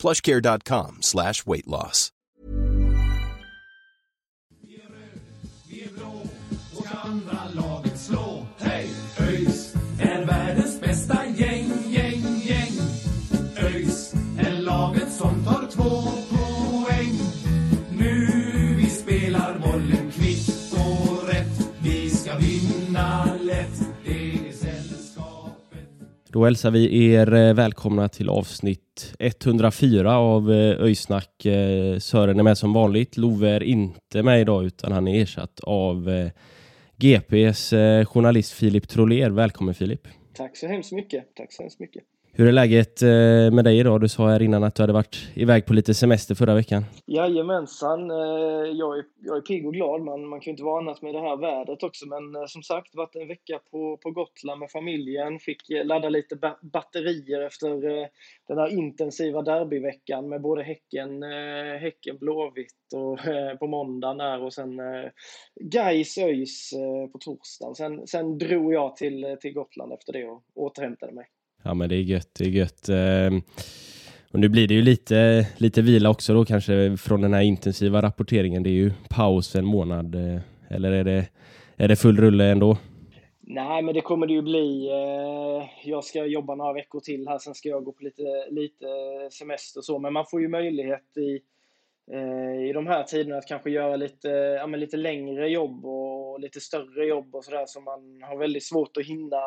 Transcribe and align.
plushcare.com 0.00 0.98
slash 1.00 1.46
weight 1.46 1.66
loss. 1.66 2.10
Vi 5.68 5.82
är 5.82 5.88
blå 5.88 6.22
och 6.76 6.84
ska 6.84 6.98
andra 6.98 7.40
laget 7.54 8.00
slå. 8.00 8.46
Hej! 8.58 8.90
ÖIS 9.18 9.74
är 10.00 10.26
världens 10.26 10.80
bästa 10.80 11.26
gäng, 11.26 11.72
gäng, 11.88 12.22
gäng. 12.42 12.72
ÖIS 13.56 14.14
är 14.38 14.60
laget 14.60 15.12
som 15.12 15.44
tar 15.44 15.66
två 15.70 16.29
Då 26.32 26.44
hälsar 26.44 26.70
vi 26.70 27.12
er 27.12 27.34
eh, 27.34 27.54
välkomna 27.54 28.08
till 28.08 28.28
avsnitt 28.28 29.14
104 29.18 30.16
av 30.16 30.52
eh, 30.52 30.82
Öjsnack. 30.82 31.44
Eh, 31.44 31.98
Sören 31.98 32.38
är 32.38 32.42
med 32.42 32.58
som 32.58 32.72
vanligt. 32.72 33.16
Love 33.16 33.48
är 33.48 33.62
inte 33.62 34.22
med 34.22 34.40
idag 34.40 34.64
utan 34.64 34.92
han 34.92 35.08
är 35.08 35.22
ersatt 35.22 35.60
av 35.62 36.10
eh, 36.10 36.30
GPs 36.96 37.70
journalist 38.06 38.52
Filip 38.52 38.88
Troler. 38.88 39.30
Välkommen 39.30 39.74
Filip! 39.74 40.08
Tack 40.34 40.56
så 40.56 40.66
hemskt 40.66 40.92
mycket. 40.92 41.34
Tack 41.34 41.52
så 41.52 41.62
hemskt 41.62 41.80
mycket. 41.80 42.02
Hur 42.32 42.48
är 42.48 42.52
läget 42.52 43.02
eh, 43.02 43.08
med 43.56 43.64
dig 43.64 43.78
idag? 43.78 44.00
Du 44.00 44.08
sa 44.08 44.28
här 44.28 44.42
innan 44.42 44.64
att 44.64 44.74
du 44.74 44.82
hade 44.82 44.92
varit 44.92 45.16
iväg 45.34 45.66
på 45.66 45.72
lite 45.72 45.94
semester 45.94 46.34
förra 46.34 46.54
veckan. 46.54 46.84
Jajamensan, 47.06 48.10
eh, 48.10 48.16
jag 48.72 48.98
är, 48.98 49.04
jag 49.20 49.36
är 49.36 49.40
pigg 49.40 49.66
och 49.66 49.72
glad. 49.72 50.00
Man, 50.02 50.28
man 50.28 50.40
kan 50.40 50.50
ju 50.50 50.50
inte 50.50 50.62
vara 50.62 50.78
annat 50.78 51.02
med 51.02 51.14
det 51.14 51.20
här 51.20 51.36
vädret 51.36 51.82
också. 51.82 52.06
Men 52.08 52.36
eh, 52.36 52.46
som 52.46 52.62
sagt, 52.62 52.94
varit 52.94 53.16
en 53.16 53.28
vecka 53.28 53.60
på, 53.70 53.96
på 53.96 54.10
Gotland 54.10 54.60
med 54.60 54.70
familjen. 54.70 55.38
Fick 55.38 55.62
ladda 55.84 56.08
lite 56.08 56.36
ba 56.36 56.56
batterier 56.62 57.40
efter 57.40 57.68
den 58.48 58.58
här 58.58 58.68
intensiva 58.68 59.42
derbyveckan 59.42 60.28
med 60.28 60.40
både 60.40 60.62
Häcken, 60.62 61.22
häcken 61.80 62.18
Blåvitt 62.18 62.92
och 62.94 63.18
på 63.58 63.66
måndagen 63.66 64.18
där 64.18 64.42
och 64.42 64.52
sen 64.52 64.80
Gais 65.60 66.18
ÖIS 66.18 66.70
på 67.12 67.18
torsdagen. 67.18 67.74
Sen, 67.74 68.06
sen 68.06 68.38
drog 68.38 68.74
jag 68.74 68.96
till, 68.96 69.36
till 69.40 69.52
Gotland 69.52 69.92
efter 69.92 70.12
det 70.12 70.24
och 70.24 70.42
återhämtade 70.54 71.12
mig. 71.12 71.26
Ja 71.62 71.74
men 71.74 71.88
det 71.88 71.94
är 71.94 72.02
gött, 72.02 72.34
det 72.38 72.44
är 72.44 72.48
gött. 72.48 72.88
Ehm, 72.88 73.42
och 74.32 74.40
nu 74.40 74.48
blir 74.48 74.68
det 74.68 74.74
ju 74.74 74.82
lite, 74.82 75.46
lite 75.56 75.82
vila 75.82 76.10
också 76.10 76.34
då 76.34 76.44
kanske 76.44 76.96
från 76.96 77.20
den 77.20 77.34
här 77.34 77.42
intensiva 77.42 78.02
rapporteringen. 78.02 78.62
Det 78.62 78.70
är 78.70 78.74
ju 78.74 78.92
paus 79.10 79.56
en 79.56 79.64
månad. 79.64 80.14
Eh, 80.14 80.40
eller 80.68 80.92
är 80.92 81.04
det, 81.04 81.28
är 81.76 81.88
det 81.88 81.96
full 81.96 82.16
rulle 82.16 82.44
ändå? 82.44 82.76
Nej, 83.40 83.82
men 83.82 83.94
det 83.94 84.00
kommer 84.00 84.26
det 84.26 84.32
ju 84.32 84.42
bli. 84.42 84.88
Eh, 84.88 85.90
jag 85.90 86.04
ska 86.04 86.24
jobba 86.26 86.54
några 86.54 86.72
veckor 86.72 87.00
till 87.00 87.28
här, 87.28 87.38
sen 87.38 87.54
ska 87.54 87.68
jag 87.68 87.84
gå 87.84 87.92
på 87.92 88.04
lite, 88.04 88.46
lite 88.50 88.86
semester 89.30 89.80
och 89.80 89.84
så. 89.84 89.98
Men 89.98 90.12
man 90.12 90.26
får 90.26 90.40
ju 90.40 90.48
möjlighet 90.48 91.16
i, 91.16 91.40
eh, 92.12 92.68
i 92.68 92.72
de 92.72 92.86
här 92.86 93.02
tiderna 93.02 93.38
att 93.38 93.46
kanske 93.46 93.70
göra 93.70 93.96
lite, 93.96 94.28
ja, 94.28 94.66
men 94.66 94.80
lite 94.80 94.96
längre 94.96 95.48
jobb 95.48 95.86
och 95.86 96.40
lite 96.40 96.60
större 96.60 97.06
jobb 97.06 97.34
och 97.34 97.44
sådär 97.44 97.64
som 97.66 97.84
man 97.84 98.22
har 98.22 98.36
väldigt 98.36 98.64
svårt 98.64 98.96
att 98.96 99.06
hinna, 99.06 99.40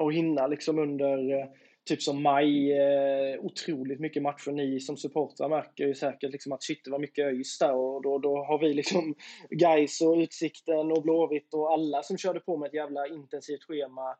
och 0.00 0.12
hinna 0.12 0.46
liksom 0.46 0.78
under 0.78 1.32
eh, 1.32 1.46
typ 1.88 2.02
som 2.02 2.22
maj. 2.22 2.72
eh, 2.72 3.40
Otroligt 3.40 4.00
mycket 4.00 4.22
matcher. 4.22 4.50
Ni 4.50 4.80
som 4.80 4.96
supportrar 4.96 5.48
märker 5.48 5.86
ju 5.86 5.94
säkert 5.94 6.32
liksom 6.32 6.52
att 6.52 6.62
shit, 6.62 6.84
det 6.84 6.90
var 6.90 6.98
mycket 6.98 7.24
ÖIS 7.24 7.58
där 7.58 7.74
och 7.74 8.02
då, 8.02 8.18
då 8.18 8.44
har 8.44 8.58
vi 8.58 8.74
liksom 8.74 9.14
Gais 9.50 10.00
och 10.00 10.16
Utsikten 10.16 10.92
och 10.92 11.02
Blåvitt 11.02 11.54
och 11.54 11.72
alla 11.72 12.02
som 12.02 12.18
körde 12.18 12.40
på 12.40 12.56
med 12.56 12.66
ett 12.66 12.74
jävla 12.74 13.06
intensivt 13.06 13.64
schema 13.64 14.16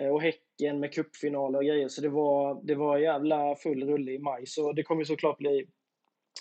Eh, 0.00 0.08
och 0.08 0.22
Häcken 0.22 0.80
med 0.80 0.92
cupfinaler 0.92 1.58
och 1.58 1.64
grejer. 1.64 1.88
Så 1.88 2.00
det 2.00 2.08
var, 2.08 2.60
det 2.64 2.74
var 2.74 2.98
jävla 2.98 3.56
full 3.56 3.84
rulle 3.84 4.12
i 4.12 4.18
maj. 4.18 4.46
Så 4.46 4.72
det 4.72 4.82
kommer 4.82 5.04
såklart 5.04 5.38
bli, 5.38 5.66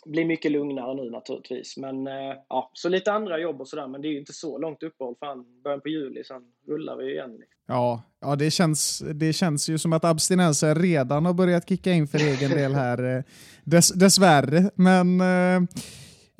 blir 0.06 0.26
mycket 0.26 0.52
lugnare 0.52 0.94
nu 0.94 1.10
naturligtvis. 1.10 1.78
Men 1.78 2.08
eh, 2.08 2.36
ja, 2.50 2.72
så 2.74 2.90
lite 2.90 3.12
andra 3.12 3.40
jobb 3.40 3.62
och 3.62 3.68
sådär. 3.68 3.88
Men 3.88 4.02
det 4.02 4.08
är 4.08 4.12
ju 4.12 4.20
inte 4.20 4.34
så 4.34 4.58
långt 4.58 4.84
uppehåll. 4.84 5.16
Fan, 5.20 5.46
början 5.64 5.82
på 5.82 5.90
juli, 5.90 6.24
sen 6.24 6.42
rullar 6.68 6.98
vi 6.98 7.12
igen. 7.12 7.32
Liksom. 7.32 7.60
Ja, 7.68 8.04
ja 8.22 8.36
det, 8.36 8.52
känns, 8.52 9.04
det 9.14 9.34
känns 9.34 9.70
ju 9.70 9.78
som 9.78 9.94
att 9.94 10.06
abstinensen 10.06 10.76
redan 10.76 11.26
har 11.26 11.34
börjat 11.34 11.70
kicka 11.70 11.92
in 11.92 12.08
för 12.08 12.18
egen 12.18 12.52
del 12.52 12.74
här. 12.74 13.18
Eh, 13.18 13.24
dess, 13.64 13.90
dessvärre. 13.90 14.72
Men 14.76 15.22
eh, 15.22 15.70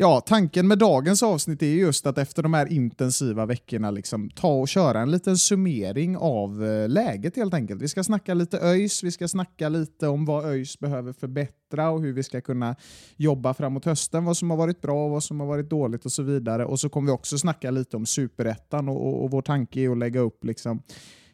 ja, 0.02 0.22
tanken 0.22 0.68
med 0.68 0.78
dagens 0.78 1.24
avsnitt 1.24 1.62
är 1.62 1.66
just 1.66 2.06
att 2.06 2.18
efter 2.18 2.44
de 2.44 2.54
här 2.54 2.74
intensiva 2.74 3.46
veckorna 3.46 3.92
liksom, 3.92 4.30
ta 4.30 4.54
och 4.54 4.68
köra 4.68 5.00
en 5.00 5.12
liten 5.12 5.38
summering 5.38 6.18
av 6.18 6.66
eh, 6.66 6.90
läget 6.90 7.36
helt 7.36 7.54
enkelt. 7.54 7.82
Vi 7.82 7.88
ska 7.88 8.04
snacka 8.04 8.34
lite 8.34 8.60
ÖIS, 8.60 9.04
vi 9.04 9.12
ska 9.12 9.28
snacka 9.28 9.70
lite 9.70 10.08
om 10.08 10.26
vad 10.26 10.46
ÖIS 10.46 10.80
behöver 10.80 11.14
förbättra 11.14 11.90
och 11.90 12.02
hur 12.02 12.14
vi 12.14 12.24
ska 12.24 12.42
kunna 12.42 12.76
jobba 13.18 13.54
framåt 13.54 13.86
hösten, 13.86 14.26
vad 14.26 14.38
som 14.38 14.50
har 14.50 14.58
varit 14.58 14.82
bra 14.82 15.06
och 15.06 15.12
vad 15.12 15.24
som 15.24 15.40
har 15.40 15.48
varit 15.48 15.70
dåligt 15.70 16.06
och 16.06 16.12
så 16.12 16.24
vidare. 16.24 16.66
Och 16.66 16.80
så 16.80 16.90
kommer 16.90 17.06
vi 17.08 17.12
också 17.12 17.38
snacka 17.38 17.72
lite 17.72 17.98
om 17.98 18.06
superettan 18.06 18.90
och, 18.90 19.08
och, 19.08 19.24
och 19.24 19.32
vår 19.32 19.42
tanke 19.42 19.80
är 19.80 19.90
att 19.90 19.98
lägga 19.98 20.20
upp 20.20 20.44
liksom, 20.44 20.84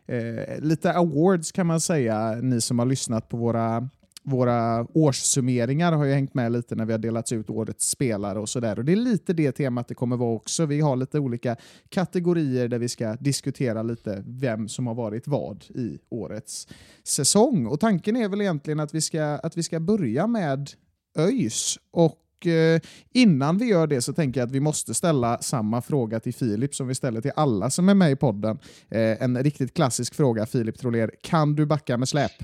eh, 0.08 0.60
lite 0.60 0.94
awards 0.94 1.52
kan 1.52 1.68
man 1.68 1.82
säga, 1.82 2.36
ni 2.42 2.62
som 2.62 2.80
har 2.80 2.86
lyssnat 2.86 3.30
på 3.30 3.38
våra 3.38 3.90
våra 4.28 4.88
årssummeringar 4.94 5.92
har 5.92 6.06
ju 6.06 6.14
hängt 6.14 6.34
med 6.34 6.52
lite 6.52 6.76
när 6.76 6.86
vi 6.86 6.94
har 6.94 7.00
delat 7.00 7.32
ut 7.32 7.50
årets 7.50 7.90
spelare 7.90 8.40
och 8.40 8.50
sådär. 8.50 8.80
Och 8.80 8.86
det 8.86 8.92
är 8.92 8.96
lite 8.96 9.34
det 9.34 9.52
temat 9.52 9.88
det 9.88 9.96
kommer 9.96 10.18
vara 10.18 10.36
också. 10.36 10.66
Vi 10.66 10.82
har 10.82 10.96
lite 10.96 11.20
olika 11.20 11.56
kategorier 11.90 12.68
där 12.68 12.80
vi 12.80 12.90
ska 12.90 13.16
diskutera 13.16 13.84
lite 13.84 14.24
vem 14.28 14.68
som 14.68 14.88
har 14.88 14.96
varit 14.96 15.28
vad 15.28 15.64
i 15.64 16.00
årets 16.10 16.68
säsong. 17.04 17.66
Och 17.66 17.80
tanken 17.80 18.16
är 18.16 18.30
väl 18.30 18.42
egentligen 18.42 18.80
att 18.80 18.94
vi 18.94 19.02
ska, 19.02 19.24
att 19.24 19.58
vi 19.58 19.64
ska 19.64 19.80
börja 19.80 20.28
med 20.28 20.70
ÖIS. 21.18 21.80
Och 21.92 22.27
eh, 22.46 22.82
innan 23.14 23.58
vi 23.58 23.66
gör 23.66 23.88
det 23.88 24.02
så 24.02 24.14
tänker 24.14 24.40
jag 24.40 24.48
att 24.48 24.54
vi 24.56 24.60
måste 24.60 24.94
ställa 24.94 25.38
samma 25.38 25.82
fråga 25.82 26.20
till 26.20 26.34
Filip 26.34 26.76
som 26.76 26.88
vi 26.88 26.96
ställer 26.96 27.22
till 27.22 27.32
alla 27.36 27.70
som 27.70 27.90
är 27.90 27.94
med 27.94 28.12
i 28.12 28.16
podden. 28.16 28.60
Eh, 28.92 29.24
en 29.24 29.44
riktigt 29.44 29.74
klassisk 29.74 30.16
fråga, 30.16 30.46
Filip 30.46 30.78
Troler. 30.80 31.12
Kan 31.22 31.56
du 31.56 31.66
backa 31.66 31.98
med 31.98 32.10
släp? 32.10 32.32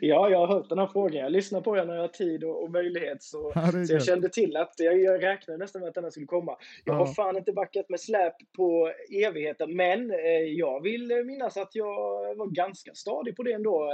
Ja, 0.00 0.28
jag 0.28 0.38
har 0.38 0.46
hört 0.46 0.68
den 0.68 0.78
här 0.78 0.86
frågan. 0.86 1.22
Jag 1.22 1.32
lyssnar 1.32 1.60
på 1.60 1.74
den 1.74 1.86
när 1.86 1.94
jag 1.94 2.00
har 2.02 2.08
tid 2.08 2.44
och, 2.44 2.62
och 2.64 2.70
möjlighet. 2.70 3.22
Så, 3.22 3.52
så 3.86 3.92
jag 3.92 4.04
kände 4.04 4.28
till 4.28 4.56
att 4.56 4.74
jag, 4.76 5.00
jag 5.00 5.22
räknade 5.22 5.58
nästan 5.58 5.80
med 5.80 5.88
att 5.88 5.94
den 5.94 6.04
här 6.04 6.10
skulle 6.10 6.26
komma. 6.26 6.56
Jag 6.84 6.94
har 6.94 7.06
Ja. 7.06 7.12
fan 7.16 7.36
inte 7.36 7.52
backat 7.52 7.88
med 7.88 8.00
släp 8.00 8.34
på 8.56 8.92
evigheter, 9.26 9.66
men 9.66 10.10
eh, 10.10 10.18
jag 10.56 10.82
vill 10.82 11.24
minnas 11.26 11.56
att 11.56 11.74
jag 11.74 11.94
var 12.36 12.46
ganska 12.54 12.90
stadig 12.94 13.36
på 13.36 13.42
det 13.42 13.52
ändå. 13.52 13.88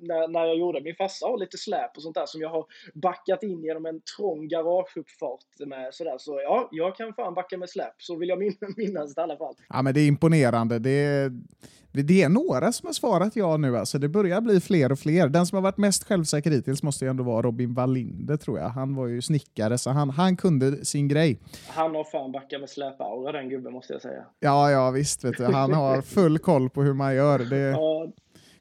När, 0.00 0.28
när 0.28 0.44
jag 0.46 0.56
gjorde 0.58 0.80
min 0.80 0.94
farsa 0.94 1.26
har 1.26 1.38
lite 1.38 1.58
släp 1.58 1.96
och 1.96 2.02
sånt 2.02 2.14
där 2.14 2.26
som 2.26 2.40
jag 2.40 2.48
har 2.48 2.64
backat 2.94 3.42
in 3.42 3.64
genom 3.64 3.86
en 3.86 3.99
trång 4.16 4.48
garageuppfart 4.48 5.66
med 5.66 5.94
sådär. 5.94 6.14
Så 6.18 6.40
ja, 6.44 6.68
jag 6.72 6.96
kan 6.96 7.14
fan 7.14 7.34
backa 7.34 7.58
med 7.58 7.70
släp. 7.70 7.94
Så 7.98 8.16
vill 8.16 8.28
jag 8.28 8.38
min, 8.38 8.56
minnas 8.76 9.14
det 9.14 9.20
i 9.20 9.22
alla 9.22 9.36
fall. 9.36 9.54
Ja, 9.68 9.82
men 9.82 9.94
det 9.94 10.00
är 10.00 10.06
imponerande. 10.06 10.78
Det 10.78 10.90
är, 10.90 11.32
det 11.92 12.22
är 12.22 12.28
några 12.28 12.72
som 12.72 12.86
har 12.86 12.92
svarat 12.92 13.36
ja 13.36 13.56
nu. 13.56 13.76
Alltså. 13.76 13.98
Det 13.98 14.08
börjar 14.08 14.40
bli 14.40 14.60
fler 14.60 14.92
och 14.92 14.98
fler. 14.98 15.28
Den 15.28 15.46
som 15.46 15.56
har 15.56 15.62
varit 15.62 15.78
mest 15.78 16.04
självsäker 16.04 16.50
hittills 16.50 16.82
måste 16.82 17.04
ju 17.04 17.10
ändå 17.10 17.24
vara 17.24 17.42
Robin 17.42 17.74
Wallinder, 17.74 18.36
tror 18.36 18.58
jag. 18.58 18.68
Han 18.68 18.94
var 18.94 19.06
ju 19.06 19.22
snickare, 19.22 19.78
så 19.78 19.90
han, 19.90 20.10
han 20.10 20.36
kunde 20.36 20.84
sin 20.84 21.08
grej. 21.08 21.38
Han 21.66 21.94
har 21.94 22.04
fan 22.04 22.32
backat 22.32 22.60
med 22.60 22.68
släp-aura 22.68 23.32
den 23.32 23.48
gubben 23.48 23.72
måste 23.72 23.92
jag 23.92 24.02
säga. 24.02 24.24
Ja, 24.40 24.70
ja 24.70 24.90
visst. 24.90 25.24
Vet 25.24 25.36
du. 25.36 25.44
Han 25.44 25.72
har 25.72 26.02
full 26.02 26.38
koll 26.38 26.70
på 26.70 26.82
hur 26.82 26.94
man 26.94 27.14
gör. 27.14 27.38
Det, 27.38 27.56
Ja, 27.56 28.06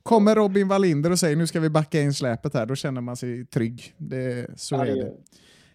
kommer 0.03 0.35
Robin 0.35 0.67
Wallinder 0.67 1.11
och 1.11 1.19
säger 1.19 1.35
nu 1.35 1.47
ska 1.47 1.59
vi 1.59 1.69
backa 1.69 2.01
in 2.01 2.13
släpet 2.13 2.53
här, 2.53 2.65
då 2.65 2.75
känner 2.75 3.01
man 3.01 3.15
sig 3.15 3.45
trygg. 3.45 3.93
Det, 3.97 4.49
så 4.55 4.75
ja, 4.75 4.85
är 4.85 4.95
det 4.95 5.13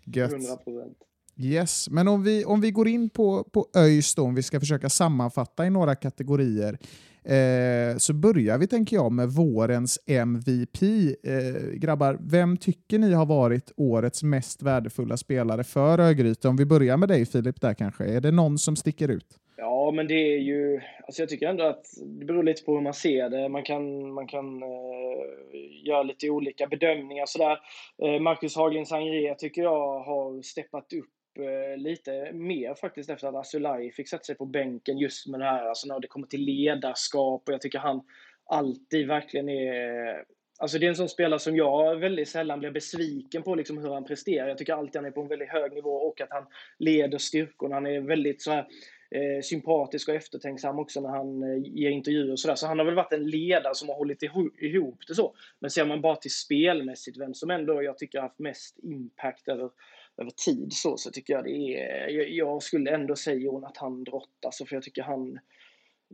Gött. 0.04 0.32
100 0.32 0.56
procent. 0.56 0.98
Yes, 1.36 1.90
men 1.90 2.08
om 2.08 2.22
vi, 2.22 2.44
om 2.44 2.60
vi 2.60 2.70
går 2.70 2.88
in 2.88 3.10
på, 3.10 3.44
på 3.44 3.66
ÖIS 3.76 4.14
då, 4.14 4.22
om 4.22 4.34
vi 4.34 4.42
ska 4.42 4.60
försöka 4.60 4.88
sammanfatta 4.88 5.66
i 5.66 5.70
några 5.70 5.94
kategorier, 5.94 6.78
eh, 7.22 7.96
så 7.96 8.12
börjar 8.12 8.58
vi, 8.58 8.66
tänker 8.66 8.96
jag, 8.96 9.12
med 9.12 9.28
vårens 9.28 9.98
MVP. 10.06 10.82
Eh, 11.22 11.70
grabbar, 11.74 12.18
vem 12.20 12.56
tycker 12.56 12.98
ni 12.98 13.12
har 13.12 13.26
varit 13.26 13.72
årets 13.76 14.22
mest 14.22 14.62
värdefulla 14.62 15.16
spelare 15.16 15.64
för 15.64 15.98
Örgryte? 15.98 16.48
Om 16.48 16.56
vi 16.56 16.64
börjar 16.64 16.96
med 16.96 17.08
dig 17.08 17.26
Filip 17.26 17.60
där 17.60 17.74
kanske. 17.74 18.04
Är 18.04 18.20
det 18.20 18.30
någon 18.30 18.58
som 18.58 18.76
sticker 18.76 19.08
ut? 19.08 19.38
Ja, 19.56 19.90
men 19.90 20.08
det 20.08 20.14
är 20.34 20.38
ju... 20.38 20.80
Alltså 21.06 21.22
jag 21.22 21.28
tycker 21.28 21.48
ändå 21.48 21.64
att 21.64 21.86
det 22.18 22.24
beror 22.24 22.42
lite 22.42 22.64
på 22.64 22.74
hur 22.74 22.80
man 22.80 22.94
ser 22.94 23.28
det. 23.28 23.48
Man 23.48 23.62
kan, 23.62 24.12
man 24.12 24.26
kan 24.26 24.62
eh, 24.62 25.86
göra 25.86 26.02
lite 26.02 26.30
olika 26.30 26.66
bedömningar 26.66 27.26
sådär. 27.26 27.58
Eh, 28.02 28.20
Marcus 28.20 28.56
Haglind 28.56 28.88
Sangré 28.88 29.34
tycker 29.34 29.62
jag 29.62 30.00
har 30.00 30.42
steppat 30.42 30.92
upp 30.92 31.10
uh, 31.38 31.76
lite 31.76 32.32
mer 32.32 32.74
faktiskt 32.74 33.10
efter 33.10 33.28
att 33.28 33.34
Asulaj 33.34 33.92
fick 33.92 34.08
sätta 34.08 34.24
sig 34.24 34.34
på 34.34 34.46
bänken 34.46 34.98
just 34.98 35.26
med 35.26 35.40
det 35.40 35.46
här, 35.46 35.64
alltså 35.66 35.88
när 35.88 36.00
det 36.00 36.08
kommer 36.08 36.26
till 36.26 36.44
ledarskap 36.44 37.42
och 37.46 37.54
jag 37.54 37.60
tycker 37.60 37.78
han 37.78 38.02
alltid 38.46 39.06
verkligen 39.06 39.48
är 39.48 40.24
Alltså 40.58 40.78
det 40.78 40.86
är 40.86 40.88
en 40.88 40.96
sån 40.96 41.08
spelare 41.08 41.40
som 41.40 41.56
jag 41.56 41.96
väldigt 41.96 42.28
sällan 42.28 42.58
blir 42.58 42.70
besviken 42.70 43.42
på 43.42 43.54
liksom 43.54 43.78
hur 43.78 43.90
han 43.90 44.04
presterar. 44.04 44.48
Jag 44.48 44.58
tycker 44.58 44.74
alltid 44.74 44.96
han 44.96 45.04
är 45.04 45.10
på 45.10 45.22
en 45.22 45.28
väldigt 45.28 45.48
hög 45.48 45.72
nivå 45.72 45.90
och 45.90 46.20
att 46.20 46.30
han 46.30 46.46
leder 46.78 47.18
styrkorna. 47.18 47.74
Han 47.74 47.86
är 47.86 48.00
väldigt 48.00 48.42
så 48.42 48.50
här, 48.50 48.66
eh, 49.14 49.40
sympatisk 49.42 50.08
och 50.08 50.14
eftertänksam 50.14 50.78
också 50.78 51.00
när 51.00 51.08
han 51.08 51.42
eh, 51.42 51.58
ger 51.62 51.90
intervjuer 51.90 52.32
och 52.32 52.40
sådär. 52.40 52.54
Så 52.54 52.66
han 52.66 52.78
har 52.78 52.86
väl 52.86 52.94
varit 52.94 53.12
en 53.12 53.30
ledare 53.30 53.74
som 53.74 53.88
har 53.88 53.96
hållit 53.96 54.22
ihop 54.58 54.98
det 55.08 55.14
så. 55.14 55.34
Men 55.60 55.70
ser 55.70 55.84
man 55.84 56.00
bara 56.00 56.16
till 56.16 56.34
spelmässigt, 56.34 57.20
vem 57.20 57.34
som 57.34 57.50
ändå 57.50 57.82
jag 57.82 57.98
tycker 57.98 58.18
har 58.18 58.28
haft 58.28 58.38
mest 58.38 58.78
impact 58.82 59.48
över, 59.48 59.70
över 60.16 60.30
tid 60.44 60.72
så, 60.72 60.96
så 60.96 61.10
tycker 61.10 61.32
jag 61.32 61.44
det 61.44 61.50
är, 61.50 62.08
jag, 62.08 62.30
jag 62.30 62.62
skulle 62.62 62.90
ändå 62.90 63.16
säga 63.16 63.36
Jonathan 63.36 64.04
Drott, 64.04 64.44
alltså 64.46 64.66
för 64.66 64.76
jag 64.76 64.82
tycker 64.82 65.02
han 65.02 65.38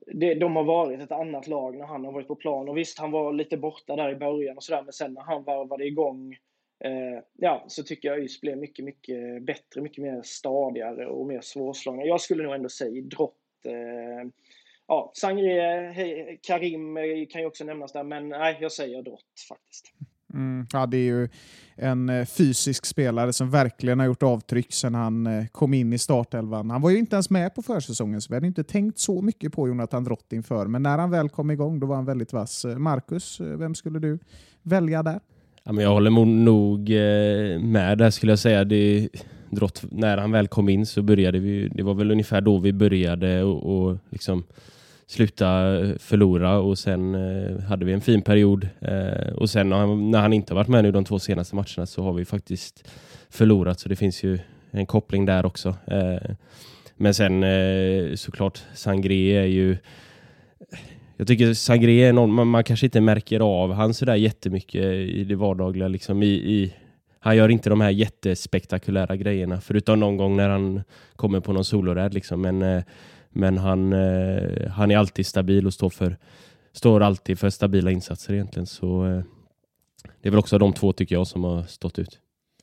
det, 0.07 0.35
de 0.35 0.57
har 0.57 0.65
varit 0.65 1.01
ett 1.01 1.13
annat 1.13 1.47
lag 1.47 1.77
när 1.77 1.87
han 1.87 2.05
har 2.05 2.13
varit 2.13 2.29
på 2.29 2.37
plan. 2.37 2.69
Och 2.69 2.77
visst, 2.77 2.99
han 2.99 3.11
var 3.11 3.33
lite 3.33 3.57
borta 3.57 3.97
där 3.97 4.11
i 4.11 4.17
början 4.17 4.57
och 4.57 4.63
sådär, 4.63 4.83
men 4.83 4.93
sen 4.93 5.15
när 5.15 5.23
han 5.23 5.45
varvade 5.45 5.87
igång 5.87 6.37
eh, 6.85 7.23
ja, 7.39 7.65
så 7.69 7.83
tycker 7.83 8.09
jag 8.09 8.19
ÖIS 8.19 8.41
blev 8.41 8.59
mycket, 8.59 8.85
mycket 8.85 9.43
bättre, 9.43 9.81
mycket 9.81 10.03
mer 10.03 10.23
stadigare 10.25 11.07
och 11.07 11.27
mer 11.27 11.41
svårslagna. 11.41 12.05
Jag 12.05 12.21
skulle 12.21 12.43
nog 12.43 12.55
ändå 12.55 12.69
säga 12.69 13.03
Drott. 13.03 13.37
Eh, 13.65 14.31
ja, 14.87 15.13
Sangre, 15.15 16.39
Karim 16.43 16.97
eh, 16.97 17.03
kan 17.31 17.41
ju 17.41 17.47
också 17.47 17.65
nämnas 17.65 17.93
där, 17.93 18.05
men 18.05 18.29
nej, 18.29 18.59
jag 18.61 18.73
säger 18.73 19.03
Drott 19.03 19.47
faktiskt. 19.49 19.93
Mm, 20.35 20.67
ja, 20.73 20.87
det 20.87 20.97
är 20.97 21.05
ju 21.05 21.29
en 21.77 22.09
eh, 22.09 22.27
fysisk 22.27 22.87
spelare 22.87 23.33
som 23.33 23.51
verkligen 23.51 23.99
har 23.99 24.07
gjort 24.07 24.23
avtryck 24.23 24.73
sedan 24.73 24.95
han 24.95 25.27
eh, 25.27 25.47
kom 25.47 25.75
in 25.75 25.93
i 25.93 25.99
startelvan. 25.99 26.71
Han 26.71 26.83
var 26.83 26.91
ju 26.91 26.99
inte 26.99 27.17
ens 27.17 27.31
med 27.31 27.55
på 27.55 27.63
försäsongen, 27.63 28.21
så 28.21 28.29
vi 28.31 28.35
hade 28.35 28.47
inte 28.47 28.65
tänkt 28.65 28.99
så 28.99 29.23
mycket 29.23 29.53
på 29.53 29.69
Jonathan 29.69 30.05
Drott 30.05 30.33
inför. 30.33 30.67
Men 30.67 30.83
när 30.83 30.99
han 30.99 31.11
väl 31.11 31.29
kom 31.29 31.51
igång, 31.51 31.81
då 31.81 31.87
var 31.87 31.97
han 31.97 32.05
väldigt 32.05 32.33
vass. 32.33 32.65
Marcus, 32.65 33.41
vem 33.41 33.75
skulle 33.75 33.99
du 33.99 34.19
välja 34.63 35.03
där? 35.03 35.21
Ja, 35.65 35.73
men 35.73 35.85
jag 35.85 35.93
håller 35.93 36.11
nog 36.25 36.91
eh, 36.91 37.61
med 37.61 37.99
där 37.99 38.11
skulle 38.11 38.33
jag 38.33 38.39
säga. 38.39 38.65
Det, 38.65 39.09
Drott, 39.51 39.83
när 39.91 40.17
han 40.19 40.33
väl 40.33 40.49
kom 40.49 40.69
in 40.69 40.87
så 40.87 41.03
började 41.03 41.39
vi, 41.39 41.69
det 41.69 41.83
var 41.83 41.95
väl 41.95 42.11
ungefär 42.11 42.41
då 42.41 42.59
vi 42.59 42.73
började 42.73 43.43
och, 43.43 43.89
och 43.89 43.99
liksom 44.11 44.45
sluta 45.07 45.79
eh, 45.79 45.97
förlora 45.99 46.59
och 46.59 46.79
sen 46.79 47.15
eh, 47.15 47.61
hade 47.61 47.85
vi 47.85 47.93
en 47.93 48.01
fin 48.01 48.23
period. 48.23 48.69
Eh, 48.81 49.33
och 49.35 49.51
sen 49.51 49.69
när 49.69 49.77
han, 49.77 50.11
när 50.11 50.21
han 50.21 50.33
inte 50.33 50.55
varit 50.55 50.69
med 50.69 50.85
nu 50.85 50.93
de 50.93 51.05
två 51.05 51.19
senaste 51.19 51.57
matcherna 51.57 51.87
så 51.87 52.03
har 52.03 52.13
vi 52.13 52.25
faktiskt 52.25 52.89
förlorat 53.31 53.81
så 53.81 53.89
det 53.89 53.97
finns 53.97 54.23
ju 54.23 54.39
en 54.71 54.87
koppling 54.87 55.27
där 55.27 55.47
också. 55.47 55.75
Eh, 55.87 56.31
men 56.97 57.15
sen 57.15 57.43
eh, 57.43 58.15
såklart 58.15 58.63
Sangré 58.75 59.37
är 59.37 59.47
ju 59.47 59.77
jag 61.21 61.27
tycker 61.27 61.55
Sangré 61.55 62.03
är 62.03 62.13
någon 62.13 62.33
man, 62.33 62.47
man, 62.47 62.65
kanske 62.65 62.87
inte 62.87 63.01
märker 63.01 63.41
av 63.41 63.73
han 63.73 63.95
sådär 63.95 64.15
jättemycket 64.15 64.85
i 64.85 65.25
det 65.25 65.37
vardagliga 65.37 65.89
liksom 65.89 66.23
i, 66.23 66.27
i 66.27 66.75
han 67.19 67.37
gör 67.37 67.49
inte 67.49 67.71
de 67.71 67.81
här 67.81 67.91
jättespektakulära 67.91 69.17
grejerna 69.17 69.61
förutom 69.61 70.01
någon 70.01 70.17
gång 70.17 70.37
när 70.37 70.49
han 70.49 70.83
kommer 71.17 71.41
på 71.41 71.53
någon 71.53 71.65
soloräd 71.65 72.15
liksom 72.15 72.41
men 72.41 72.63
eh, 72.63 72.83
men 73.31 73.59
han, 73.59 73.93
eh, 73.93 74.71
han 74.71 74.91
är 74.91 74.97
alltid 74.97 75.27
stabil 75.27 75.67
och 75.67 75.75
står, 75.75 75.91
för, 75.91 76.17
står 76.73 77.01
alltid 77.01 77.39
för 77.39 77.51
stabila 77.51 77.91
insatser 77.91 78.35
egentligen. 78.35 78.67
Så 78.67 79.07
eh, 79.07 79.23
det 80.21 80.29
är 80.29 80.31
väl 80.31 80.39
också 80.39 80.59
de 80.59 80.73
två 80.73 80.93
tycker 80.93 81.15
jag 81.15 81.27
som 81.27 81.45
har 81.45 81.63
stått 81.63 81.99
ut. 81.99 82.19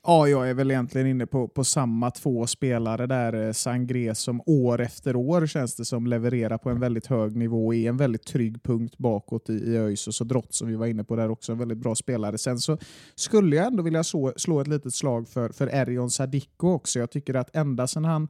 Ja, 0.09 0.27
jag 0.27 0.49
är 0.49 0.53
väl 0.53 0.71
egentligen 0.71 1.07
inne 1.07 1.25
på, 1.25 1.47
på 1.47 1.63
samma 1.63 2.11
två 2.11 2.47
spelare 2.47 3.07
där. 3.07 3.47
Eh, 3.47 3.51
Sangré 3.51 4.15
som 4.15 4.41
år 4.45 4.81
efter 4.81 5.15
år 5.15 5.47
känns 5.47 5.75
det 5.75 5.85
som 5.85 6.07
levererar 6.07 6.57
på 6.57 6.69
en 6.69 6.79
väldigt 6.79 7.07
hög 7.07 7.35
nivå 7.35 7.73
i 7.73 7.87
en 7.87 7.97
väldigt 7.97 8.25
trygg 8.25 8.63
punkt 8.63 8.97
bakåt 8.97 9.49
i, 9.49 9.53
i 9.53 9.77
ÖIS 9.77 10.07
och 10.07 10.13
så 10.15 10.23
Drott 10.23 10.53
som 10.53 10.67
vi 10.67 10.75
var 10.75 10.87
inne 10.87 11.03
på 11.03 11.15
där 11.15 11.31
också, 11.31 11.51
en 11.51 11.57
väldigt 11.57 11.77
bra 11.77 11.95
spelare. 11.95 12.37
Sen 12.37 12.59
så 12.59 12.77
skulle 13.15 13.55
jag 13.55 13.65
ändå 13.65 13.83
vilja 13.83 14.03
slå, 14.03 14.33
slå 14.35 14.61
ett 14.61 14.67
litet 14.67 14.93
slag 14.93 15.27
för, 15.27 15.49
för 15.49 15.67
Erion 15.67 16.09
Sadiko 16.09 16.67
också. 16.67 16.99
Jag 16.99 17.11
tycker 17.11 17.33
att 17.33 17.55
ända 17.55 17.87
sedan 17.87 18.05
han 18.05 18.27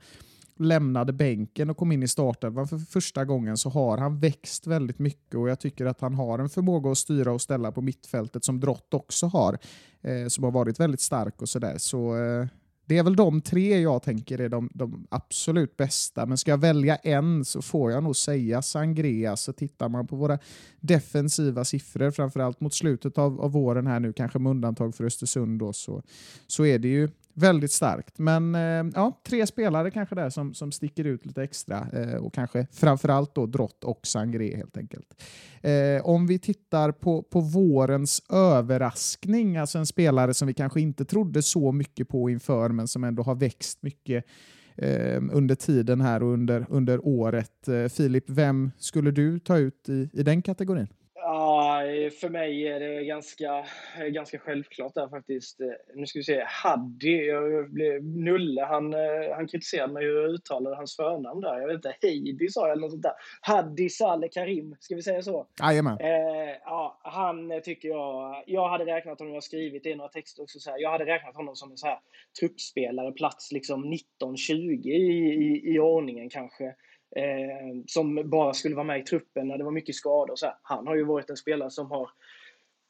lämnade 0.59 1.13
bänken 1.13 1.69
och 1.69 1.77
kom 1.77 1.91
in 1.91 2.03
i 2.03 2.07
startelvan 2.07 2.67
för 2.67 2.77
första 2.77 3.25
gången 3.25 3.57
så 3.57 3.69
har 3.69 3.97
han 3.97 4.19
växt 4.19 4.67
väldigt 4.67 4.99
mycket 4.99 5.35
och 5.35 5.49
jag 5.49 5.59
tycker 5.59 5.85
att 5.85 6.01
han 6.01 6.13
har 6.13 6.39
en 6.39 6.49
förmåga 6.49 6.91
att 6.91 6.97
styra 6.97 7.31
och 7.31 7.41
ställa 7.41 7.71
på 7.71 7.81
mittfältet 7.81 8.43
som 8.43 8.59
Drott 8.59 8.93
också 8.93 9.25
har, 9.25 9.57
eh, 10.01 10.27
som 10.27 10.43
har 10.43 10.51
varit 10.51 10.79
väldigt 10.79 11.01
stark 11.01 11.41
och 11.41 11.49
sådär. 11.49 11.77
Så, 11.77 12.15
eh, 12.15 12.47
det 12.87 12.97
är 12.97 13.03
väl 13.03 13.15
de 13.15 13.41
tre 13.41 13.79
jag 13.79 14.03
tänker 14.03 14.39
är 14.41 14.49
de, 14.49 14.69
de, 14.73 15.07
absolut 15.09 15.77
bästa, 15.77 16.25
men 16.25 16.37
ska 16.37 16.51
jag 16.51 16.57
välja 16.57 16.95
en 16.95 17.45
så 17.45 17.61
får 17.61 17.91
jag 17.91 18.03
nog 18.03 18.15
säga 18.15 18.61
Sangrea. 18.61 19.37
Så 19.37 19.53
tittar 19.53 19.89
man 19.89 20.07
på 20.07 20.15
våra 20.15 20.39
defensiva 20.79 21.65
siffror, 21.65 22.11
framförallt 22.11 22.59
mot 22.59 22.73
slutet 22.73 23.17
av, 23.17 23.41
av 23.41 23.51
våren 23.51 23.87
här 23.87 23.99
nu, 23.99 24.13
kanske 24.13 24.39
med 24.39 24.49
undantag 24.49 24.95
för 24.95 25.03
Östersund, 25.03 25.59
då, 25.59 25.73
så, 25.73 26.03
så 26.47 26.65
är 26.65 26.79
det 26.79 26.87
ju 26.87 27.09
väldigt 27.37 27.71
starkt. 27.71 28.19
Men 28.19 28.55
eh, 28.55 28.91
ja, 28.95 29.21
tre 29.23 29.47
spelare 29.47 29.91
kanske 29.91 30.15
där 30.15 30.29
som, 30.29 30.53
som 30.53 30.71
sticker 30.71 31.05
ut 31.05 31.25
lite 31.25 31.43
extra 31.43 31.87
eh, 31.93 32.15
och 32.15 32.33
kanske 32.33 32.67
framförallt 32.71 33.35
då 33.35 33.45
Drott 33.45 33.83
och 33.83 34.07
Sangré 34.07 34.55
helt 34.55 34.77
enkelt. 34.77 35.23
Eh, 35.61 36.05
om 36.05 36.27
vi 36.27 36.39
tittar 36.39 36.91
på, 36.91 37.23
på 37.23 37.39
vårens 37.39 38.21
överraskning, 38.29 39.57
alltså 39.57 39.77
en 39.77 39.85
spelare 39.85 40.33
som 40.33 40.47
vi 40.47 40.53
kanske 40.53 40.81
inte 40.81 41.05
trodde 41.05 41.41
så 41.41 41.71
mycket 41.71 42.09
på 42.09 42.29
inför 42.29 42.69
men 42.69 42.87
som 42.87 43.03
ändå 43.03 43.23
har 43.23 43.35
växt 43.35 43.83
mycket 43.83 44.25
eh, 44.75 45.21
under 45.31 45.55
tiden 45.55 46.01
här 46.01 46.23
och 46.23 46.33
under, 46.33 46.65
under 46.69 47.07
året. 47.07 47.67
Eh, 47.67 47.87
Filip, 47.87 48.29
vem 48.29 48.71
skulle 48.77 49.11
du 49.11 49.39
ta 49.39 49.57
ut 49.57 49.89
i, 49.89 50.09
i 50.13 50.23
den 50.23 50.41
kategorin? 50.41 50.87
För 52.19 52.29
mig 52.29 52.67
är 52.67 52.79
det 52.79 53.03
ganska, 53.03 53.65
ganska 54.09 54.39
självklart 54.39 54.93
där 54.93 55.09
faktiskt. 55.09 55.59
Nu 55.95 56.05
ska 56.05 56.19
vi 56.19 56.23
se, 56.23 56.45
jag 56.63 57.69
blev, 57.71 58.03
Nulle, 58.03 58.61
han, 58.61 58.93
han 59.35 59.47
kritiserade 59.47 59.93
mig 59.93 60.03
hur 60.03 60.21
jag 60.21 60.29
uttalade 60.29 60.75
hans 60.75 60.95
förnamn 60.95 61.41
där. 61.41 61.59
Jag 61.59 61.67
vet 61.67 61.75
inte, 61.75 61.95
Heidi 62.01 62.49
sa 62.49 62.61
jag 62.61 62.71
eller 62.71 62.81
något 62.81 62.91
sånt 62.91 63.03
där. 63.03 63.13
Haddi 63.41 63.89
Saleh 63.89 64.29
Karim, 64.31 64.75
ska 64.79 64.95
vi 64.95 65.01
säga 65.01 65.21
så? 65.21 65.47
Jajamän. 65.61 65.97
Eh, 65.99 66.55
ja, 66.65 66.99
han 67.03 67.61
tycker 67.63 67.89
jag, 67.89 68.43
jag 68.47 68.69
hade 68.69 68.85
räknat 68.85 69.19
honom, 69.19 69.33
jag 69.33 69.37
har 69.37 69.41
skrivit 69.41 69.85
i 69.85 69.95
några 69.95 70.09
texter 70.09 70.43
också, 70.43 70.59
så 70.59 70.71
här, 70.71 70.79
jag 70.79 70.91
hade 70.91 71.05
räknat 71.05 71.35
honom 71.35 71.55
som 71.55 71.71
en 71.71 71.77
så 71.77 71.87
här 71.87 71.99
truppspelare, 72.39 73.11
plats 73.11 73.51
liksom 73.51 73.93
19-20 74.21 74.87
i, 74.87 74.93
i, 74.93 75.73
i 75.73 75.79
ordningen 75.79 76.29
kanske 76.29 76.75
eh, 77.15 77.83
som 77.87 78.29
bara 78.29 78.53
skulle 78.53 78.75
vara 78.75 78.85
med 78.85 78.99
i 78.99 79.03
truppen 79.03 79.47
när 79.47 79.57
det 79.57 79.63
var 79.63 79.71
mycket 79.71 79.95
skador. 79.95 80.35
Så 80.35 80.45
här. 80.45 80.55
Han 80.61 80.87
har 80.87 80.95
ju 80.95 81.03
varit 81.03 81.29
en 81.29 81.37
spelare 81.37 81.71
som 81.71 81.91
har 81.91 82.09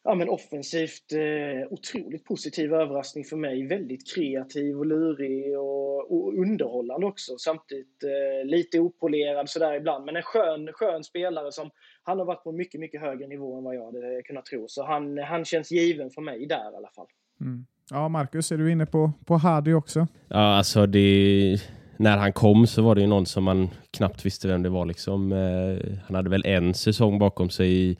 ja, 0.08 0.16
men 0.16 0.30
offensivt 0.30 1.14
eh, 1.14 1.74
otroligt 1.74 2.26
positiv 2.26 2.74
överraskning 2.74 3.26
för 3.26 3.38
mig. 3.38 3.68
Väldigt 3.68 4.16
kreativ 4.16 4.78
och 4.78 4.86
lurig 4.86 5.60
och, 5.60 6.12
och 6.12 6.34
underhållande 6.34 7.08
också. 7.08 7.38
Samtidigt 7.38 8.04
eh, 8.04 8.50
lite 8.50 8.80
opolerad 8.80 9.50
sådär 9.50 9.74
ibland. 9.74 10.06
Men 10.06 10.16
en 10.16 10.24
skön, 10.24 10.70
skön 10.74 11.04
spelare 11.04 11.52
som 11.52 11.70
han 12.04 12.20
har 12.20 12.26
varit 12.26 12.44
på 12.44 12.52
mycket, 12.52 12.80
mycket 12.80 13.02
högre 13.02 13.28
nivå 13.28 13.58
än 13.58 13.64
vad 13.64 13.76
jag 13.76 13.86
hade 13.86 14.22
kunnat 14.22 14.46
tro. 14.46 14.66
Så 14.68 14.86
han, 14.86 15.18
han 15.18 15.46
känns 15.46 15.72
given 15.72 16.10
för 16.10 16.22
mig 16.22 16.46
där 16.46 16.72
i 16.74 16.76
alla 16.76 16.90
fall. 16.96 17.08
Mm. 17.42 17.66
Ja, 17.90 18.10
Marcus, 18.10 18.52
är 18.52 18.58
du 18.58 18.72
inne 18.72 18.86
på, 18.86 19.12
på 19.26 19.36
Hardy 19.36 19.74
också? 19.74 20.08
Ja, 20.28 20.58
alltså 20.58 20.86
det 20.86 21.60
när 21.98 22.18
han 22.18 22.34
kom 22.34 22.68
så 22.68 22.82
var 22.82 22.96
det 22.96 23.02
ju 23.02 23.08
någon 23.08 23.26
som 23.26 23.44
man 23.44 23.70
knappt 23.92 24.26
visste 24.26 24.48
vem 24.48 24.64
det 24.64 24.70
var. 24.70 24.86
Liksom. 24.86 25.32
Eh, 25.32 25.98
han 26.08 26.16
hade 26.16 26.30
väl 26.30 26.46
en 26.46 26.74
säsong 26.74 27.20
bakom 27.20 27.50
sig 27.50 27.72
i, 27.72 27.98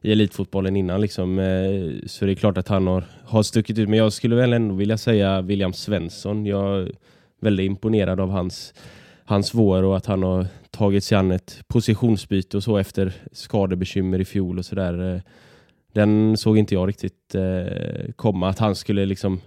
i 0.00 0.12
elitfotbollen 0.12 0.76
innan. 0.76 1.00
Liksom. 1.00 1.38
Eh, 1.38 2.06
så 2.06 2.24
det 2.24 2.32
är 2.32 2.34
klart 2.34 2.58
att 2.58 2.68
han 2.68 2.86
har, 2.86 3.04
har 3.24 3.42
stuckit 3.42 3.78
ut. 3.78 3.88
Men 3.88 3.98
jag 3.98 4.12
skulle 4.12 4.36
väl 4.36 4.52
ändå 4.52 4.74
vilja 4.74 4.98
säga 4.98 5.40
William 5.42 5.72
Svensson. 5.72 6.46
Jag 6.46 6.80
är 6.80 6.92
väldigt 7.40 7.66
imponerad 7.66 8.20
av 8.20 8.30
hans, 8.30 8.74
hans 9.24 9.54
vår 9.54 9.82
och 9.82 9.96
att 9.96 10.06
han 10.06 10.22
har 10.22 10.46
tagit 10.70 11.04
sig 11.04 11.18
an 11.18 11.30
ett 11.30 11.62
positionsbyte 11.66 12.56
och 12.56 12.62
så 12.62 12.78
efter 12.78 13.12
skadebekymmer 13.32 14.20
i 14.20 14.24
fjol 14.24 14.58
och 14.58 14.64
sådär. 14.64 15.14
Eh, 15.14 15.20
den 15.92 16.36
såg 16.36 16.58
inte 16.58 16.74
jag 16.74 16.88
riktigt 16.88 17.34
komma. 18.16 18.48
Att 18.48 18.58
han 18.58 18.74
skulle 18.74 19.06
liksom 19.06 19.40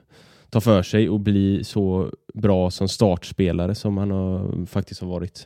ta 0.56 0.62
för 0.62 0.84
sig 0.84 1.10
och 1.10 1.20
bli 1.20 1.64
så 1.64 2.12
bra 2.34 2.72
som 2.72 2.88
startspelare 2.88 3.76
som 3.76 3.98
han 3.98 4.12
har, 4.12 4.66
faktiskt 4.66 5.02
har 5.02 5.08
varit. 5.08 5.46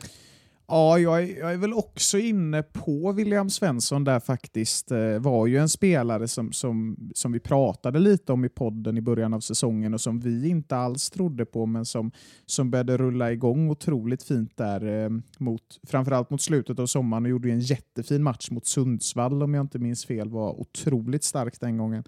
Ja, 0.68 0.98
jag 0.98 1.22
är, 1.22 1.38
jag 1.38 1.52
är 1.52 1.56
väl 1.56 1.72
också 1.72 2.18
inne 2.18 2.62
på 2.62 3.12
William 3.12 3.50
Svensson 3.50 4.04
där 4.04 4.20
faktiskt. 4.20 4.90
Eh, 4.90 5.18
var 5.18 5.46
ju 5.46 5.58
en 5.58 5.68
spelare 5.68 6.28
som, 6.28 6.52
som, 6.52 6.96
som 7.14 7.32
vi 7.32 7.40
pratade 7.40 7.98
lite 7.98 8.32
om 8.32 8.44
i 8.44 8.48
podden 8.48 8.98
i 8.98 9.00
början 9.00 9.34
av 9.34 9.40
säsongen 9.40 9.94
och 9.94 10.00
som 10.00 10.20
vi 10.20 10.48
inte 10.48 10.76
alls 10.76 11.10
trodde 11.10 11.46
på, 11.46 11.66
men 11.66 11.84
som, 11.84 12.10
som 12.46 12.70
började 12.70 12.96
rulla 12.96 13.32
igång 13.32 13.70
otroligt 13.70 14.22
fint 14.22 14.56
där, 14.56 15.04
eh, 15.04 15.10
mot, 15.38 15.62
framförallt 15.88 16.30
mot 16.30 16.42
slutet 16.42 16.78
av 16.78 16.86
sommaren 16.86 17.24
och 17.24 17.30
gjorde 17.30 17.50
en 17.50 17.60
jättefin 17.60 18.22
match 18.22 18.50
mot 18.50 18.66
Sundsvall 18.66 19.42
om 19.42 19.54
jag 19.54 19.62
inte 19.62 19.78
minns 19.78 20.04
fel. 20.04 20.28
Var 20.28 20.60
otroligt 20.60 21.24
stark 21.24 21.60
den 21.60 21.76
gången. 21.76 22.04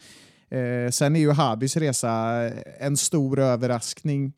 Eh, 0.52 0.90
sen 0.90 1.16
är 1.16 1.20
ju 1.20 1.30
Habis 1.30 1.76
resa 1.76 2.10
en 2.78 2.96
stor 2.96 3.38
överraskning. 3.38 4.32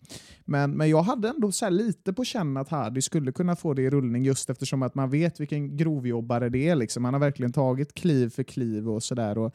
Men, 0.44 0.70
men 0.70 0.90
jag 0.90 1.02
hade 1.02 1.28
ändå 1.28 1.52
så 1.52 1.70
lite 1.70 2.12
på 2.12 2.24
känn 2.24 2.56
att 2.56 2.68
Hadi 2.68 3.02
skulle 3.02 3.32
kunna 3.32 3.56
få 3.56 3.74
det 3.74 3.82
i 3.82 3.90
rullning 3.90 4.24
just 4.24 4.50
eftersom 4.50 4.82
att 4.82 4.94
man 4.94 5.10
vet 5.10 5.40
vilken 5.40 5.76
grovjobbare 5.76 6.48
det 6.48 6.68
är. 6.68 6.74
Liksom. 6.74 7.04
Han 7.04 7.14
har 7.14 7.20
verkligen 7.20 7.52
tagit 7.52 7.94
kliv 7.94 8.30
för 8.30 8.42
kliv 8.42 8.90
och 8.90 9.02
sådär. 9.02 9.50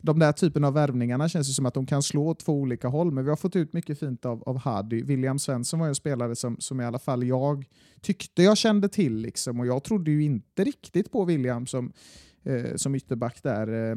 De 0.00 0.18
där 0.18 0.32
typen 0.32 0.64
av 0.64 0.72
värvningarna 0.72 1.28
känns 1.28 1.48
ju 1.48 1.52
som 1.52 1.66
att 1.66 1.74
de 1.74 1.86
kan 1.86 2.02
slå 2.02 2.28
åt 2.28 2.40
två 2.40 2.52
olika 2.52 2.88
håll, 2.88 3.10
men 3.10 3.24
vi 3.24 3.30
har 3.30 3.36
fått 3.36 3.56
ut 3.56 3.72
mycket 3.72 3.98
fint 3.98 4.24
av, 4.24 4.42
av 4.42 4.58
Hadi. 4.58 5.02
William 5.02 5.38
Svensson 5.38 5.80
var 5.80 5.88
en 5.88 5.94
spelare 5.94 6.36
som, 6.36 6.56
som 6.58 6.80
i 6.80 6.84
alla 6.84 6.98
fall 6.98 7.24
jag 7.24 7.64
tyckte 8.00 8.42
jag 8.42 8.56
kände 8.56 8.88
till, 8.88 9.16
liksom, 9.16 9.60
och 9.60 9.66
jag 9.66 9.84
trodde 9.84 10.10
ju 10.10 10.22
inte 10.22 10.64
riktigt 10.64 11.12
på 11.12 11.24
William 11.24 11.66
som, 11.66 11.92
eh, 12.42 12.76
som 12.76 12.94
ytterback 12.94 13.42
där. 13.42 13.90
Eh, 13.90 13.96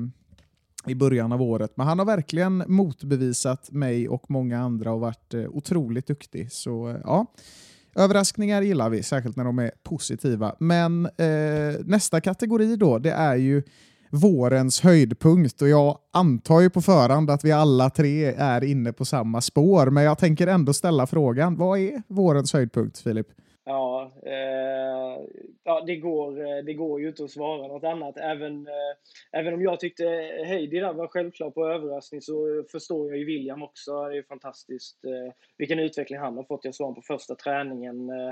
i 0.89 0.96
början 0.96 1.32
av 1.32 1.41
året. 1.41 1.72
Men 1.75 1.88
han 1.88 2.00
har 2.00 2.06
verkligen 2.06 2.63
motbevisat 2.67 3.72
mig 3.72 4.10
och 4.10 4.32
många 4.32 4.60
andra 4.60 4.94
och 4.94 5.00
varit 5.00 5.34
eh, 5.34 5.46
otroligt 5.50 6.08
duktig. 6.08 6.51
Så 6.51 6.89
eh, 6.89 6.96
ja, 7.03 7.25
överraskningar 7.96 8.62
gillar 8.62 8.89
vi, 8.89 9.03
särskilt 9.03 9.36
när 9.36 9.44
de 9.44 9.60
är 9.60 9.72
positiva. 9.84 10.56
Men 10.60 11.06
eh, 11.06 11.79
nästa 11.86 12.22
kategori 12.22 12.75
då, 12.75 13.00
det 13.00 13.12
är 13.12 13.36
ju 13.36 13.63
vårens 14.10 14.82
höjdpunkt 14.82 15.62
och 15.62 15.70
jag 15.70 15.98
antar 16.13 16.62
ju 16.62 16.70
på 16.70 16.82
förhand 16.82 17.29
att 17.29 17.46
vi 17.46 17.51
alla 17.51 17.89
tre 17.89 18.25
är 18.25 18.63
inne 18.63 18.94
på 18.94 19.06
samma 19.06 19.41
spår, 19.41 19.89
men 19.89 20.03
jag 20.03 20.17
tänker 20.17 20.48
ändå 20.48 20.74
ställa 20.74 21.08
frågan. 21.08 21.58
Vad 21.58 21.79
är 21.79 22.01
vårens 22.08 22.53
höjdpunkt, 22.53 23.00
Filip? 23.00 23.27
Ja, 23.70 24.12
eh, 24.26 25.26
ja 25.64 25.84
det, 25.88 25.96
går, 25.96 26.42
eh, 26.42 26.64
det 26.66 26.74
går 26.74 27.02
ju 27.02 27.08
inte 27.08 27.24
att 27.24 27.32
svara 27.32 27.68
något 27.68 27.84
annat. 27.84 28.18
Även, 28.18 28.68
eh, 28.68 29.40
även 29.40 29.54
om 29.54 29.62
jag 29.62 29.80
tyckte 29.80 30.04
Heidi 30.46 30.80
där 30.80 30.94
var 30.94 31.08
självklar 31.08 31.50
på 31.50 31.68
överraskning 31.68 32.22
så 32.22 32.64
förstår 32.72 33.10
jag 33.10 33.18
ju 33.18 33.26
William 33.26 33.64
också. 33.64 34.06
Det 34.06 34.18
är 34.18 34.24
fantastiskt 34.24 35.06
eh, 35.06 35.34
vilken 35.58 35.80
utveckling 35.80 36.20
han 36.20 36.38
har 36.38 36.44
fått. 36.44 36.66
Jag 36.66 36.76
såg 36.76 36.86
honom 36.86 36.96
på 36.96 37.02
första 37.02 37.36
träningen 37.36 38.10
eh, 38.10 38.30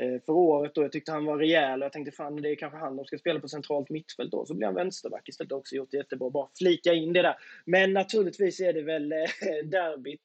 eh 0.00 0.20
för 0.26 0.32
året 0.32 0.78
och 0.78 0.84
jag 0.84 0.92
tyckte 0.92 1.12
han 1.12 1.24
var 1.24 1.38
rejäl 1.38 1.82
och 1.82 1.84
jag 1.84 1.92
tänkte 1.92 2.12
fan 2.12 2.42
det 2.42 2.50
är 2.50 2.54
kanske 2.54 2.78
han 2.78 2.96
som 2.96 3.04
ska 3.04 3.18
spela 3.18 3.40
på 3.40 3.48
centralt 3.48 3.90
mittfält 3.90 4.30
då. 4.30 4.46
Så 4.46 4.54
blir 4.54 4.66
han 4.66 4.74
vänsterback 4.74 5.28
istället 5.28 5.52
också 5.52 5.76
gjort 5.76 5.90
det 5.90 5.96
jättebra. 5.96 6.30
Bara 6.30 6.48
flika 6.58 6.92
in 6.92 7.12
det 7.12 7.22
där. 7.22 7.36
Men 7.64 7.92
naturligtvis 7.92 8.60
är 8.60 8.72
det 8.72 8.82
väl 8.82 9.12
eh, 9.12 9.18
derbyt, 9.64 10.20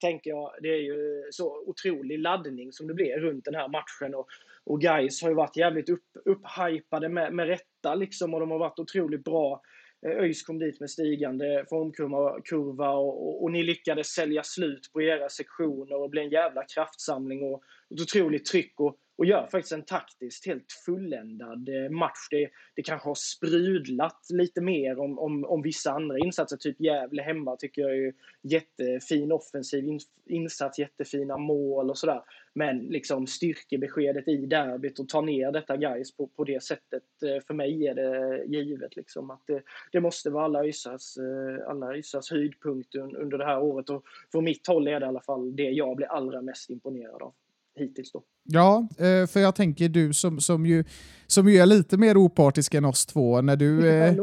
tänker 0.00 0.30
jag. 0.30 0.52
Det 0.62 0.68
är 0.68 0.82
ju 0.82 1.24
så 1.30 1.62
otrolig 1.66 2.18
laddning 2.18 2.72
som 2.72 2.86
det 2.86 2.94
blir 2.94 3.18
runt 3.18 3.44
den 3.44 3.57
här 3.58 3.68
matchen. 3.68 4.14
Och, 4.14 4.26
och 4.64 4.80
guys 4.80 5.22
har 5.22 5.28
ju 5.28 5.34
varit 5.34 5.56
jävligt 5.56 5.88
upp, 5.88 6.06
upphypade 6.24 7.08
med, 7.08 7.32
med 7.32 7.46
rätta 7.46 7.94
liksom 7.94 8.34
och 8.34 8.40
de 8.40 8.50
har 8.50 8.58
varit 8.58 8.78
otroligt 8.78 9.24
bra. 9.24 9.62
Eh, 10.06 10.22
ÖIS 10.22 10.42
kom 10.42 10.58
dit 10.58 10.80
med 10.80 10.90
stigande 10.90 11.64
formkurva 11.70 12.90
och, 12.90 13.28
och, 13.28 13.42
och, 13.42 13.50
ni 13.50 13.62
lyckades 13.62 14.06
sälja 14.06 14.42
slut 14.42 14.90
på 14.92 15.02
era 15.02 15.28
sektioner 15.28 15.96
och 15.96 16.02
det 16.02 16.08
blev 16.08 16.24
en 16.24 16.30
jävla 16.30 16.62
kraftsamling 16.74 17.42
och 17.42 17.62
ett 17.94 18.00
otroligt 18.00 18.46
tryck. 18.46 18.80
Och, 18.80 18.96
och 19.18 19.26
gör 19.26 19.46
faktiskt 19.46 19.72
en 19.72 19.82
taktiskt 19.82 20.46
helt 20.46 20.72
fulländad 20.86 21.68
eh, 21.68 21.90
match. 21.90 22.28
Det, 22.30 22.48
det 22.74 22.82
kanske 22.82 23.08
har 23.08 23.14
sprudlat 23.14 24.26
lite 24.30 24.60
mer 24.60 24.98
om, 24.98 25.18
om, 25.18 25.44
om 25.44 25.62
vissa 25.62 25.92
andra 25.92 26.18
insatser, 26.18 26.56
typ 26.56 26.80
Gävle 26.80 27.22
hemma 27.22 27.56
tycker 27.56 27.82
jag 27.82 27.96
är 27.96 28.14
jättefin 28.42 29.32
offensiv 29.32 29.98
insats, 30.26 30.78
jättefina 30.78 31.36
mål 31.36 31.90
och 31.90 31.98
sådär. 31.98 32.22
Men 32.54 32.78
liksom 32.78 33.26
styrkebeskedet 33.26 34.28
i 34.28 34.46
derbyt 34.46 34.98
och 34.98 35.08
ta 35.08 35.20
ner 35.20 35.52
detta 35.52 35.76
guys 35.76 36.16
på, 36.16 36.26
på 36.26 36.44
det 36.44 36.62
sättet, 36.62 37.22
eh, 37.22 37.42
för 37.46 37.54
mig 37.54 37.86
är 37.86 37.94
det 37.94 38.44
givet 38.44 38.96
liksom 38.96 39.30
att 39.30 39.42
det, 39.46 39.62
det 39.92 40.00
måste 40.00 40.30
vara 40.30 40.44
alla 40.44 40.64
ÖISAs, 40.64 41.16
eh, 41.16 41.70
alla 41.70 41.86
höjdpunkt 42.30 42.94
under 42.94 43.38
det 43.38 43.44
här 43.44 43.60
året 43.60 43.90
och 43.90 44.04
från 44.32 44.44
mitt 44.44 44.66
håll 44.66 44.88
är 44.88 45.00
det 45.00 45.06
i 45.06 45.08
alla 45.08 45.20
fall 45.20 45.56
det 45.56 45.70
jag 45.70 45.96
blir 45.96 46.06
allra 46.06 46.42
mest 46.42 46.70
imponerad 46.70 47.22
av 47.22 47.34
hittills. 47.78 48.12
Då. 48.12 48.22
Ja, 48.44 48.88
eh, 48.98 49.26
för 49.26 49.40
jag 49.40 49.54
tänker 49.54 49.88
du 49.88 50.12
som, 50.12 50.40
som, 50.40 50.66
ju, 50.66 50.84
som 51.26 51.48
ju 51.48 51.56
är 51.56 51.66
lite 51.66 51.96
mer 51.96 52.16
opartisk 52.16 52.74
än 52.74 52.84
oss 52.84 53.06
två, 53.06 53.40
när 53.40 53.56
du... 53.56 53.88
Eh, 53.88 54.14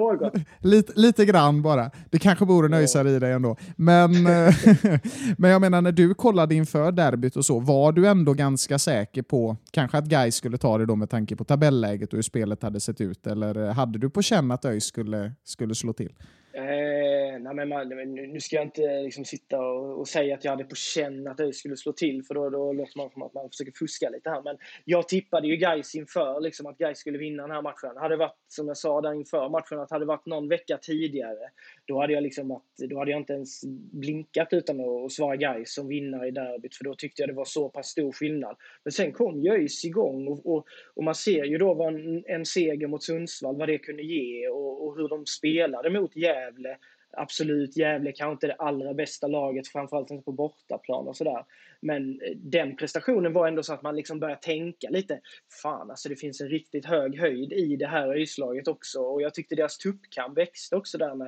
lite, 0.59 0.93
lite 0.95 1.25
grann 1.25 1.61
bara. 1.61 1.91
Det 2.11 2.19
kanske 2.19 2.45
bor 2.45 2.65
en 2.65 2.73
öjsare 2.73 3.11
i 3.11 3.19
dig 3.19 3.31
ändå. 3.31 3.57
Men, 3.75 4.27
eh, 4.27 4.55
men 5.37 5.51
jag 5.51 5.61
menar, 5.61 5.81
när 5.81 5.91
du 5.91 6.13
kollade 6.13 6.55
inför 6.55 6.91
derbyt 6.91 7.35
och 7.35 7.45
så, 7.45 7.59
var 7.59 7.91
du 7.91 8.07
ändå 8.07 8.33
ganska 8.33 8.79
säker 8.79 9.21
på 9.21 9.57
kanske 9.71 9.97
att 9.97 10.05
Gais 10.05 10.35
skulle 10.35 10.57
ta 10.57 10.77
det 10.77 10.85
då 10.85 10.95
med 10.95 11.09
tanke 11.09 11.35
på 11.35 11.43
tabelläget 11.43 12.13
och 12.13 12.17
hur 12.17 12.23
spelet 12.23 12.63
hade 12.63 12.79
sett 12.79 13.01
ut? 13.01 13.27
Eller 13.27 13.71
hade 13.73 13.99
du 13.99 14.09
på 14.09 14.21
känn 14.21 14.51
att 14.51 14.65
ÖIS 14.65 14.85
skulle, 14.85 15.31
skulle 15.43 15.75
slå 15.75 15.93
till? 15.93 16.13
Eh, 16.57 17.39
nej 17.39 17.53
men 17.55 17.69
man, 17.69 17.89
nu 18.15 18.39
ska 18.39 18.55
jag 18.55 18.65
inte 18.65 19.01
liksom 19.01 19.25
sitta 19.25 19.59
och, 19.59 19.99
och, 19.99 20.07
säga 20.07 20.35
att 20.35 20.43
jag 20.43 20.51
hade 20.51 20.63
på 20.63 20.75
känn 20.75 21.27
att 21.27 21.39
ÖIS 21.39 21.57
skulle 21.57 21.77
slå 21.77 21.91
till 21.91 22.23
för 22.23 22.33
då, 22.33 22.49
då 22.49 22.73
låter 22.73 22.97
man 22.97 23.09
som 23.09 23.21
att 23.21 23.33
man 23.33 23.49
försöker 23.49 23.71
fuska 23.79 24.09
lite 24.09 24.29
här. 24.29 24.41
Men 24.41 24.57
jag 24.85 25.07
tippade 25.07 25.47
ju 25.47 25.55
Gais 25.55 25.95
inför 25.95 26.41
liksom, 26.41 26.65
att 26.65 26.77
Gais 26.77 26.97
skulle 26.97 27.17
vinna 27.17 27.43
den 27.43 27.51
här 27.51 27.61
matchen. 27.61 27.97
Hade 27.97 28.17
varit, 28.17 28.35
som 28.47 28.67
jag 28.67 28.77
sa 28.77 29.01
där 29.01 29.13
inför 29.13 29.49
matchen, 29.49 29.79
att 29.79 29.91
hade 29.91 30.05
varit 30.05 30.25
någon 30.25 30.49
vecka 30.49 30.77
tidigare 30.77 31.49
då 31.87 32.01
hade 32.01 32.13
jag, 32.13 32.23
liksom 32.23 32.51
att, 32.51 32.63
då 32.89 32.99
hade 32.99 33.11
jag 33.11 33.19
inte 33.19 33.33
ens 33.33 33.61
blinkat 33.91 34.47
utan 34.51 34.79
att 34.79 35.11
svara 35.11 35.35
Gais 35.35 35.73
som 35.73 35.87
vinnare 35.87 36.27
i 36.27 36.31
derbyt 36.31 36.75
för 36.75 36.83
då 36.83 36.95
tyckte 36.95 37.21
jag 37.21 37.29
det 37.29 37.33
var 37.33 37.45
så 37.45 37.69
pass 37.69 37.87
stor 37.87 38.11
skillnad. 38.11 38.55
Men 38.83 38.91
sen 38.91 39.11
kom 39.11 39.41
ju 39.41 39.51
ÖIS 39.51 39.85
igång 39.85 40.27
och, 40.27 40.45
och, 40.45 40.65
och, 40.95 41.03
man 41.03 41.15
ser 41.15 41.43
ju 41.43 41.57
då 41.57 41.73
vad 41.73 41.95
en, 41.95 42.23
en 42.27 42.45
seger 42.45 42.87
mot 42.87 43.03
Sundsvall, 43.03 43.57
vad 43.57 43.69
det 43.69 43.77
kunde 43.77 44.03
ge 44.03 44.47
och, 44.47 44.87
och 44.87 44.97
hur 44.97 45.09
de 45.09 45.25
spelade 45.25 45.89
mot 45.89 46.15
Gävle. 46.15 46.77
Absolut, 47.17 47.77
Gävle 47.77 48.11
kanske 48.11 48.31
inte 48.31 48.47
det 48.47 48.53
allra 48.53 48.93
bästa 48.93 49.27
laget, 49.27 49.67
framförallt 49.67 50.11
inte 50.11 50.23
på 50.23 50.31
bortaplan 50.31 51.07
och 51.07 51.17
sådär. 51.17 51.45
Men 51.81 52.21
eh, 52.21 52.35
den 52.35 52.75
prestationen 52.75 53.33
var 53.33 53.47
ändå 53.47 53.63
så 53.63 53.73
att 53.73 53.81
man 53.81 53.95
liksom 53.95 54.19
började 54.19 54.41
tänka 54.41 54.89
lite. 54.89 55.19
Fan, 55.61 55.91
alltså 55.91 56.09
det 56.09 56.15
finns 56.15 56.41
en 56.41 56.49
riktigt 56.49 56.85
hög 56.85 57.19
höjd 57.19 57.53
i 57.53 57.75
det 57.75 57.87
här 57.87 58.07
ÖIS-laget 58.07 58.67
också. 58.67 58.99
Och 58.99 59.21
jag 59.21 59.33
tyckte 59.33 59.55
deras 59.55 59.77
tuppkam 59.77 60.33
växte 60.33 60.75
också 60.75 60.97
där 60.97 61.15
med, 61.15 61.27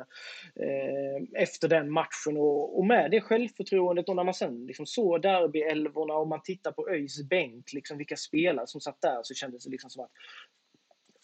eh, 0.56 1.42
efter 1.42 1.68
den 1.68 1.92
matchen. 1.92 2.38
Och, 2.38 2.78
och 2.78 2.86
med 2.86 3.12
det 3.12 3.22
självförtroendet 3.22 4.10
och 4.10 4.16
när 4.16 4.24
man 4.24 4.34
sen 4.34 4.66
liksom 4.66 4.86
såg 4.86 5.22
derbyälvorna 5.22 6.14
och 6.14 6.28
man 6.28 6.42
tittar 6.44 6.72
på 6.72 6.90
ÖIS 6.90 7.24
bänk, 7.30 7.74
liksom 7.74 7.98
vilka 7.98 8.16
spelare 8.16 8.68
som 8.68 8.82
satt 8.82 9.02
där, 9.02 9.20
så 9.24 9.34
kändes 9.34 9.64
det 9.64 9.72
liksom 9.72 9.90
som 9.90 10.04
att 10.04 10.12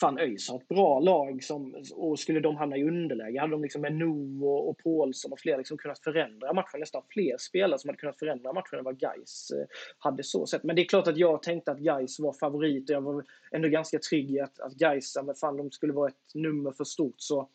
fan 0.04 0.20
ÖIS 0.20 0.50
har 0.50 0.58
ett 0.58 0.68
bra 0.68 1.00
lag 1.00 1.44
som, 1.44 1.76
och 1.94 2.20
skulle 2.20 2.40
de 2.40 2.56
hamna 2.56 2.78
i 2.78 2.84
underläge 2.84 3.40
hade 3.40 3.52
de 3.52 3.62
liksom 3.62 3.82
med 3.82 3.96
No 3.96 4.46
och, 4.46 4.70
och 4.70 4.78
Paulsson 4.78 5.32
och 5.32 5.40
fler 5.40 5.58
liksom 5.58 5.78
kunnat 5.78 6.00
förändra 6.00 6.54
matchen. 6.54 6.80
Nästan 6.80 7.02
fler 7.10 7.38
spelare 7.38 7.80
som 7.80 7.90
hade 7.90 8.00
kunnat 8.00 8.20
förändra 8.20 8.54
matchen 8.54 8.80
än 8.80 8.86
vad 8.86 9.00
Gais 9.00 9.52
eh, 9.52 9.66
hade 9.98 10.24
så 10.24 10.46
sett. 10.46 10.64
Men 10.64 10.76
det 10.76 10.82
är 10.82 10.86
klart 10.86 11.08
att 11.08 11.18
jag 11.18 11.44
tänkte 11.44 11.72
att 11.72 11.80
Gais 11.80 12.20
var 12.20 12.34
favorit 12.34 12.90
och 12.90 12.96
jag 12.96 13.02
var 13.02 13.26
ändå 13.52 13.68
ganska 13.68 14.00
trygg 14.00 14.32
i 14.32 14.40
att, 14.40 14.60
att 14.60 14.74
Gais, 14.74 15.18
men 15.24 15.36
fan 15.36 15.58
de 15.58 15.72
skulle 15.72 15.94
vara 15.94 16.10
ett 16.10 16.34
nummer 16.34 16.72
för 16.72 16.84
stort. 16.84 17.16
Så 17.18 17.50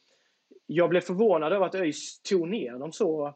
jag 0.67 0.91
blev 0.91 1.01
förvånad 1.01 1.53
över 1.53 1.67
att 1.67 1.75
ÖIS 1.75 2.21
tog 2.23 2.49
ner 2.49 2.79
dem 2.79 2.93
så 2.93 3.35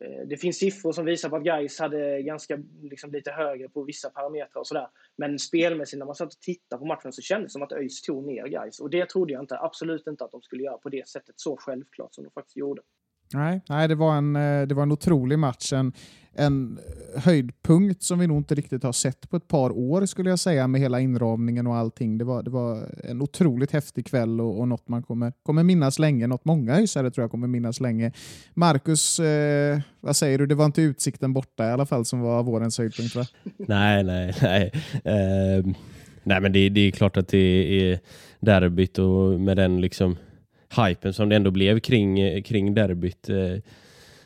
Eh, 0.00 0.26
det 0.26 0.36
finns 0.36 0.58
siffror 0.58 0.92
som 0.92 1.04
visar 1.04 1.28
på 1.28 1.36
att 1.36 1.44
Gais 1.44 1.78
hade 1.78 2.22
ganska 2.22 2.58
liksom, 2.82 3.12
lite 3.12 3.30
högre 3.30 3.68
på 3.68 3.82
vissa 3.82 4.10
parametrar 4.10 4.60
och 4.60 4.66
sådär. 4.66 4.88
Men 5.16 5.38
spelmässigt 5.38 5.98
när 5.98 6.06
man 6.06 6.14
satt 6.14 6.34
och 6.34 6.40
tittade 6.40 6.80
på 6.80 6.86
matchen 6.86 7.12
så 7.12 7.22
kändes 7.22 7.48
det 7.48 7.52
som 7.52 7.62
att 7.62 7.72
ÖIS 7.72 8.02
tog 8.02 8.26
ner 8.26 8.46
Gais. 8.46 8.80
Och 8.80 8.90
det 8.90 9.08
trodde 9.08 9.32
jag 9.32 9.42
inte, 9.42 9.58
absolut 9.58 10.06
inte 10.06 10.24
att 10.24 10.30
de 10.30 10.42
skulle 10.42 10.62
göra 10.62 10.78
på 10.78 10.88
det 10.88 11.08
sättet 11.08 11.34
så 11.38 11.56
självklart 11.56 12.14
som 12.14 12.24
de 12.24 12.30
faktiskt 12.30 12.56
gjorde. 12.56 12.82
Nej, 13.34 13.60
nej 13.68 13.88
det, 13.88 13.94
var 13.94 14.16
en, 14.16 14.36
eh, 14.36 14.66
det 14.66 14.74
var 14.74 14.82
en 14.82 14.92
otrolig 14.92 15.38
match. 15.38 15.72
En, 15.72 15.92
en 16.34 16.78
höjdpunkt 17.16 18.02
som 18.02 18.18
vi 18.18 18.26
nog 18.26 18.36
inte 18.36 18.54
riktigt 18.54 18.82
har 18.82 18.92
sett 18.92 19.30
på 19.30 19.36
ett 19.36 19.48
par 19.48 19.70
år 19.70 20.06
skulle 20.06 20.30
jag 20.30 20.38
säga 20.38 20.66
med 20.66 20.80
hela 20.80 21.00
inramningen 21.00 21.66
och 21.66 21.76
allting. 21.76 22.18
Det 22.18 22.24
var, 22.24 22.42
det 22.42 22.50
var 22.50 22.88
en 23.04 23.22
otroligt 23.22 23.72
häftig 23.72 24.06
kväll 24.06 24.40
och, 24.40 24.60
och 24.60 24.68
något 24.68 24.88
man 24.88 25.02
kommer, 25.02 25.32
kommer 25.42 25.62
minnas 25.62 25.98
länge. 25.98 26.26
Något 26.26 26.44
många 26.44 26.74
hysare 26.74 27.10
tror 27.10 27.22
jag 27.22 27.30
kommer 27.30 27.46
minnas 27.46 27.80
länge. 27.80 28.12
Marcus, 28.54 29.20
eh, 29.20 29.80
vad 30.00 30.16
säger 30.16 30.38
du? 30.38 30.46
Det 30.46 30.54
var 30.54 30.66
inte 30.66 30.82
utsikten 30.82 31.32
borta 31.32 31.68
i 31.68 31.70
alla 31.70 31.86
fall 31.86 32.04
som 32.04 32.20
var 32.20 32.42
vårens 32.42 32.78
höjdpunkt 32.78 33.16
va? 33.16 33.26
nej, 33.56 34.04
nej, 34.04 34.34
nej. 34.42 34.72
Uh, 34.94 35.74
nej 36.22 36.40
men 36.40 36.52
det, 36.52 36.68
det 36.68 36.80
är 36.80 36.90
klart 36.90 37.16
att 37.16 37.28
det 37.28 37.38
är 37.82 37.98
derbyt 38.40 38.98
och 38.98 39.40
med 39.40 39.56
den 39.56 39.80
liksom 39.80 40.16
hypen 40.76 41.12
som 41.12 41.28
det 41.28 41.36
ändå 41.36 41.50
blev 41.50 41.80
kring, 41.80 42.42
kring 42.42 42.74
derbyt 42.74 43.28
eh, 43.28 43.56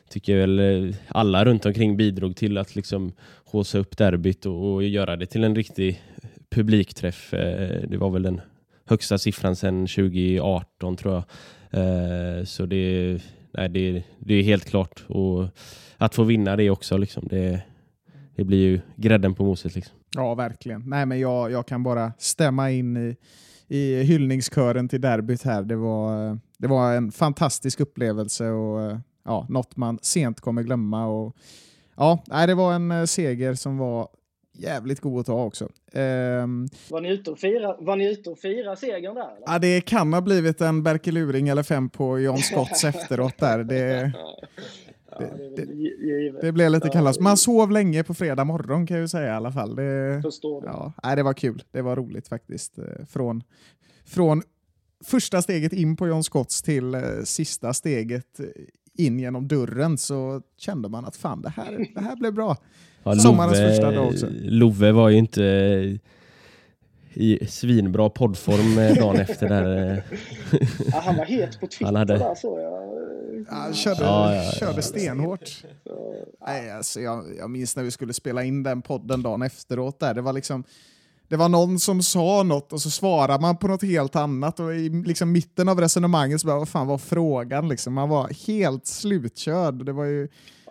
tycker 0.09 0.33
jag 0.33 0.41
väl 0.41 0.89
eh, 0.89 0.95
alla 1.09 1.45
runt 1.45 1.67
omkring 1.67 1.97
bidrog 1.97 2.37
till 2.37 2.59
att 2.59 2.77
liksom 2.77 3.13
håsa 3.45 3.79
upp 3.79 3.97
derbyt 3.97 4.47
och, 4.47 4.75
och 4.75 4.85
göra 4.85 5.17
det 5.17 5.27
till 5.27 5.45
en 5.45 5.57
riktig 5.57 6.03
publikträff. 6.51 7.35
Eh, 7.35 7.89
det 7.89 7.97
var 7.97 8.11
väl 8.11 8.23
den 8.23 8.41
högsta 8.85 9.19
siffran 9.19 9.57
sedan 9.57 9.87
2018 9.87 10.97
tror 10.97 11.15
jag. 11.15 11.25
Så 12.49 12.67
det, 12.67 13.19
nej, 13.53 13.69
det, 13.69 14.03
det 14.19 14.35
är 14.35 14.43
helt 14.43 14.65
klart. 14.65 15.05
Och 15.09 15.49
att 15.97 16.15
få 16.15 16.23
vinna 16.23 16.57
det 16.57 16.71
också, 16.71 16.97
liksom, 16.97 17.29
det, 17.29 17.61
det 18.37 18.45
blir 18.45 18.59
ju 18.59 18.81
grädden 18.97 19.35
på 19.35 19.45
moset. 19.45 19.75
Liksom. 19.75 19.97
Ja, 20.17 20.35
verkligen. 20.35 20.83
Nej, 20.87 21.07
men 21.07 21.21
jag, 21.21 21.51
jag 21.51 21.67
kan 21.67 21.83
bara 21.83 22.13
stämma 22.19 22.71
in 22.71 22.97
i, 22.97 23.17
i 23.69 24.03
hyllningskören 24.03 24.89
till 24.89 25.01
derbyt 25.01 25.43
här. 25.43 25.63
Det 25.63 25.77
var, 25.77 26.39
det 26.59 26.69
var 26.69 26.95
en 26.95 27.13
fantastisk 27.13 27.81
upplevelse 27.81 28.49
och 28.49 28.99
ja, 29.25 29.47
något 29.49 29.77
man 29.77 29.99
sent 30.03 30.41
kommer 30.41 30.63
glömma. 30.63 31.07
Och, 31.07 31.37
ja, 31.97 32.23
det 32.47 32.55
var 32.55 32.73
en 32.73 32.91
eh, 32.91 33.05
seger 33.05 33.55
som 33.55 33.79
var 33.79 34.09
jävligt 34.59 35.01
god 35.01 35.21
att 35.21 35.27
ta 35.27 35.45
också. 35.45 35.65
Um, 35.65 36.69
var, 36.91 37.01
ni 37.01 37.09
ute 37.09 37.31
och 37.31 37.39
fira, 37.39 37.77
var 37.81 37.97
ni 37.97 38.11
ute 38.11 38.31
och 38.31 38.39
fira 38.39 38.77
segern 38.77 39.15
där? 39.15 39.37
Eller? 39.37 39.43
Ja, 39.47 39.59
det 39.59 39.81
kan 39.81 40.13
ha 40.13 40.21
blivit 40.21 40.61
en 40.61 40.83
Berkeluring 40.83 41.49
eller 41.49 41.63
fem 41.63 41.89
på 41.89 42.19
John 42.19 42.39
Scotts 42.39 42.85
efteråt 42.85 43.39
där. 43.39 43.65
Det, 43.65 44.13
det, 45.19 45.57
det, 45.57 46.41
det, 46.41 46.53
blev 46.53 46.71
lite 46.71 46.89
kalas. 46.89 47.21
Man 47.21 47.37
sov 47.37 47.71
länge 47.71 48.05
på 48.05 48.15
fredag 48.15 48.45
morgon 48.45 48.87
kan 48.87 48.97
jag 48.97 49.03
ju 49.03 49.09
säga 49.09 49.27
i 49.27 49.37
alla 49.37 49.53
fall. 49.53 49.77
Det, 49.77 50.21
Förstår 50.23 50.61
det. 50.61 50.67
Ja, 50.67 50.93
nej, 51.05 51.17
det 51.17 51.23
var 51.23 51.33
kul. 51.33 51.63
Det 51.73 51.83
var 51.83 51.97
roligt 51.97 52.29
faktiskt. 52.29 52.79
Eh, 52.79 52.85
från, 53.09 53.43
från 54.05 54.43
första 55.05 55.43
steget 55.43 55.73
in 55.73 55.97
på 55.97 56.07
John 56.07 56.25
Scotts 56.25 56.63
till 56.63 56.95
eh, 56.95 57.01
sista 57.25 57.75
steget 57.75 58.41
in 58.99 59.19
genom 59.19 59.49
dörren 59.49 59.99
så 59.99 60.43
kände 60.59 60.89
man 60.89 61.05
att 61.05 61.17
fan, 61.17 61.43
det 61.43 61.49
här, 61.49 61.87
det 61.95 62.01
här 62.01 62.17
blev 62.17 62.35
bra. 62.35 62.57
Ja, 63.03 63.15
Sommarens 63.15 63.59
Love, 63.59 63.69
första 63.69 63.91
dag 63.91 64.09
också. 64.09 64.27
Love 64.41 64.93
var 64.93 65.09
ju 65.09 65.19
inte 65.19 65.99
i 67.17 67.47
svinbra 67.47 68.11
poddform 68.11 68.79
eh, 68.79 68.95
dagen 68.95 69.21
efter. 69.21 69.49
Där. 69.49 70.03
Ja, 70.93 71.01
han 71.05 71.17
var 71.17 71.25
het 71.25 71.61
på 71.61 71.67
Twitter 71.67 71.95
hade... 71.95 72.19
där 72.19 72.35
så 72.35 72.59
jag. 72.61 72.73
Ja, 73.49 73.55
han 73.55 73.75
körde, 73.75 74.03
ja, 74.03 74.35
ja, 74.35 74.51
körde 74.51 74.83
stenhårt. 74.83 75.65
Nej, 76.47 76.71
alltså, 76.71 77.01
jag, 77.01 77.25
jag 77.39 77.51
minns 77.51 77.77
när 77.77 77.83
vi 77.83 77.91
skulle 77.91 78.13
spela 78.13 78.45
in 78.45 78.63
den 78.63 78.83
podden 78.83 79.23
dagen 79.23 79.43
efteråt. 79.43 80.01
Där. 80.01 80.15
Det 80.15 80.23
var 80.23 80.33
liksom 80.33 80.65
det 81.29 81.37
var 81.37 81.49
någon 81.49 81.79
som 81.79 82.03
sa 82.03 82.43
något 82.43 82.73
och 82.73 82.83
så 82.83 82.91
svarade 82.91 83.43
man 83.43 83.57
på 83.57 83.69
något 83.69 83.83
helt 83.83 84.17
annat 84.17 84.61
och 84.61 84.75
i 84.75 84.89
liksom 84.89 85.33
mitten 85.33 85.69
av 85.69 85.81
resonemanget 85.81 86.41
så 86.41 86.47
bara, 86.47 86.59
vad 86.59 86.69
fan 86.69 86.87
var 86.87 86.99
frågan? 86.99 87.69
Liksom. 87.69 87.95
Man 87.95 88.09
var 88.09 88.47
helt 88.47 88.87
slutkörd. 88.87 89.87
Det 89.87 89.93
var 89.93 90.05
ju 90.05 90.29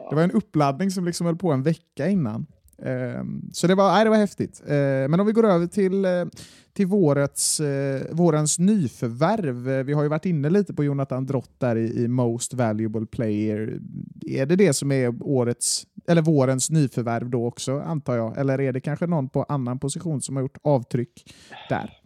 det 0.10 0.16
var 0.16 0.24
en 0.24 0.32
uppladdning 0.32 0.92
som 0.92 1.06
liksom 1.06 1.26
höll 1.26 1.36
på 1.36 1.52
en 1.52 1.64
vecka 1.64 2.08
innan. 2.08 2.46
Ehm, 2.84 3.42
så 3.54 3.68
det 3.68 3.76
var, 3.76 3.94
nej, 3.94 4.04
det 4.04 4.10
var 4.10 4.18
häftigt. 4.18 4.64
Ehm, 4.68 5.12
men 5.12 5.20
om 5.20 5.26
vi 5.26 5.34
går 5.34 5.46
över 5.46 5.68
till, 5.68 6.06
eh, 6.06 6.26
till 6.74 6.88
vårets, 6.88 7.60
eh, 7.60 8.02
vårens 8.12 8.60
nyförvärv. 8.60 9.86
vi 9.86 9.94
har 9.94 10.04
ju 10.04 10.10
varit 10.10 10.26
inne 10.26 10.50
lite 10.50 10.74
på 10.74 10.84
Jonathan 10.84 11.26
Drott 11.26 11.60
där 11.60 11.76
i, 11.76 12.04
i, 12.04 12.08
Most 12.08 12.54
Valuable 12.54 13.06
Player. 13.06 13.80
Är 14.28 14.46
det 14.46 14.56
det 14.56 14.74
som 14.74 14.92
är 14.92 15.14
årets, 15.22 15.84
eller 16.08 16.22
vårens 16.22 16.70
nyförvärv 16.70 17.30
då 17.30 17.46
också, 17.46 17.80
antar 17.80 18.16
jag? 18.16 18.38
Eller 18.38 18.62
är 18.62 18.74
det 18.74 18.82
kanske 18.82 19.08
någon 19.08 19.30
på 19.30 19.44
annan 19.44 19.80
position 19.80 20.22
som 20.22 20.36
har 20.36 20.44
gjort 20.44 20.58
avtryck 20.62 21.36
där? 21.70 22.00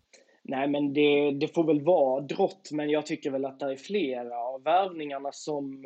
Nej, 0.43 0.67
men 0.67 0.93
det, 0.93 1.31
det 1.31 1.47
får 1.47 1.63
väl 1.63 1.81
vara 1.81 2.21
Drott, 2.21 2.69
men 2.71 2.89
jag 2.89 3.05
tycker 3.05 3.31
väl 3.31 3.45
att 3.45 3.59
det 3.59 3.71
är 3.71 3.75
flera 3.75 4.37
av 4.37 4.63
värvningarna 4.63 5.29
som 5.31 5.85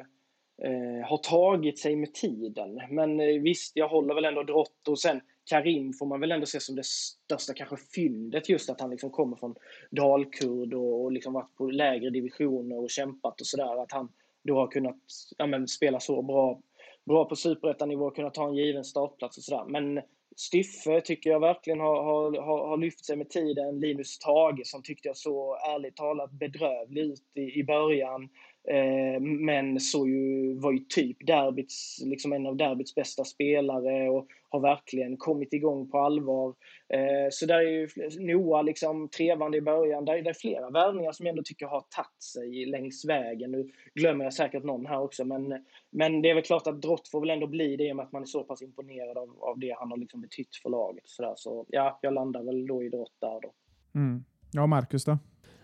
eh, 0.63 1.07
har 1.09 1.17
tagit 1.17 1.79
sig 1.79 1.95
med 1.95 2.13
tiden. 2.13 2.81
Men 2.89 3.19
eh, 3.19 3.41
visst, 3.41 3.71
jag 3.75 3.87
håller 3.87 4.15
väl 4.15 4.25
ändå 4.25 4.43
Drott 4.43 4.87
och 4.87 4.99
sen 4.99 5.21
Karim 5.45 5.93
får 5.93 6.05
man 6.05 6.19
väl 6.19 6.31
ändå 6.31 6.45
se 6.45 6.59
som 6.59 6.75
det 6.75 6.85
största 6.85 7.53
kanske 7.53 7.77
fyndet 7.77 8.49
just 8.49 8.69
att 8.69 8.81
han 8.81 8.89
liksom 8.89 9.09
kommer 9.09 9.35
från 9.35 9.55
dalkurd 9.91 10.73
och, 10.73 11.03
och 11.03 11.11
liksom 11.11 11.33
varit 11.33 11.55
på 11.55 11.65
lägre 11.65 12.09
divisioner 12.09 12.79
och 12.79 12.89
kämpat 12.89 13.41
och 13.41 13.47
sådär. 13.47 13.83
Att 13.83 13.91
han 13.91 14.09
då 14.43 14.55
har 14.55 14.67
kunnat 14.67 14.97
ja, 15.37 15.47
men, 15.47 15.67
spela 15.67 15.99
så 15.99 16.21
bra, 16.21 16.61
bra 17.05 17.25
på 17.25 17.35
superettanivå 17.35 18.05
och 18.05 18.15
kunnat 18.15 18.33
ta 18.33 18.47
en 18.47 18.55
given 18.55 18.83
startplats 18.83 19.37
och 19.37 19.43
sådär. 19.43 19.65
Men 19.67 20.01
Styffe 20.35 21.01
tycker 21.01 21.29
jag 21.29 21.39
verkligen 21.39 21.79
har, 21.79 22.03
har, 22.03 22.41
har, 22.41 22.67
har 22.67 22.77
lyft 22.77 23.05
sig 23.05 23.15
med 23.15 23.29
tiden. 23.29 23.79
Linus 23.79 24.19
Tage 24.19 24.61
som 24.67 24.83
tyckte 24.83 25.07
jag 25.07 25.17
så 25.17 25.55
ärligt 25.55 25.95
talat 25.95 26.31
bedrövlig 26.31 27.01
ut 27.01 27.31
i, 27.33 27.59
i 27.59 27.63
början. 27.63 28.29
Eh, 28.67 29.21
men 29.21 29.79
så 29.79 30.07
ju, 30.07 30.53
var 30.59 30.71
ju 30.71 30.79
typ 30.79 31.27
derbyts, 31.27 32.01
liksom 32.05 32.33
en 32.33 32.45
av 32.45 32.55
derbyts 32.55 32.95
bästa 32.95 33.23
spelare 33.23 34.09
och 34.09 34.27
har 34.49 34.59
verkligen 34.59 35.17
kommit 35.17 35.53
igång 35.53 35.89
på 35.89 35.99
allvar. 35.99 36.53
Eh, 36.89 37.27
så 37.31 37.45
där 37.45 37.55
är 37.55 37.69
ju 37.69 37.89
Noah 38.19 38.63
liksom 38.63 39.09
trevande 39.09 39.57
i 39.57 39.61
början. 39.61 40.05
Där, 40.05 40.13
är 40.13 40.27
är 40.27 40.33
flera 40.33 40.69
värvningar 40.69 41.11
som 41.11 41.25
jag 41.25 41.31
ändå 41.31 41.43
tycker 41.43 41.65
har 41.65 41.81
tagit 41.81 42.23
sig 42.23 42.65
längs 42.65 43.05
vägen. 43.05 43.51
Nu 43.51 43.71
glömmer 43.95 44.23
jag 44.23 44.33
säkert 44.33 44.63
någon 44.63 44.85
här 44.85 45.01
också, 45.01 45.25
men, 45.25 45.65
men 45.89 46.21
det 46.21 46.29
är 46.29 46.35
väl 46.35 46.43
klart 46.43 46.67
att 46.67 46.81
Drott 46.81 47.07
får 47.07 47.19
väl 47.19 47.29
ändå 47.29 47.47
bli 47.47 47.75
det 47.75 47.87
i 47.87 47.91
och 47.91 47.95
med 47.95 48.05
att 48.05 48.11
man 48.11 48.21
är 48.21 48.25
så 48.25 48.43
pass 48.43 48.61
imponerad 48.61 49.17
av, 49.17 49.43
av 49.43 49.59
det 49.59 49.75
han 49.79 49.91
har 49.91 49.97
liksom 49.97 50.21
betytt 50.21 50.55
för 50.55 50.69
laget. 50.69 51.07
Så, 51.07 51.21
där. 51.21 51.33
så 51.35 51.65
ja, 51.69 51.99
jag 52.01 52.13
landar 52.13 52.43
väl 52.43 52.67
då 52.67 52.83
i 52.83 52.89
Drott 52.89 53.15
där 53.19 53.39
då. 53.41 53.53
Mm. 53.95 54.23
Ja, 54.51 54.67
Marcus 54.67 55.05
då? 55.05 55.17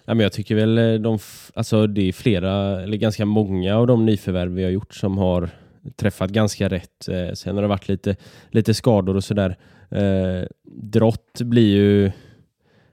Ja, 0.10 0.15
men 0.15 0.24
jag 0.24 0.34
tycker 0.34 0.56
väl 0.56 0.78
eh, 0.78 0.93
de, 0.93 1.19
alltså 1.54 1.88
det 1.88 2.08
är 2.08 2.12
flera, 2.12 2.82
eller 2.82 2.98
ganska 2.98 3.26
många 3.26 3.78
av 3.78 3.88
de 3.88 4.06
nyförvärv 4.06 4.52
vi 4.52 4.63
har 4.63 4.69
gjort 4.69 4.93
som 4.93 5.17
har 5.17 5.50
träffat 5.95 6.30
ganska 6.30 6.69
rätt. 6.69 7.08
Eh, 7.08 7.34
sen 7.34 7.56
har 7.56 7.62
det 7.62 7.67
varit 7.67 7.88
lite, 7.89 8.15
lite 8.50 8.74
skador 8.74 9.15
och 9.15 9.24
sådär. 9.24 9.58
Eh, 9.89 10.48
drott 10.63 11.41
blir 11.41 11.76
ju... 11.76 12.12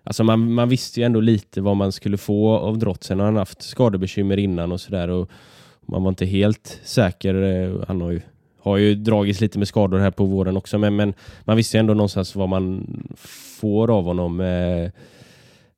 Alltså 0.05 0.25
man, 0.25 0.53
man 0.53 0.69
visste 0.69 1.01
ju 1.01 1.07
ändå 1.07 1.21
lite 1.21 1.61
vad 1.61 1.77
man 1.77 1.93
skulle 1.93 2.17
få 2.17 2.57
av 2.57 2.79
Drott. 2.79 3.05
Sen 3.05 3.19
har 3.19 3.27
han 3.27 3.37
haft 3.37 3.63
skadebekymmer 3.63 4.37
innan 4.37 4.73
och 4.73 4.81
sådär. 4.81 5.27
Man 5.87 6.03
var 6.03 6.09
inte 6.09 6.27
helt 6.27 6.81
säker. 6.85 7.43
Eh, 7.43 7.81
han 7.89 8.01
har 8.01 8.11
ju, 8.11 8.21
har 8.61 8.77
ju 8.77 8.95
dragits 8.95 9.41
lite 9.41 9.59
med 9.59 9.69
skador 9.69 9.99
här 9.99 10.11
på 10.11 10.25
våren 10.25 10.57
också. 10.57 10.79
Men, 10.79 10.97
men 10.97 11.15
man 11.45 11.57
visste 11.57 11.77
ju 11.77 11.79
ändå 11.79 11.95
någonstans 11.95 12.37
vad 12.37 12.49
man 12.49 12.87
får 13.61 13.91
av 13.99 14.05
honom. 14.05 14.41
Eh, 14.41 14.91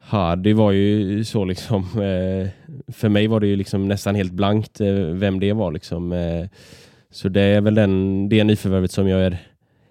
Hardy 0.08 0.52
var 0.52 0.72
ju 0.72 1.24
så 1.24 1.44
liksom, 1.44 1.82
eh, 1.94 2.48
för 2.92 3.08
mig 3.08 3.26
var 3.26 3.40
det 3.40 3.46
ju 3.46 3.56
liksom 3.56 3.88
nästan 3.88 4.14
helt 4.14 4.32
blankt 4.32 4.80
eh, 4.80 4.92
vem 4.94 5.40
det 5.40 5.52
var 5.52 5.72
liksom. 5.72 6.12
Eh, 6.12 6.46
så 7.10 7.28
det 7.28 7.42
är 7.42 7.60
väl 7.60 7.74
den, 7.74 8.28
det 8.28 8.44
nyförvärvet 8.44 8.90
som 8.90 9.08
jag 9.08 9.20
är 9.20 9.38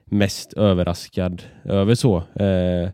mest 0.06 0.53
överraskad 0.53 1.43
över 1.65 1.95
så. 1.95 2.17
Eh, 2.17 2.89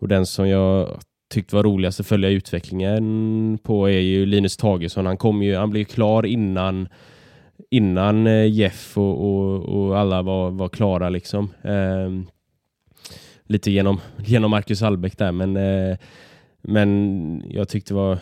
och 0.00 0.08
den 0.08 0.26
som 0.26 0.48
jag 0.48 1.00
tyckte 1.34 1.56
var 1.56 1.62
roligast 1.62 2.00
att 2.00 2.06
följa 2.06 2.28
utvecklingen 2.28 3.58
på 3.62 3.88
är 3.88 4.00
ju 4.00 4.26
Linus 4.26 4.56
Tagesson. 4.56 5.06
Han 5.06 5.16
kom 5.16 5.42
ju, 5.42 5.56
han 5.56 5.70
blev 5.70 5.84
klar 5.84 6.26
innan 6.26 6.88
innan 7.70 8.26
eh, 8.26 8.46
Jeff 8.46 8.98
och, 8.98 9.24
och, 9.24 9.60
och 9.60 9.98
alla 9.98 10.22
var, 10.22 10.50
var 10.50 10.68
klara 10.68 11.08
liksom. 11.08 11.50
Eh, 11.62 12.34
lite 13.44 13.70
genom, 13.70 14.00
genom 14.16 14.50
Marcus 14.50 14.82
Albeck 14.82 15.18
där 15.18 15.32
men 15.32 15.56
eh, 15.56 15.96
men 16.62 17.42
jag 17.48 17.68
tyckte 17.68 17.94
var, 17.94 18.18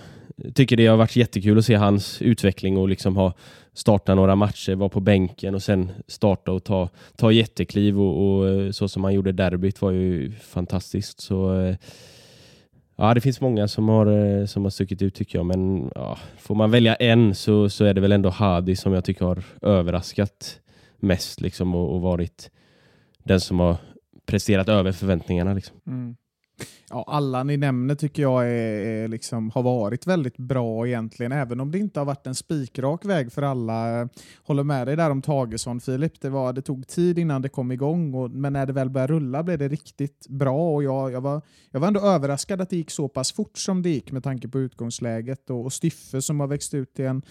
tycker 0.54 0.76
det 0.76 0.86
har 0.86 0.96
varit 0.96 1.16
jättekul 1.16 1.58
att 1.58 1.64
se 1.64 1.74
hans 1.74 2.22
utveckling 2.22 2.78
och 2.78 2.88
liksom 2.88 3.16
ha 3.16 3.34
startat 3.72 4.16
några 4.16 4.36
matcher, 4.36 4.74
vara 4.74 4.88
på 4.88 5.00
bänken 5.00 5.54
och 5.54 5.62
sen 5.62 5.90
starta 6.06 6.52
och 6.52 6.64
ta, 6.64 6.88
ta 7.16 7.32
jättekliv 7.32 8.00
och, 8.00 8.38
och 8.38 8.48
eh, 8.48 8.70
så 8.70 8.88
som 8.88 9.04
han 9.04 9.14
gjorde 9.14 9.32
derbyt 9.32 9.82
var 9.82 9.90
ju 9.90 10.32
fantastiskt. 10.32 11.20
Så 11.20 11.60
eh, 11.60 11.76
ja, 12.96 13.14
det 13.14 13.20
finns 13.20 13.40
många 13.40 13.68
som 13.68 13.88
har, 13.88 14.06
eh, 14.06 14.46
som 14.46 14.62
har 14.62 14.70
stuckit 14.70 15.02
ut 15.02 15.14
tycker 15.14 15.38
jag, 15.38 15.46
men 15.46 15.90
ja, 15.94 16.18
får 16.38 16.54
man 16.54 16.70
välja 16.70 16.94
en 16.94 17.34
så, 17.34 17.68
så 17.68 17.84
är 17.84 17.94
det 17.94 18.00
väl 18.00 18.12
ändå 18.12 18.28
Hadi 18.30 18.76
som 18.76 18.92
jag 18.92 19.04
tycker 19.04 19.24
har 19.24 19.44
överraskat 19.62 20.60
mest 20.96 21.40
liksom 21.40 21.74
och, 21.74 21.94
och 21.94 22.00
varit 22.00 22.50
den 23.22 23.40
som 23.40 23.60
har 23.60 23.76
presterat 24.26 24.68
över 24.68 24.92
förväntningarna. 24.92 25.54
Liksom. 25.54 25.76
Mm. 25.86 26.16
Ja, 26.90 27.04
alla 27.08 27.42
ni 27.42 27.56
nämner 27.56 27.94
tycker 27.94 28.22
jag 28.22 28.44
är, 28.44 28.80
är 28.86 29.08
liksom, 29.08 29.50
har 29.50 29.62
varit 29.62 30.06
väldigt 30.06 30.36
bra 30.36 30.86
egentligen, 30.86 31.32
även 31.32 31.60
om 31.60 31.70
det 31.70 31.78
inte 31.78 32.00
har 32.00 32.04
varit 32.04 32.26
en 32.26 32.34
spikrak 32.34 33.04
väg 33.04 33.32
för 33.32 33.42
alla. 33.42 34.08
Håller 34.44 34.62
med 34.62 34.86
dig 34.86 34.96
där 34.96 35.10
om 35.10 35.22
Tagesson 35.22 35.80
Filip. 35.80 36.20
Det, 36.20 36.30
var, 36.30 36.52
det 36.52 36.62
tog 36.62 36.86
tid 36.86 37.18
innan 37.18 37.42
det 37.42 37.48
kom 37.48 37.72
igång, 37.72 38.14
och, 38.14 38.30
men 38.30 38.52
när 38.52 38.66
det 38.66 38.72
väl 38.72 38.90
började 38.90 39.12
rulla 39.12 39.42
blev 39.42 39.58
det 39.58 39.68
riktigt 39.68 40.26
bra. 40.28 40.74
Och 40.74 40.82
jag, 40.82 41.12
jag, 41.12 41.20
var, 41.20 41.42
jag 41.70 41.80
var 41.80 41.88
ändå 41.88 42.00
överraskad 42.00 42.60
att 42.60 42.70
det 42.70 42.76
gick 42.76 42.90
så 42.90 43.08
pass 43.08 43.32
fort 43.32 43.58
som 43.58 43.82
det 43.82 43.90
gick 43.90 44.12
med 44.12 44.24
tanke 44.24 44.48
på 44.48 44.58
utgångsläget. 44.58 45.50
Och, 45.50 45.64
och 45.64 45.72
Styffe 45.72 46.22
som 46.22 46.40
har 46.40 46.46
växt 46.46 46.74
ut 46.74 46.94
till 46.94 47.04
en 47.04 47.22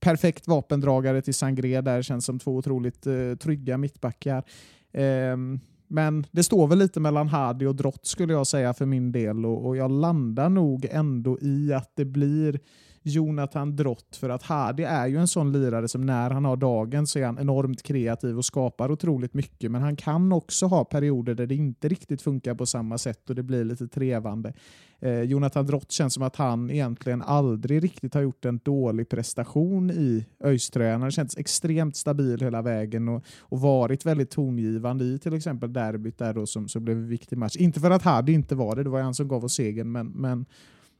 perfekt 0.00 0.48
vapendragare 0.48 1.22
till 1.22 1.34
Sangré 1.34 1.80
där 1.80 2.02
känns 2.02 2.24
som 2.24 2.38
två 2.38 2.56
otroligt 2.56 3.06
eh, 3.06 3.34
trygga 3.40 3.78
mittbackar. 3.78 4.44
Um, 4.92 5.60
men 5.94 6.26
det 6.30 6.42
står 6.42 6.66
väl 6.66 6.78
lite 6.78 7.00
mellan 7.00 7.28
Hardy 7.28 7.66
och 7.66 7.74
Drott 7.76 8.06
skulle 8.06 8.32
jag 8.32 8.46
säga 8.46 8.74
för 8.74 8.86
min 8.86 9.12
del. 9.12 9.46
Och, 9.46 9.66
och 9.66 9.76
jag 9.76 9.90
landar 9.90 10.48
nog 10.48 10.86
ändå 10.90 11.38
i 11.40 11.72
att 11.72 11.92
det 11.96 12.04
blir 12.04 12.60
Jonathan 13.06 13.76
Drott 13.76 14.16
för 14.16 14.28
att 14.28 14.42
Hardy 14.42 14.82
är 14.82 15.06
ju 15.06 15.16
en 15.16 15.28
sån 15.28 15.52
lirare 15.52 15.88
som 15.88 16.06
när 16.06 16.30
han 16.30 16.44
har 16.44 16.56
dagen 16.56 17.06
så 17.06 17.18
är 17.18 17.26
han 17.26 17.38
enormt 17.38 17.82
kreativ 17.82 18.38
och 18.38 18.44
skapar 18.44 18.90
otroligt 18.90 19.34
mycket 19.34 19.70
men 19.70 19.82
han 19.82 19.96
kan 19.96 20.32
också 20.32 20.66
ha 20.66 20.84
perioder 20.84 21.34
där 21.34 21.46
det 21.46 21.54
inte 21.54 21.88
riktigt 21.88 22.22
funkar 22.22 22.54
på 22.54 22.66
samma 22.66 22.98
sätt 22.98 23.30
och 23.30 23.36
det 23.36 23.42
blir 23.42 23.64
lite 23.64 23.88
trevande. 23.88 24.52
Eh, 25.00 25.20
Jonathan 25.20 25.66
Drott 25.66 25.92
känns 25.92 26.14
som 26.14 26.22
att 26.22 26.36
han 26.36 26.70
egentligen 26.70 27.22
aldrig 27.22 27.84
riktigt 27.84 28.14
har 28.14 28.20
gjort 28.20 28.44
en 28.44 28.60
dålig 28.64 29.08
prestation 29.08 29.90
i 29.90 30.26
ÖIS-tröjan. 30.44 30.92
Han 30.92 31.02
har 31.02 31.10
känts 31.10 31.36
extremt 31.36 31.96
stabil 31.96 32.40
hela 32.40 32.62
vägen 32.62 33.08
och, 33.08 33.24
och 33.40 33.60
varit 33.60 34.06
väldigt 34.06 34.30
tongivande 34.30 35.04
i 35.04 35.18
till 35.18 35.34
exempel 35.34 35.72
derbyt 35.72 36.18
där 36.18 36.34
då 36.34 36.46
som, 36.46 36.68
som 36.68 36.84
blev 36.84 36.96
en 36.96 37.08
viktig 37.08 37.38
match. 37.38 37.56
Inte 37.56 37.80
för 37.80 37.90
att 37.90 38.02
Hardy 38.02 38.32
inte 38.32 38.54
var 38.54 38.76
det, 38.76 38.82
det 38.82 38.90
var 38.90 39.00
han 39.00 39.14
som 39.14 39.28
gav 39.28 39.44
oss 39.44 39.54
segern, 39.54 39.92
men, 39.92 40.06
men 40.06 40.46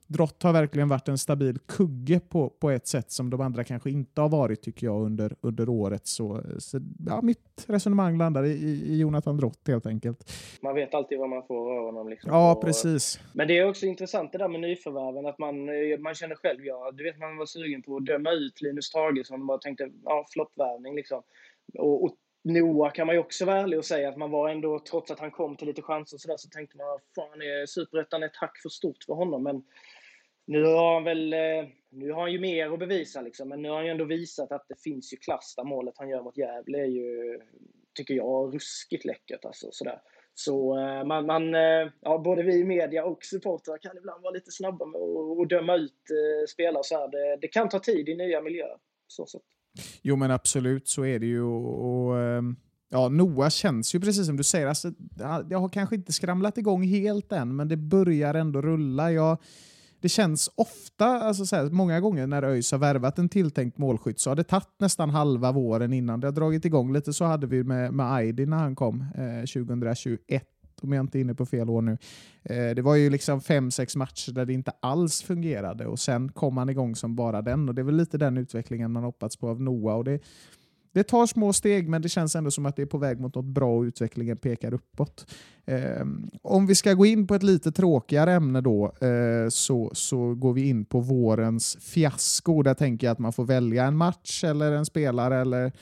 Drott 0.07 0.43
har 0.43 0.53
verkligen 0.53 0.89
varit 0.89 1.09
en 1.09 1.19
stabil 1.19 1.59
kugge 1.59 2.21
på, 2.21 2.51
på 2.51 2.71
ett 2.71 2.87
sätt 2.87 3.11
som 3.11 3.31
de 3.31 3.41
andra 3.41 3.65
kanske 3.65 3.91
inte 3.91 4.21
har 4.21 4.29
varit 4.29 4.63
tycker 4.63 4.87
jag 4.87 5.03
under, 5.03 5.37
under 5.41 5.69
året. 5.69 6.07
Så, 6.07 6.43
så 6.59 6.81
ja, 7.07 7.21
mitt 7.23 7.65
resonemang 7.67 8.19
landar 8.19 8.45
i, 8.45 8.51
i 8.87 8.99
Jonathan 8.99 9.37
Drott 9.37 9.69
helt 9.69 9.87
enkelt. 9.87 10.33
Man 10.61 10.75
vet 10.75 10.95
alltid 10.95 11.19
vad 11.19 11.29
man 11.29 11.47
får 11.47 11.79
av 11.79 11.85
honom. 11.85 12.09
Liksom. 12.09 12.31
Ja, 12.33 12.61
precis. 12.65 13.21
Men 13.33 13.49
det 13.49 13.59
är 13.59 13.69
också 13.69 13.87
intressant 13.87 14.33
det 14.33 14.39
där 14.39 14.49
med 14.49 14.61
nyförvärven, 14.61 15.27
att 15.27 15.39
man, 15.39 15.69
eh, 15.69 15.99
man 15.99 16.15
känner 16.15 16.35
själv, 16.35 16.67
ja, 16.67 16.91
du 16.95 17.05
vet 17.05 17.19
man 17.19 17.37
var 17.37 17.47
sugen 17.47 17.83
på 17.83 17.97
att 17.97 18.07
döma 18.07 18.31
ut 18.31 18.61
Linus 18.61 18.91
Tagesson 18.91 19.41
och 19.41 19.47
bara 19.47 19.59
tänkte, 19.59 19.91
ja, 20.05 20.27
floppvärvning 20.33 20.95
liksom. 20.95 21.23
Och, 21.79 22.05
och 22.05 22.17
Noah 22.45 22.93
kan 22.93 23.07
man 23.07 23.17
ju 23.17 23.21
också 23.21 23.45
vara 23.45 23.61
ärlig 23.61 23.79
och 23.79 23.85
säga 23.85 24.09
att 24.09 24.17
man 24.17 24.31
var 24.31 24.49
ändå, 24.49 24.79
trots 24.79 25.11
att 25.11 25.21
han 25.21 25.31
kom 25.31 25.57
till 25.57 25.67
lite 25.67 25.83
chanser 25.83 26.17
och 26.17 26.21
sådär, 26.21 26.37
så 26.37 26.49
tänkte 26.49 26.77
man, 26.77 26.99
fan, 27.15 27.43
är 27.43 27.67
Superettan 27.67 28.23
ett 28.23 28.37
hack 28.37 28.59
för 28.63 28.69
stort 28.69 29.05
för 29.07 29.15
honom? 29.15 29.43
Men 29.43 29.65
nu 30.47 30.65
har 30.65 30.95
han 30.95 31.05
väl, 31.05 31.33
eh, 31.33 31.69
nu 31.91 32.13
har 32.13 32.21
han 32.21 32.33
ju 32.33 32.41
mer 32.41 32.71
att 32.71 32.79
bevisa 32.79 33.21
liksom, 33.21 33.49
men 33.49 33.63
nu 33.63 33.69
har 33.69 33.77
han 33.77 33.85
ju 33.85 33.91
ändå 33.91 34.05
visat 34.05 34.53
att 34.53 34.67
det 34.69 34.81
finns 34.83 35.13
ju 35.13 35.17
klass 35.17 35.55
där 35.57 35.65
målet 35.65 35.95
han 35.97 36.09
gör 36.09 36.23
mot 36.23 36.39
Gävle 36.39 36.79
är 36.79 36.87
ju, 36.87 37.41
tycker 37.95 38.15
jag, 38.15 38.55
ruskigt 38.55 39.05
läckert 39.05 39.45
alltså 39.45 39.69
sådär. 39.71 39.99
Så 40.35 40.79
eh, 40.79 41.05
man, 41.05 41.27
man 41.27 41.55
eh, 41.55 41.91
ja, 42.01 42.19
både 42.19 42.43
vi 42.43 42.55
i 42.55 42.65
media 42.65 43.05
och 43.05 43.25
supportrar 43.25 43.79
kan 43.79 43.97
ibland 43.99 44.23
vara 44.23 44.35
lite 44.35 44.51
snabba 44.51 44.87
med 44.87 45.01
att 45.01 45.49
döma 45.49 45.77
ut 45.77 46.03
spelare 46.49 46.85
så 46.85 46.95
här. 46.95 47.09
Det, 47.09 47.39
det 47.41 47.49
kan 47.49 47.69
ta 47.69 47.79
tid 47.79 48.09
i 48.09 48.17
nya 48.17 48.41
miljöer. 48.41 48.77
Så 49.07 49.27
så. 49.27 49.41
Jo 50.03 50.17
men 50.17 50.31
absolut, 50.31 50.89
så 50.89 51.05
är 51.05 51.19
det 51.19 51.27
ju. 51.27 51.43
Och, 51.43 52.07
och, 52.07 52.19
ehm, 52.19 52.57
ja, 52.89 53.09
Noah 53.09 53.51
känns 53.51 53.95
ju 53.95 54.01
precis 54.01 54.27
som 54.27 54.37
du 54.37 54.45
säger, 54.45 54.67
alltså, 54.67 54.93
jag 55.51 55.59
har 55.59 55.69
kanske 55.69 55.95
inte 55.97 56.13
skramlat 56.13 56.59
igång 56.59 56.83
helt 56.83 57.33
än, 57.33 57.57
men 57.57 57.69
det 57.69 57.77
börjar 57.77 58.35
ändå 58.35 58.63
rulla. 58.63 59.13
Jag, 59.13 59.39
det 60.05 60.09
känns 60.09 60.51
ofta, 60.55 61.07
alltså 61.07 61.47
så 61.47 61.57
här, 61.57 61.71
många 61.71 62.01
gånger 62.01 62.27
när 62.27 62.43
ÖIS 62.43 62.73
har 62.73 62.79
värvat 62.79 63.19
en 63.19 63.29
tilltänkt 63.29 63.79
målskytt 63.79 64.21
så 64.21 64.31
har 64.31 64.37
det 64.37 64.45
tagit 64.45 64.69
nästan 64.79 65.11
halva 65.11 65.53
våren 65.53 65.93
innan 65.93 66.21
det 66.21 66.27
har 66.27 66.33
dragit 66.33 66.65
igång. 66.65 66.93
Lite 66.93 67.13
så 67.13 67.25
hade 67.25 67.47
vi 67.47 67.65
med, 67.65 67.95
med 67.95 68.13
Aidi 68.13 68.47
när 68.47 68.57
han 68.57 68.77
kom 68.77 69.01
eh, 69.01 69.65
2021 69.65 70.45
om 70.83 70.93
jag 70.93 71.05
inte 71.05 71.19
är 71.19 71.21
inne 71.21 71.35
på 71.35 71.47
fel 71.47 71.71
år 71.71 71.83
nu. 71.83 71.99
Eh, 72.43 72.75
det 72.75 72.83
var 72.83 72.95
ju 72.95 73.11
liksom 73.11 73.41
fem, 73.41 73.71
sex 73.71 73.97
matcher 73.97 74.33
där 74.33 74.45
det 74.45 74.53
inte 74.53 74.73
alls 74.81 75.23
fungerade 75.23 75.87
och 75.87 75.99
sen 75.99 76.33
kom 76.33 76.57
han 76.57 76.69
igång 76.69 76.97
som 76.97 77.17
bara 77.17 77.43
den 77.43 77.69
och 77.69 77.75
det 77.75 77.83
är 77.83 77.85
väl 77.85 77.97
lite 77.97 78.19
den 78.19 78.37
utvecklingen 78.37 78.93
man 78.93 79.05
hoppats 79.05 79.37
på 79.37 79.49
av 79.49 79.63
Noah. 79.63 79.97
Och 79.97 80.05
det, 80.05 80.21
det 80.95 81.03
tar 81.03 81.27
små 81.27 81.53
steg 81.53 81.89
men 81.89 82.03
det 82.03 82.09
känns 82.09 82.37
ändå 82.37 82.51
som 82.51 82.67
att 82.67 82.77
det 82.77 82.83
är 82.83 82.87
på 82.87 82.99
väg 82.99 83.21
mot 83.21 83.35
något 83.35 83.45
bra 83.45 83.77
och 83.77 83.83
utvecklingen 83.83 84.37
pekar 84.37 84.75
uppåt. 84.75 85.27
Eh, 85.67 86.07
om 86.43 86.67
vi 86.67 86.75
ska 86.75 86.93
gå 86.93 87.07
in 87.07 87.27
på 87.27 87.35
ett 87.35 87.43
lite 87.43 87.73
tråkigare 87.73 88.33
ämne 88.33 88.61
då 88.61 88.93
eh, 89.01 89.49
så, 89.49 89.91
så 89.95 90.35
går 90.35 90.53
vi 90.53 90.69
in 90.69 90.85
på 90.85 91.01
vårens 91.01 91.77
fiasko. 91.81 92.63
Där 92.63 92.75
tänker 92.75 93.07
jag 93.07 93.13
att 93.13 93.19
man 93.19 93.33
får 93.33 93.45
välja 93.45 93.85
en 93.85 93.97
match 93.97 94.45
eller 94.45 94.73
en 94.73 94.87
spelare 94.87 95.41
eller 95.41 95.73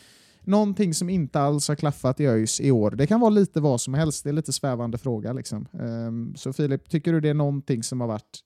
någonting 0.40 0.94
som 0.94 1.09
inte 1.09 1.40
alls 1.40 1.68
har 1.68 1.75
klaffat 1.75 2.20
i 2.20 2.27
ÖIS 2.27 2.61
i 2.61 2.70
år. 2.70 2.90
Det 2.90 3.07
kan 3.07 3.20
vara 3.20 3.31
lite 3.31 3.61
vad 3.61 3.81
som 3.81 3.94
helst, 3.94 4.25
det 4.25 4.31
är 4.31 4.35
lite 4.35 4.53
svävande 4.53 4.98
fråga. 4.98 5.33
Liksom. 5.33 5.66
Eh, 5.72 6.37
så 6.37 6.53
Filip, 6.53 6.88
tycker 6.88 7.12
du 7.12 7.20
det 7.20 7.29
är 7.29 7.35
någonting 7.35 7.83
som 7.83 8.01
har 8.01 8.09
varit 8.09 8.40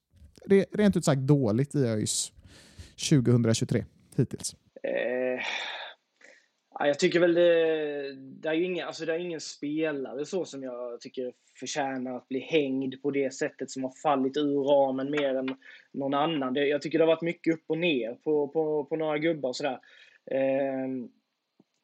rent 0.72 0.96
ut 0.96 1.04
sagt 1.04 1.20
dåligt 1.20 1.74
i 1.74 1.84
ÖIS 1.84 2.32
2023 3.10 3.84
hittills? 4.16 4.56
Eh, 4.82 5.44
Ja, 6.78 6.86
jag 6.86 6.98
tycker 6.98 7.20
väl 7.20 7.34
det, 7.34 8.14
det, 8.14 8.48
är 8.48 8.54
ju 8.54 8.64
ingen, 8.64 8.86
alltså 8.86 9.04
det 9.06 9.14
är 9.14 9.18
ingen 9.18 9.40
spelare 9.40 10.26
så 10.26 10.44
som 10.44 10.62
jag 10.62 11.00
tycker 11.00 11.32
förtjänar 11.60 12.16
att 12.16 12.28
bli 12.28 12.40
hängd 12.40 13.02
på 13.02 13.10
det 13.10 13.34
sättet 13.34 13.70
som 13.70 13.84
har 13.84 13.92
fallit 14.02 14.36
ur 14.36 14.62
ramen 14.62 15.10
mer 15.10 15.34
än 15.34 15.56
någon 15.92 16.14
annan. 16.14 16.54
Det, 16.54 16.66
jag 16.66 16.82
tycker 16.82 16.98
det 16.98 17.04
har 17.04 17.12
varit 17.12 17.22
mycket 17.22 17.54
upp 17.54 17.64
och 17.66 17.78
ner 17.78 18.14
på, 18.14 18.48
på, 18.48 18.84
på 18.84 18.96
några 18.96 19.18
gubbar 19.18 19.48
och 19.48 19.56
sådär. 19.56 19.80
Eh, 20.30 20.88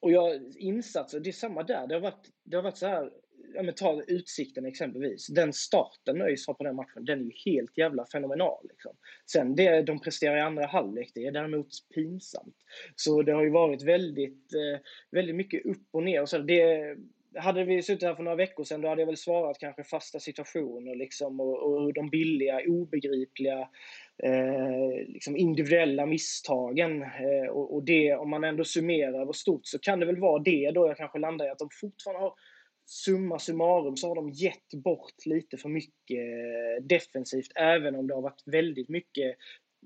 och 0.00 0.12
jag, 0.12 0.40
insatser, 0.56 1.20
det 1.20 1.30
är 1.30 1.32
samma 1.32 1.62
där. 1.62 1.86
Det 1.86 1.94
har 1.94 2.00
varit, 2.00 2.30
det 2.44 2.56
har 2.56 2.62
varit 2.62 2.78
så 2.78 2.86
här, 2.86 3.10
ja 3.54 3.62
men 3.62 3.74
ta 3.74 4.02
Utsikten 4.06 4.66
exempelvis. 4.66 5.26
Den 5.26 5.52
starten 5.52 6.22
ÖIS 6.22 6.46
har 6.46 6.54
på 6.54 6.64
den 6.64 6.76
matchen, 6.76 7.04
den 7.04 7.20
är 7.20 7.24
ju 7.24 7.32
helt 7.44 7.78
jävla 7.78 8.06
fenomenal. 8.06 8.66
Liksom. 8.68 8.92
Sen 9.26 9.56
det 9.56 9.82
de 9.82 10.00
presterar 10.00 10.36
i 10.36 10.40
andra 10.40 10.66
halvlek, 10.66 11.12
det 11.14 11.26
är 11.26 11.32
däremot 11.32 11.68
pinsamt. 11.94 12.56
Så 12.96 13.22
det 13.22 13.32
har 13.32 13.42
ju 13.42 13.50
varit 13.50 13.82
väldigt, 13.82 14.54
eh, 14.54 14.80
väldigt 15.10 15.36
mycket 15.36 15.66
upp 15.66 15.88
och 15.90 16.02
ner. 16.02 16.22
Och 16.22 16.28
så 16.28 16.38
det, 16.38 16.96
hade 17.36 17.64
vi 17.64 17.82
suttit 17.82 18.02
här 18.02 18.14
för 18.14 18.22
några 18.22 18.36
veckor 18.36 18.64
sedan, 18.64 18.80
då 18.80 18.88
hade 18.88 19.02
jag 19.02 19.06
väl 19.06 19.16
svarat 19.16 19.58
kanske 19.58 19.84
fasta 19.84 20.20
situationer 20.20 20.94
liksom, 20.94 21.40
och, 21.40 21.62
och 21.62 21.82
hur 21.82 21.92
de 21.92 22.10
billiga, 22.10 22.60
obegripliga, 22.66 23.68
eh, 24.22 25.06
liksom 25.06 25.36
individuella 25.36 26.06
misstagen. 26.06 27.02
Eh, 27.02 27.50
och, 27.50 27.74
och 27.74 27.82
det, 27.82 28.14
om 28.14 28.30
man 28.30 28.44
ändå 28.44 28.64
summerar 28.64 29.24
vad 29.24 29.36
stort, 29.36 29.66
så 29.66 29.78
kan 29.78 30.00
det 30.00 30.06
väl 30.06 30.20
vara 30.20 30.42
det 30.42 30.70
då 30.70 30.88
jag 30.88 30.96
kanske 30.96 31.18
landar 31.18 31.46
i 31.46 31.50
att 31.50 31.58
de 31.58 31.68
fortfarande 31.80 32.20
har 32.20 32.34
summa 32.84 33.38
summarum 33.38 33.96
så 33.96 34.08
har 34.08 34.14
de 34.14 34.30
gett 34.30 34.74
bort 34.84 35.26
lite 35.26 35.56
för 35.56 35.68
mycket 35.68 36.18
eh, 36.18 36.84
defensivt, 36.84 37.52
även 37.54 37.96
om 37.96 38.06
det 38.06 38.14
har 38.14 38.22
varit 38.22 38.42
väldigt 38.46 38.88
mycket 38.88 39.36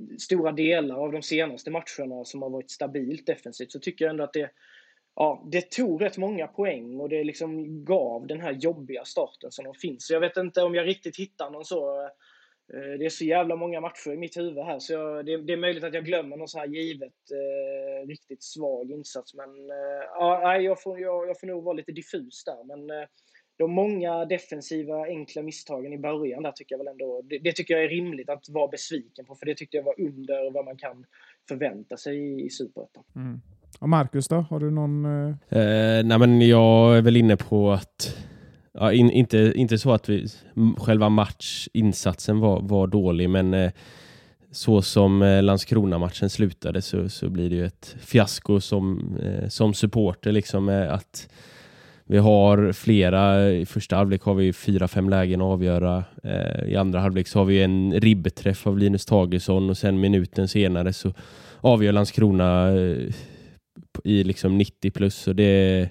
mm, 0.01 0.19
stora 0.19 0.53
delar 0.53 0.97
av 0.97 1.13
de 1.13 1.23
senaste 1.23 1.71
matcherna 1.71 2.25
som 2.25 2.43
har 2.43 2.51
varit 2.51 2.71
stabilt 2.71 3.27
defensivt, 3.27 3.73
så 3.73 3.81
tycker 3.81 4.05
jag 4.05 4.11
ändå 4.11 4.25
att 4.25 4.33
det, 4.33 4.51
ja, 5.15 5.49
det 5.53 5.71
tog 5.71 6.03
rätt 6.03 6.19
många 6.19 6.47
poäng 6.47 7.01
och 7.01 7.09
det 7.09 7.25
liksom 7.25 7.85
gav 7.85 8.27
den 8.27 8.41
här 8.41 8.53
jobbiga 8.53 9.05
starten 9.05 9.53
som 9.53 9.65
de 9.65 9.75
finns. 9.75 10.07
Så 10.07 10.13
jag 10.13 10.21
vet 10.21 10.37
inte 10.37 10.63
om 10.63 10.75
jag 10.75 10.87
riktigt 10.87 11.17
hittar 11.17 11.51
någon 11.51 11.65
så 11.65 12.03
eh, 12.03 12.09
det 12.69 13.05
är 13.05 13.09
så 13.09 13.25
jävla 13.25 13.57
många 13.57 13.81
matcher 13.81 14.13
i 14.13 14.17
mitt 14.17 14.37
huvud 14.37 14.65
här 14.65 14.79
så 14.79 14.93
jag, 14.93 15.27
det, 15.27 15.37
det, 15.37 15.53
är 15.53 15.57
möjligt 15.57 15.85
att 15.85 15.95
jag 15.95 16.05
glömmer 16.05 16.37
någon 16.37 16.49
så 16.49 16.59
här 16.59 16.67
givet 16.67 17.13
eh, 17.31 18.07
riktigt 18.09 18.43
svag 18.43 18.91
insats. 18.91 19.35
Men 19.35 19.49
eh, 19.49 20.05
ja, 20.15 20.57
jag, 20.57 20.83
får, 20.83 21.01
jag, 21.01 21.29
jag 21.29 21.41
får 21.41 21.47
nog 21.47 21.65
vara 21.65 21.77
lite 21.77 21.93
diffus 21.93 22.45
där. 22.45 22.65
Men 22.65 22.91
eh, 22.91 23.07
de 23.59 23.71
många 23.71 24.25
defensiva 24.25 25.03
enkla 25.03 25.43
misstagen 25.43 25.93
i 25.93 25.99
början 25.99 26.43
där 26.43 26.53
tycker 26.53 26.75
jag 26.75 26.79
väl 26.79 26.89
ändå, 26.89 27.23
det, 27.25 27.39
det, 27.39 27.53
tycker 27.53 27.75
jag 27.75 27.85
är 27.85 27.89
rimligt 27.89 28.31
att 28.31 28.49
vara 28.49 28.69
besviken 28.69 29.25
på. 29.25 29.35
För 29.35 29.47
det 29.47 29.55
tyckte 29.55 29.77
jag 29.77 29.85
var 29.85 30.01
under 30.01 30.51
vad 30.51 30.65
man 30.65 30.77
kan 30.77 31.05
förvänta 31.49 31.97
sig 31.97 32.17
i, 32.17 32.45
i 32.45 32.51
Superettan. 32.51 33.05
Mm. 33.17 33.41
Och 33.81 33.89
Marcus 33.89 34.29
då? 34.29 34.37
Har 34.37 34.61
du 34.61 34.71
någon... 34.71 35.05
Eh... 35.05 35.59
Eh, 35.59 36.05
nej 36.05 36.19
men 36.19 36.49
jag 36.49 36.99
är 36.99 37.03
väl 37.03 37.17
inne 37.17 37.37
på 37.37 37.71
att 37.71 38.17
Ja, 38.79 38.93
in, 38.93 39.11
inte, 39.11 39.53
inte 39.57 39.79
så 39.79 39.93
att 39.93 40.09
vi, 40.09 40.27
själva 40.79 41.09
matchinsatsen 41.09 42.41
var, 42.41 42.61
var 42.61 42.87
dålig, 42.87 43.31
men 43.31 43.55
eh, 43.55 43.73
så 44.51 44.83
som 44.83 45.23
eh, 45.23 45.43
Landskrona-matchen 45.43 46.31
slutade 46.31 46.83
så, 46.83 47.09
så 47.09 47.29
blir 47.29 47.51
det 47.51 47.57
ju 47.57 47.67
ett 47.67 47.97
fiasko 48.01 48.61
som, 48.61 49.17
eh, 49.23 49.49
som 49.49 49.75
supporter. 49.75 50.33
Liksom, 50.33 50.69
eh, 50.69 50.95
att 50.95 51.29
vi 52.05 52.19
har 52.19 52.73
flera, 52.73 53.51
i 53.51 53.67
första 53.67 53.97
halvlek 53.97 54.23
har 54.23 54.35
vi 54.35 54.53
fyra, 54.53 54.89
fem 54.89 55.09
lägen 55.09 55.41
att 55.41 55.45
avgöra. 55.45 56.05
Eh, 56.23 56.69
I 56.69 56.77
andra 56.77 57.01
halvlek 57.01 57.29
så 57.29 57.39
har 57.39 57.47
vi 57.47 57.63
en 57.63 58.01
ribbträff 58.01 58.67
av 58.67 58.79
Linus 58.79 59.07
Tagesson 59.07 59.71
och 59.71 59.79
sen 59.79 60.01
minuten 60.01 60.49
senare 60.49 60.93
så 60.93 61.15
avgör 61.61 61.93
Landskrona 61.93 62.69
eh, 62.69 63.15
i 64.05 64.25
liksom 64.25 64.59
90 64.59 64.91
plus. 64.91 65.15
Så 65.15 65.33
det 65.33 65.91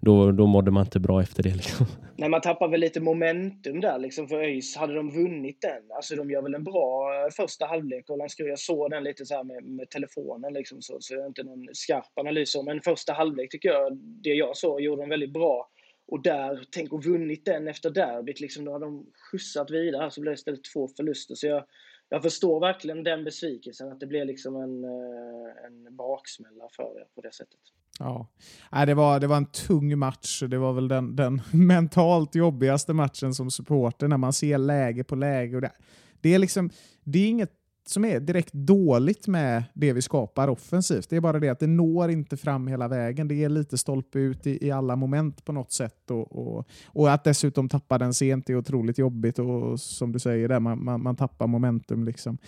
då, 0.00 0.32
då 0.32 0.46
mådde 0.46 0.70
man 0.70 0.84
inte 0.84 1.00
bra 1.00 1.22
efter 1.22 1.42
det. 1.42 1.54
Liksom. 1.54 1.86
Nej, 2.16 2.28
man 2.28 2.40
tappar 2.40 2.68
väl 2.68 2.80
lite 2.80 3.00
momentum 3.00 3.80
där 3.80 3.98
liksom 3.98 4.28
för 4.28 4.36
ÖIS. 4.36 4.76
Hade 4.76 4.94
de 4.94 5.10
vunnit 5.10 5.60
den, 5.60 5.82
alltså 5.96 6.16
de 6.16 6.30
gör 6.30 6.42
väl 6.42 6.54
en 6.54 6.64
bra 6.64 7.14
eh, 7.14 7.30
första 7.30 7.66
halvlek 7.66 8.10
och 8.10 8.18
Landskrona, 8.18 8.50
jag 8.50 8.58
såg 8.58 8.90
den 8.90 9.04
lite 9.04 9.26
så 9.26 9.34
här 9.34 9.44
med, 9.44 9.64
med 9.64 9.90
telefonen 9.90 10.52
liksom 10.52 10.82
så, 10.82 10.96
så 11.00 11.14
det 11.14 11.22
är 11.22 11.26
inte 11.26 11.42
någon 11.42 11.66
skarp 11.72 12.18
analys 12.18 12.56
men 12.64 12.80
första 12.80 13.12
halvlek 13.12 13.50
tycker 13.50 13.68
jag, 13.68 13.96
det 13.96 14.30
jag 14.30 14.56
såg, 14.56 14.80
gjorde 14.80 15.02
de 15.02 15.08
väldigt 15.08 15.32
bra. 15.32 15.68
Och 16.06 16.22
där, 16.22 16.64
tänk 16.70 16.92
och 16.92 17.04
vunnit 17.04 17.44
den 17.44 17.68
efter 17.68 17.90
derbyt, 17.90 18.40
liksom, 18.40 18.64
då 18.64 18.72
hade 18.72 18.84
de 18.84 19.06
skjutsat 19.30 19.70
vidare 19.70 20.10
så 20.10 20.20
blev 20.20 20.30
det 20.30 20.34
istället 20.34 20.64
två 20.74 20.88
förluster. 20.88 21.34
Så 21.34 21.46
jag, 21.46 21.64
jag 22.08 22.22
förstår 22.22 22.60
verkligen 22.60 23.04
den 23.04 23.24
besvikelsen, 23.24 23.92
att 23.92 24.00
det 24.00 24.06
blev 24.06 24.26
liksom 24.26 24.56
en, 24.56 24.84
eh, 24.84 25.64
en 25.66 25.96
baksmälla 25.96 26.68
för 26.76 27.00
er 27.00 27.06
på 27.14 27.20
det 27.20 27.34
sättet. 27.34 27.60
Ja, 27.98 28.28
Nej, 28.72 28.86
det, 28.86 28.94
var, 28.94 29.20
det 29.20 29.26
var 29.26 29.36
en 29.36 29.46
tung 29.46 29.98
match. 29.98 30.42
Det 30.42 30.58
var 30.58 30.72
väl 30.72 30.88
den, 30.88 31.16
den 31.16 31.42
mentalt 31.50 32.34
jobbigaste 32.34 32.92
matchen 32.92 33.34
som 33.34 33.50
supporter 33.50 34.08
när 34.08 34.16
man 34.16 34.32
ser 34.32 34.58
läge 34.58 35.04
på 35.04 35.16
läge. 35.16 35.56
Och 35.56 35.62
det, 35.62 35.72
det, 36.20 36.34
är 36.34 36.38
liksom, 36.38 36.70
det 37.04 37.18
är 37.18 37.28
inget 37.28 37.52
som 37.90 38.04
är 38.04 38.20
direkt 38.20 38.52
dåligt 38.52 39.26
med 39.26 39.64
det 39.74 39.92
vi 39.92 40.02
skapar 40.02 40.48
offensivt. 40.48 41.10
Det 41.10 41.16
är 41.16 41.20
bara 41.20 41.38
det 41.38 41.48
att 41.48 41.60
det 41.60 41.66
når 41.66 42.10
inte 42.10 42.36
fram 42.36 42.66
hela 42.66 42.88
vägen. 42.88 43.28
Det 43.28 43.44
är 43.44 43.48
lite 43.48 43.78
stolpe 43.78 44.18
ut 44.18 44.46
i, 44.46 44.66
i 44.66 44.70
alla 44.70 44.96
moment 44.96 45.44
på 45.44 45.52
något 45.52 45.72
sätt. 45.72 46.10
Och, 46.10 46.32
och, 46.32 46.68
och, 46.86 47.12
att 47.12 47.24
dessutom 47.24 47.68
tappa 47.68 47.98
den 47.98 48.14
sent 48.14 48.50
är 48.50 48.56
otroligt 48.56 48.98
jobbigt 48.98 49.38
och 49.38 49.80
som 49.80 50.12
du 50.12 50.18
säger, 50.18 50.48
där, 50.48 50.60
man, 50.60 50.84
man, 50.84 51.02
man 51.02 51.16
tappar 51.16 51.46
momentum. 51.46 52.04
liksom. 52.04 52.38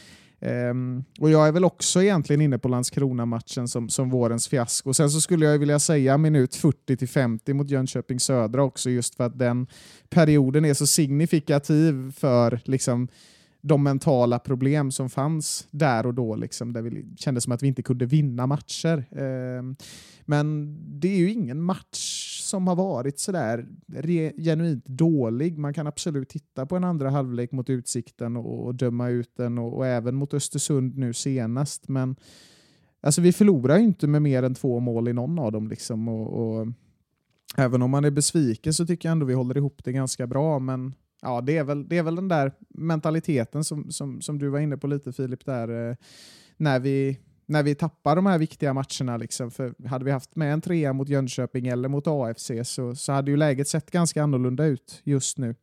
Um, 0.42 1.04
och 1.20 1.30
Jag 1.30 1.48
är 1.48 1.52
väl 1.52 1.64
också 1.64 2.02
egentligen 2.02 2.40
inne 2.40 2.58
på 2.58 2.68
Landskrona-matchen 2.68 3.68
som, 3.68 3.88
som 3.88 4.10
vårens 4.10 4.48
fiasko. 4.48 4.94
Sen 4.94 5.10
så 5.10 5.20
skulle 5.20 5.46
jag 5.46 5.58
vilja 5.58 5.78
säga 5.78 6.18
minut 6.18 6.54
40 6.54 7.06
50 7.06 7.54
mot 7.54 7.70
Jönköping 7.70 8.20
Södra 8.20 8.62
också, 8.62 8.90
just 8.90 9.14
för 9.14 9.24
att 9.24 9.38
den 9.38 9.66
perioden 10.08 10.64
är 10.64 10.74
så 10.74 10.86
signifikativ 10.86 12.12
för 12.12 12.60
liksom, 12.64 13.08
de 13.60 13.82
mentala 13.82 14.38
problem 14.38 14.90
som 14.90 15.10
fanns 15.10 15.68
där 15.70 16.06
och 16.06 16.14
då, 16.14 16.36
liksom, 16.36 16.72
där 16.72 16.82
vi 16.82 17.06
kände 17.16 17.40
som 17.40 17.52
att 17.52 17.62
vi 17.62 17.66
inte 17.66 17.82
kunde 17.82 18.06
vinna 18.06 18.46
matcher. 18.46 19.04
Ehm, 19.10 19.76
men 20.24 20.76
det 21.00 21.08
är 21.08 21.18
ju 21.18 21.30
ingen 21.30 21.62
match 21.62 22.40
som 22.42 22.66
har 22.66 22.76
varit 22.76 23.18
sådär 23.18 23.66
genuint 24.36 24.86
dålig. 24.86 25.58
Man 25.58 25.74
kan 25.74 25.86
absolut 25.86 26.28
titta 26.28 26.66
på 26.66 26.76
en 26.76 26.84
andra 26.84 27.10
halvlek 27.10 27.52
mot 27.52 27.70
Utsikten 27.70 28.36
och, 28.36 28.66
och 28.66 28.74
döma 28.74 29.08
ut 29.08 29.36
den 29.36 29.58
och, 29.58 29.76
och, 29.76 29.86
även 29.86 30.14
mot 30.14 30.34
Östersund 30.34 30.98
nu 30.98 31.12
senast. 31.12 31.88
Men 31.88 32.16
alltså, 33.00 33.20
vi 33.20 33.32
förlorar 33.32 33.78
ju 33.78 33.84
inte 33.84 34.06
med 34.06 34.22
mer 34.22 34.42
än 34.42 34.54
två 34.54 34.80
mål 34.80 35.08
i 35.08 35.12
någon 35.12 35.38
av 35.38 35.52
dem. 35.52 35.68
Liksom, 35.68 36.08
och, 36.08 36.58
och 36.60 36.66
även 37.56 37.82
om 37.82 37.90
man 37.90 38.04
är 38.04 38.10
besviken 38.10 38.74
så 38.74 38.86
tycker 38.86 39.08
jag 39.08 39.12
ändå 39.12 39.26
vi 39.26 39.34
håller 39.34 39.56
ihop 39.56 39.84
det 39.84 39.92
ganska 39.92 40.26
bra. 40.26 40.58
Men 40.58 40.94
ja, 41.22 41.40
det 41.40 41.56
är 41.56 41.64
väl, 41.64 41.88
det 41.88 41.98
är 41.98 42.02
väl 42.02 42.14
den 42.14 42.28
där 42.28 42.52
mentaliteten 42.68 43.64
som, 43.64 43.90
som, 43.90 44.20
som 44.20 44.38
du 44.38 44.48
var 44.48 44.58
inne 44.58 44.76
på 44.76 44.86
lite 44.86 45.12
Filip, 45.12 45.44
där, 45.44 45.90
eh, 45.90 45.96
när 46.56 46.80
vi 46.80 47.18
när 47.50 47.62
vi 47.62 47.74
tappar 47.74 48.16
de 48.16 48.26
här 48.26 48.38
viktiga 48.38 48.74
matcherna. 48.74 49.16
Liksom. 49.16 49.50
För 49.50 49.86
hade 49.86 50.04
vi 50.04 50.10
haft 50.10 50.36
med 50.36 50.52
en 50.52 50.60
trea 50.60 50.92
mot 50.92 51.08
Jönköping 51.08 51.66
eller 51.66 51.88
mot 51.88 52.06
AFC 52.06 52.50
så, 52.64 52.94
så 52.94 53.12
hade 53.12 53.30
ju 53.30 53.36
läget 53.36 53.68
sett 53.68 53.90
ganska 53.90 54.22
annorlunda 54.22 54.64
ut 54.64 55.00
just 55.04 55.38
nu. 55.38 55.54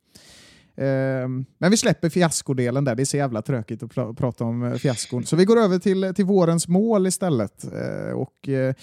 Ehm, 0.78 1.46
men 1.58 1.72
vi 1.72 1.78
släpper 1.78 2.10
fiaskodelen 2.10 2.84
där, 2.84 2.96
det 2.96 3.04
är 3.04 3.06
så 3.06 3.18
jävla 3.18 3.42
tråkigt 3.42 3.84
att 3.84 3.92
pr 3.92 4.14
prata 4.14 4.44
om 4.44 4.64
eh, 4.64 4.74
fiaskon. 4.74 5.26
Så 5.26 5.36
vi 5.36 5.46
går 5.46 5.58
över 5.58 5.80
till, 5.80 6.14
till 6.16 6.26
vårens 6.26 6.68
mål 6.68 7.08
istället. 7.08 7.64
Eh, 7.74 8.12
och 8.12 8.50
eh, 8.50 8.74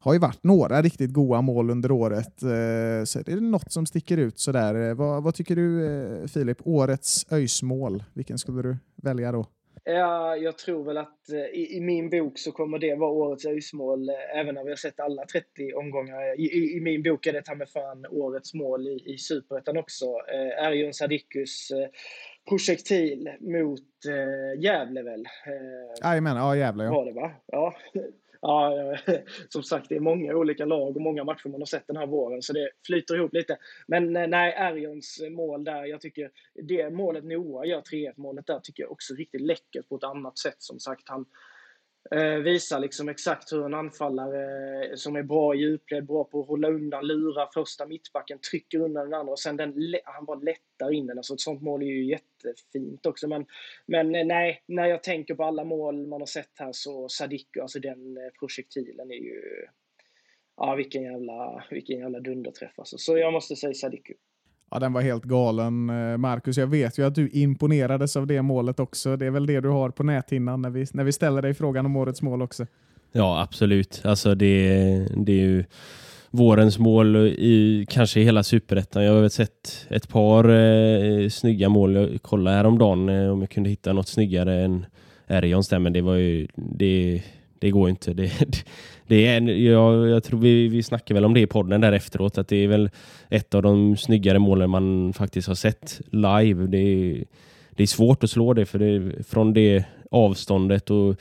har 0.00 0.12
ju 0.12 0.18
varit 0.18 0.44
några 0.44 0.82
riktigt 0.82 1.12
goda 1.12 1.40
mål 1.40 1.70
under 1.70 1.90
året. 1.92 2.42
Uh, 2.42 3.04
så 3.04 3.18
det 3.18 3.32
är 3.32 3.40
något 3.40 3.72
som 3.72 3.86
sticker 3.86 4.16
ut 4.16 4.38
sådär. 4.38 4.94
vad, 4.94 5.22
vad 5.22 5.34
tycker 5.34 5.56
du 5.56 6.28
Filip, 6.28 6.58
årets 6.64 7.32
öjsmål? 7.32 8.04
Vilken 8.14 8.38
skulle 8.38 8.62
du 8.62 8.76
välja 9.02 9.32
då? 9.32 9.46
Ja, 9.84 10.36
jag 10.36 10.58
tror 10.58 10.84
väl 10.84 10.96
att 10.96 11.30
eh, 11.30 11.60
i, 11.60 11.76
i, 11.76 11.80
min 11.80 12.10
bok 12.10 12.38
så 12.38 12.52
kommer 12.52 12.78
det 12.78 12.94
vara 12.94 13.10
årets 13.10 13.46
öjsmål 13.46 14.08
eh, 14.08 14.38
även 14.40 14.54
när 14.54 14.64
vi 14.64 14.70
har 14.70 14.76
sett 14.76 15.00
alla 15.00 15.26
30 15.26 15.72
omgångar. 15.74 16.40
I, 16.40 16.42
i, 16.42 16.76
i 16.76 16.80
min 16.80 17.02
bok 17.02 17.26
är 17.26 17.32
det 17.32 17.42
ta 17.42 17.54
med 17.54 17.68
fan 17.68 18.06
årets 18.10 18.54
mål 18.54 18.86
i, 18.86 19.12
i 19.14 19.18
Superettan 19.18 19.76
också. 19.76 20.04
Eh, 20.04 20.66
Erjon 20.66 20.94
Sadikus 20.94 21.70
eh, 21.70 21.88
projektil 22.48 23.30
mot 23.40 24.06
eh, 24.08 24.62
Gävle 24.62 25.02
väl? 25.02 25.24
Eh, 25.46 26.08
Jajamän, 26.08 26.36
ja 26.36 26.56
Gävle 26.56 26.84
ja. 26.84 26.90
Var 26.90 27.04
det 27.04 27.12
va? 27.12 27.30
Ja, 27.46 27.74
ja, 28.40 28.74
som 29.48 29.62
sagt, 29.62 29.88
det 29.88 29.96
är 29.96 30.00
många 30.00 30.34
olika 30.34 30.64
lag 30.64 30.96
och 30.96 31.02
många 31.02 31.24
matcher 31.24 31.48
man 31.48 31.60
har 31.60 31.66
sett 31.66 31.86
den 31.86 31.96
här 31.96 32.06
våren, 32.06 32.42
så 32.42 32.52
det 32.52 32.70
flyter 32.86 33.16
ihop 33.16 33.34
lite. 33.34 33.58
Men 33.86 34.16
eh, 34.16 34.26
nej, 34.26 34.54
Erjons 34.56 35.22
mål 35.30 35.64
där, 35.64 35.84
jag 35.84 36.00
tycker 36.00 36.30
det 36.54 36.90
målet 36.90 37.24
Noah 37.24 37.68
gör, 37.68 37.80
3-1 37.80 38.12
målet 38.16 38.46
där, 38.46 38.60
tycker 38.60 38.82
jag 38.82 38.92
också 38.92 39.14
riktigt 39.14 39.40
läckert 39.40 39.88
på 39.88 39.96
ett 39.96 40.04
annat 40.04 40.38
sätt. 40.38 40.56
Som 40.58 40.78
sagt, 40.80 41.08
han 41.08 41.24
eh, 42.10 42.34
visar 42.34 42.80
liksom 42.80 43.08
exakt 43.08 43.52
hur 43.52 43.66
en 43.66 43.74
anfallare 43.74 44.84
eh, 44.84 44.94
som 44.94 45.16
är 45.16 45.22
bra 45.22 45.54
i 45.54 45.58
djupled, 45.58 46.06
bra 46.06 46.24
på 46.24 46.40
att 46.40 46.48
hålla 46.48 46.68
undan, 46.68 47.06
lura 47.06 47.48
första 47.54 47.86
mittbacken, 47.86 48.38
trycker 48.38 48.78
undan 48.78 49.04
den 49.04 49.20
andra 49.20 49.32
och 49.32 49.38
sen 49.38 49.56
den, 49.56 49.74
han 50.04 50.24
bara 50.24 50.38
lättar 50.38 50.92
in 50.92 51.06
den. 51.06 51.18
Alltså 51.18 51.34
ett 51.34 51.40
sånt 51.40 51.62
mål 51.62 51.82
är 51.82 51.86
ju 51.86 52.04
jättefint 52.04 53.06
också. 53.06 53.28
Men, 53.28 53.46
men 53.86 54.14
eh, 54.14 54.26
nej, 54.26 54.62
när 54.66 54.86
jag 54.86 55.02
tänker 55.02 55.34
på 55.34 55.44
alla 55.44 55.64
mål 55.64 56.06
man 56.06 56.20
har 56.20 56.26
sett 56.26 56.58
här 56.58 56.72
så 56.72 57.08
Sadiku, 57.08 57.60
alltså 57.60 57.80
den 57.80 58.16
eh, 58.16 58.30
projektilen 58.38 59.10
är 59.10 59.22
ju... 59.24 59.66
Ja, 60.56 60.74
vilken 60.74 61.02
jävla, 61.02 61.64
vilken 61.70 61.98
jävla 61.98 62.20
dunderträff 62.20 62.78
alltså. 62.78 62.98
Så 62.98 63.18
jag 63.18 63.32
måste 63.32 63.56
säga 63.56 63.74
Sadiku. 63.74 64.14
Ja, 64.70 64.78
den 64.78 64.92
var 64.92 65.00
helt 65.00 65.24
galen. 65.24 65.90
Eh, 65.90 66.16
Marcus, 66.16 66.58
jag 66.58 66.66
vet 66.66 66.98
ju 66.98 67.06
att 67.06 67.14
du 67.14 67.28
imponerades 67.28 68.16
av 68.16 68.26
det 68.26 68.42
målet 68.42 68.80
också. 68.80 69.16
Det 69.16 69.26
är 69.26 69.30
väl 69.30 69.46
det 69.46 69.60
du 69.60 69.68
har 69.68 69.90
på 69.90 70.02
näthinnan 70.02 70.62
när 70.62 70.70
vi, 70.70 70.86
när 70.92 71.04
vi 71.04 71.12
ställer 71.12 71.42
dig 71.42 71.54
frågan 71.54 71.86
om 71.86 71.96
årets 71.96 72.22
mål 72.22 72.42
också. 72.42 72.66
Ja, 73.12 73.42
absolut. 73.42 74.00
Alltså 74.04 74.34
det, 74.34 74.58
det 75.16 75.32
är 75.32 75.46
ju 75.46 75.64
vårens 76.30 76.78
mål 76.78 77.16
i 77.16 77.86
kanske 77.90 78.20
hela 78.20 78.42
superettan. 78.42 79.04
Jag 79.04 79.14
har 79.14 79.20
väl 79.20 79.30
sett 79.30 79.86
ett 79.88 80.08
par 80.08 80.48
eh, 80.48 81.28
snygga 81.28 81.68
mål. 81.68 81.94
Jag 81.94 82.22
kollade 82.22 82.56
häromdagen 82.56 83.08
eh, 83.08 83.30
om 83.32 83.40
jag 83.40 83.50
kunde 83.50 83.70
hitta 83.70 83.92
något 83.92 84.08
snyggare 84.08 84.64
än 84.64 84.86
Erjons 85.28 85.68
där, 85.68 85.78
men 85.78 85.92
det 85.92 86.00
var 86.00 86.14
ju 86.14 86.48
det, 86.54 87.22
det 87.58 87.70
går 87.70 87.90
inte. 87.90 88.12
Det, 88.12 88.32
det 89.10 89.26
är, 89.26 89.40
jag, 89.40 90.08
jag 90.08 90.24
tror 90.24 90.40
vi, 90.40 90.68
vi 90.68 90.82
snackade 90.82 91.14
väl 91.14 91.24
om 91.24 91.34
det 91.34 91.40
i 91.40 91.46
podden 91.46 91.80
där 91.80 91.92
efteråt, 91.92 92.38
att 92.38 92.48
det 92.48 92.56
är 92.56 92.68
väl 92.68 92.90
ett 93.28 93.54
av 93.54 93.62
de 93.62 93.96
snyggare 93.96 94.38
målen 94.38 94.70
man 94.70 95.12
faktiskt 95.12 95.48
har 95.48 95.54
sett 95.54 96.00
live. 96.10 96.66
Det 96.66 96.78
är, 96.78 97.24
det 97.70 97.82
är 97.82 97.86
svårt 97.86 98.24
att 98.24 98.30
slå 98.30 98.54
det, 98.54 98.66
för 98.66 98.78
det, 98.78 99.24
från 99.26 99.52
det 99.52 99.84
avståndet 100.10 100.90
och 100.90 101.16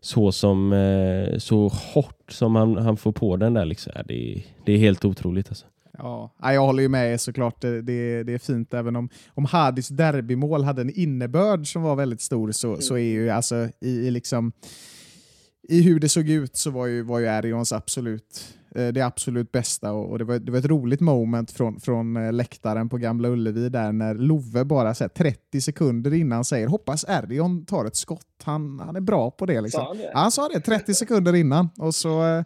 så 0.00 0.32
som 0.32 0.72
eh, 0.72 1.38
så 1.38 1.68
hårt 1.68 2.32
som 2.32 2.56
han, 2.56 2.76
han 2.76 2.96
får 2.96 3.12
på 3.12 3.36
den 3.36 3.54
där. 3.54 3.64
Liksom. 3.64 3.92
Det, 4.04 4.42
det 4.64 4.72
är 4.72 4.78
helt 4.78 5.04
otroligt. 5.04 5.48
Alltså. 5.48 5.66
Ja, 5.98 6.30
jag 6.40 6.66
håller 6.66 6.82
ju 6.82 6.88
med 6.88 7.20
såklart. 7.20 7.60
Det, 7.60 7.82
det, 7.82 8.22
det 8.22 8.34
är 8.34 8.38
fint 8.38 8.74
även 8.74 8.96
om, 8.96 9.08
om 9.28 9.44
Hadis 9.44 9.88
derbymål 9.88 10.64
hade 10.64 10.82
en 10.82 10.98
innebörd 10.98 11.72
som 11.72 11.82
var 11.82 11.96
väldigt 11.96 12.20
stor 12.20 12.52
så, 12.52 12.76
så 12.76 12.94
är 12.94 12.98
ju 12.98 13.30
alltså 13.30 13.68
i, 13.80 13.90
i 13.90 14.10
liksom 14.10 14.52
i 15.70 15.82
hur 15.82 16.00
det 16.00 16.08
såg 16.08 16.28
ut 16.28 16.56
så 16.56 16.70
var 16.70 16.86
ju, 16.86 17.02
var 17.02 17.18
ju 17.18 17.28
Arions 17.28 17.72
absolut 17.72 18.54
eh, 18.74 18.88
det 18.88 19.00
absolut 19.00 19.52
bästa 19.52 19.92
och, 19.92 20.18
det, 20.18 20.24
var, 20.24 20.38
det 20.38 20.52
var 20.52 20.58
ett 20.58 20.64
roligt 20.64 21.00
moment 21.00 21.50
från, 21.50 21.80
från 21.80 22.16
eh, 22.16 22.32
läktaren 22.32 22.88
på 22.88 22.96
Gamla 22.96 23.28
Ullevi 23.28 23.68
där 23.68 23.92
när 23.92 24.14
Love 24.14 24.64
bara 24.64 24.94
så 24.94 25.04
här, 25.04 25.08
30 25.08 25.60
sekunder 25.60 26.14
innan 26.14 26.44
säger 26.44 26.66
hoppas 26.66 27.04
Erion 27.08 27.64
tar 27.64 27.84
ett 27.84 27.96
skott. 27.96 28.26
Han, 28.42 28.80
han 28.80 28.96
är 28.96 29.00
bra 29.00 29.30
på 29.30 29.46
det. 29.46 29.60
Liksom. 29.60 29.80
Sa 29.80 29.88
han 29.88 29.98
det? 29.98 30.10
Han 30.14 30.32
sa 30.32 30.48
det 30.48 30.60
30 30.60 30.94
sekunder 30.94 31.34
innan 31.34 31.68
och 31.76 31.94
så, 31.94 32.26
eh, 32.26 32.44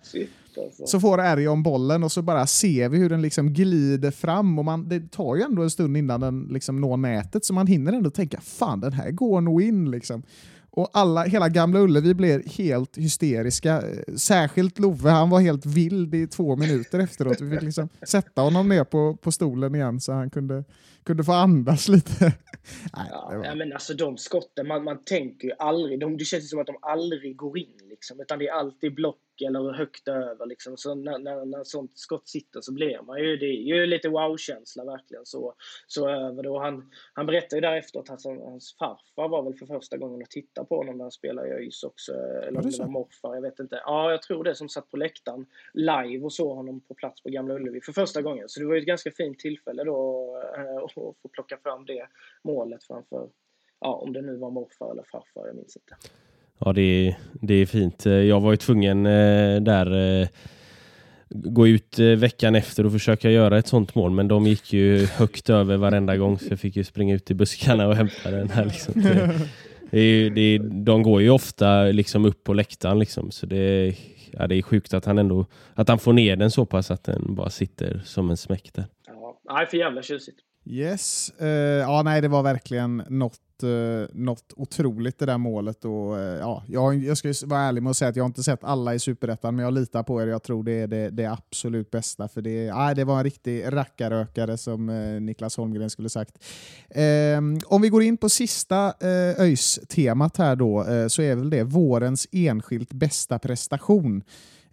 alltså. 0.65 0.87
så 0.87 1.01
får 1.01 1.21
Erion 1.21 1.63
bollen 1.63 2.05
och 2.05 2.13
så 2.13 2.23
bara 2.23 2.47
ser 2.47 2.89
vi 2.89 2.99
hur 2.99 3.11
den 3.11 3.23
liksom 3.23 3.53
glider 3.53 4.11
fram 4.11 4.59
och 4.59 4.65
man, 4.65 4.89
det 4.89 5.11
tar 5.13 5.37
ju 5.37 5.43
ändå 5.43 5.63
en 5.63 5.71
stund 5.71 5.97
innan 5.97 6.21
den 6.21 6.49
liksom 6.51 6.81
når 6.81 6.97
nätet 6.97 7.45
så 7.45 7.55
man 7.55 7.67
hinner 7.67 7.93
ändå 7.93 8.11
tänka 8.11 8.41
fan 8.41 8.81
den 8.81 8.93
här 8.93 9.11
går 9.11 9.41
nog 9.41 9.63
in. 9.63 9.91
Liksom. 9.91 10.23
Och 10.77 10.91
alla, 10.93 11.23
hela 11.23 11.49
Gamla 11.49 11.81
Ullevi 11.81 12.15
blev 12.15 12.49
helt 12.49 12.97
hysteriska. 12.99 13.83
Särskilt 14.17 14.79
Love, 14.79 15.11
han 15.11 15.31
var 15.31 15.41
helt 15.41 15.67
vild 15.67 16.15
i 16.15 16.27
två 16.27 16.57
minuter 16.57 16.99
efteråt. 16.99 17.41
Vi 17.41 17.51
fick 17.51 17.63
liksom 17.63 17.89
sätta 18.03 18.43
honom 18.43 18.69
ner 18.69 18.85
på, 18.85 19.17
på 19.17 19.33
stolen 19.33 19.75
igen 19.75 20.01
så 20.01 20.13
han 20.13 20.31
kunde, 20.31 20.65
kunde 21.05 21.25
få 21.25 21.33
andas 21.33 21.89
lite. 21.89 22.25
Nej, 22.97 23.09
ja, 23.11 23.31
var... 23.31 23.55
men 23.55 23.73
alltså 23.73 23.95
de 23.95 24.17
skotten, 24.17 24.69
man, 24.69 24.85
man 24.85 25.05
tänker 25.05 25.49
ju 25.49 25.55
aldrig, 25.59 26.01
de, 26.01 26.17
det 26.17 26.25
känns 26.25 26.51
som 26.51 26.61
att 26.61 26.67
de 26.67 26.77
aldrig 26.83 27.37
går 27.37 27.59
in 27.59 27.79
liksom, 27.91 28.21
utan 28.21 28.39
det 28.39 28.49
är 28.49 28.53
alltid 28.53 28.95
block 28.95 29.24
eller 29.43 29.73
högt 29.73 30.09
över 30.09 30.47
liksom. 30.47 30.77
Så 30.77 30.95
när, 30.95 31.19
när, 31.19 31.45
när 31.45 31.65
sånt 31.65 31.99
skott 31.99 32.29
sitter 32.29 32.61
så 32.61 32.73
blir 32.73 33.03
man 33.03 33.21
ju, 33.21 33.37
det 33.37 33.47
är 33.47 33.77
ju 33.77 33.87
lite 33.87 34.09
wow-känsla 34.09 34.85
verkligen 34.85 35.27
så, 35.27 35.55
så 35.87 36.09
över 36.09 36.43
det. 36.43 36.51
Och 36.51 36.61
han, 36.61 36.91
han 37.13 37.27
berättade 37.27 37.57
ju 37.57 37.61
därefter 37.61 38.01
att 38.01 38.09
hans, 38.09 38.25
hans 38.25 38.77
farfar 38.79 39.29
var 39.29 39.43
väl 39.43 39.55
för 39.55 39.67
första 39.67 39.97
gången 39.97 40.23
och 40.23 40.31
tittade 40.31 40.67
på 40.67 40.77
honom 40.77 40.97
när 40.97 41.05
han 41.05 41.13
spelade 41.13 41.49
i 41.49 41.53
ÖIS 41.53 41.83
också. 41.83 42.13
Eller 42.13 42.61
om 42.61 42.71
det 42.71 42.79
var 42.79 42.87
morfar, 42.87 43.35
jag 43.35 43.43
vet 43.43 43.59
inte. 43.59 43.83
Ja, 43.87 44.11
jag 44.11 44.23
tror 44.23 44.45
det 44.45 44.55
som 44.55 44.69
satt 44.69 44.91
på 44.91 44.97
läktaren 44.97 45.47
live 45.73 46.25
och 46.25 46.33
såg 46.33 46.57
honom 46.57 46.81
på 46.81 46.95
plats 46.95 47.23
på 47.23 47.29
Gamla 47.29 47.55
Ullevi 47.55 47.81
för 47.81 47.93
första 47.93 48.23
gången. 48.23 48.49
Så 48.49 48.61
det 48.61 48.67
var 48.67 48.75
ju 48.75 48.81
ett 48.81 48.87
ganska 48.87 49.11
fint 49.11 49.39
tillfälle 49.39 49.85
då 49.85 50.31
äh, 50.57 50.77
att 50.85 50.93
få 50.93 51.15
plocka 51.33 51.57
fram 51.57 51.87
det 51.87 52.09
målet 52.43 52.85
framför, 52.85 53.29
ja, 53.81 53.95
om 53.95 54.13
det 54.13 54.23
nu 54.23 54.37
var 54.37 54.51
morfar 54.51 54.91
eller 54.91 55.03
farfar, 55.03 55.47
jag 55.47 55.57
minns 55.57 55.77
inte. 55.77 55.97
Ja, 56.59 56.73
det 56.73 56.83
är, 56.83 57.19
det 57.33 57.55
är 57.55 57.67
fint. 57.67 58.07
Jag 58.07 58.41
var 58.41 58.51
ju 58.51 58.57
tvungen 58.57 59.07
eh, 59.07 59.61
där 59.61 60.21
eh, 60.21 60.29
gå 61.29 61.69
ut 61.69 61.99
eh, 61.99 62.07
veckan 62.07 62.55
efter 62.55 62.87
och 62.87 62.93
försöka 62.93 63.31
göra 63.31 63.59
ett 63.59 63.67
sånt 63.67 63.95
mål, 63.95 64.11
men 64.11 64.29
de 64.29 64.47
gick 64.47 64.73
ju 64.73 65.07
högt 65.07 65.51
över 65.51 65.77
varenda 65.77 66.17
gång 66.17 66.39
så 66.39 66.47
jag 66.51 66.61
fick 66.61 66.77
ju 66.77 66.85
springa 66.85 67.15
ut 67.15 67.31
i 67.31 67.35
buskarna 67.35 67.89
och 67.89 67.97
hämta 67.97 68.31
den 68.31 68.51
här. 68.51 68.65
Liksom. 68.65 69.03
Det, 69.03 69.41
det 69.91 70.01
är, 70.01 70.31
det 70.31 70.41
är, 70.41 70.59
de 70.59 71.03
går 71.03 71.23
ju 71.23 71.31
ofta 71.31 71.85
liksom 71.85 72.25
upp 72.25 72.45
på 72.45 72.55
läktaren 72.55 72.99
liksom, 72.99 73.31
så 73.31 73.47
det, 73.47 73.95
ja, 74.31 74.47
det 74.47 74.55
är 74.55 74.63
sjukt 74.63 74.95
att 74.95 75.05
han 75.05 75.19
ändå 75.19 75.47
att 75.75 75.89
han 75.89 75.99
får 75.99 76.13
ner 76.13 76.37
den 76.37 76.51
så 76.51 76.67
pass 76.67 76.91
att 76.91 77.05
den 77.05 77.35
bara 77.35 77.51
sitter 77.51 78.03
som 78.05 78.31
en 78.31 78.37
smäck 78.37 78.71
där. 78.73 78.85
Ja, 79.47 79.67
för 79.71 79.77
jävla 79.77 80.03
tjusigt. 80.03 80.39
Yes. 80.67 81.33
Uh, 81.43 81.49
ja, 81.49 82.03
nej, 82.03 82.23
det 82.23 82.29
var 82.29 82.43
verkligen 82.43 83.03
något 83.09 83.54
något, 83.63 84.11
eh, 84.11 84.17
något 84.17 84.53
otroligt 84.57 85.19
det 85.19 85.27
där 85.27 85.39
målet. 85.39 85.85
Och, 85.85 86.19
eh, 86.19 86.39
ja, 86.39 86.63
jag, 86.69 86.95
jag 86.95 87.19
ska 87.19 87.33
vara 87.47 87.61
ärlig 87.61 87.83
med 87.83 87.91
att 87.91 87.97
säga 87.97 88.09
att 88.09 88.17
jag 88.17 88.25
har 88.25 88.29
inte 88.29 88.43
sett 88.43 88.65
alla 88.65 88.95
i 88.95 88.99
Superettan, 88.99 89.57
men 89.57 89.65
jag 89.65 89.75
litar 89.75 90.03
på 90.03 90.23
er. 90.23 90.27
Jag 90.27 90.43
tror 90.43 90.65
det 90.65 90.73
är 90.73 90.87
det, 90.87 91.11
det 91.11 91.27
absolut 91.27 91.91
bästa. 91.91 92.29
För 92.29 92.43
det, 92.43 92.67
eh, 92.67 92.91
det 92.91 93.05
var 93.05 93.19
en 93.19 93.25
riktig 93.25 93.65
rackarökare 93.67 94.57
som 94.57 94.89
eh, 94.89 95.21
Niklas 95.21 95.57
Holmgren 95.57 95.91
skulle 95.91 96.09
sagt. 96.09 96.39
Eh, 96.91 97.39
om 97.67 97.83
vi 97.83 97.89
går 97.89 98.03
in 98.03 98.17
på 98.17 98.29
sista 98.29 98.87
eh, 98.87 99.41
ÖIS-temat 99.41 100.37
här 100.37 100.57
då, 100.57 100.85
eh, 100.85 101.07
så 101.07 101.23
är 101.23 101.35
väl 101.35 101.51
det 101.51 101.65
vårens 101.65 102.29
enskilt 102.33 102.93
bästa 102.93 103.39
prestation. 103.39 104.23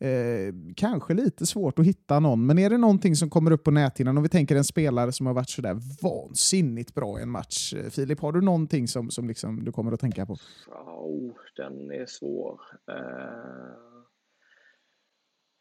Eh, 0.01 0.53
kanske 0.75 1.13
lite 1.13 1.45
svårt 1.45 1.79
att 1.79 1.85
hitta 1.85 2.19
någon, 2.19 2.45
men 2.45 2.59
är 2.59 2.69
det 2.69 2.77
någonting 2.77 3.15
som 3.15 3.29
kommer 3.29 3.51
upp 3.51 3.63
på 3.63 3.71
näthinnan, 3.71 4.17
om 4.17 4.23
vi 4.23 4.29
tänker 4.29 4.55
en 4.55 4.63
spelare 4.63 5.11
som 5.11 5.25
har 5.25 5.33
varit 5.33 5.49
sådär 5.49 5.77
vansinnigt 6.01 6.93
bra 6.93 7.19
i 7.19 7.21
en 7.21 7.29
match. 7.29 7.73
Eh, 7.73 7.89
Filip, 7.89 8.19
har 8.19 8.31
du 8.31 8.41
någonting 8.41 8.87
som, 8.87 9.11
som 9.11 9.27
liksom 9.27 9.63
du 9.63 9.71
kommer 9.71 9.91
att 9.91 9.99
tänka 9.99 10.25
på? 10.25 10.35
Oh, 10.87 11.31
den 11.55 11.91
är 11.91 12.05
svår. 12.05 12.59
Uh... 12.91 13.91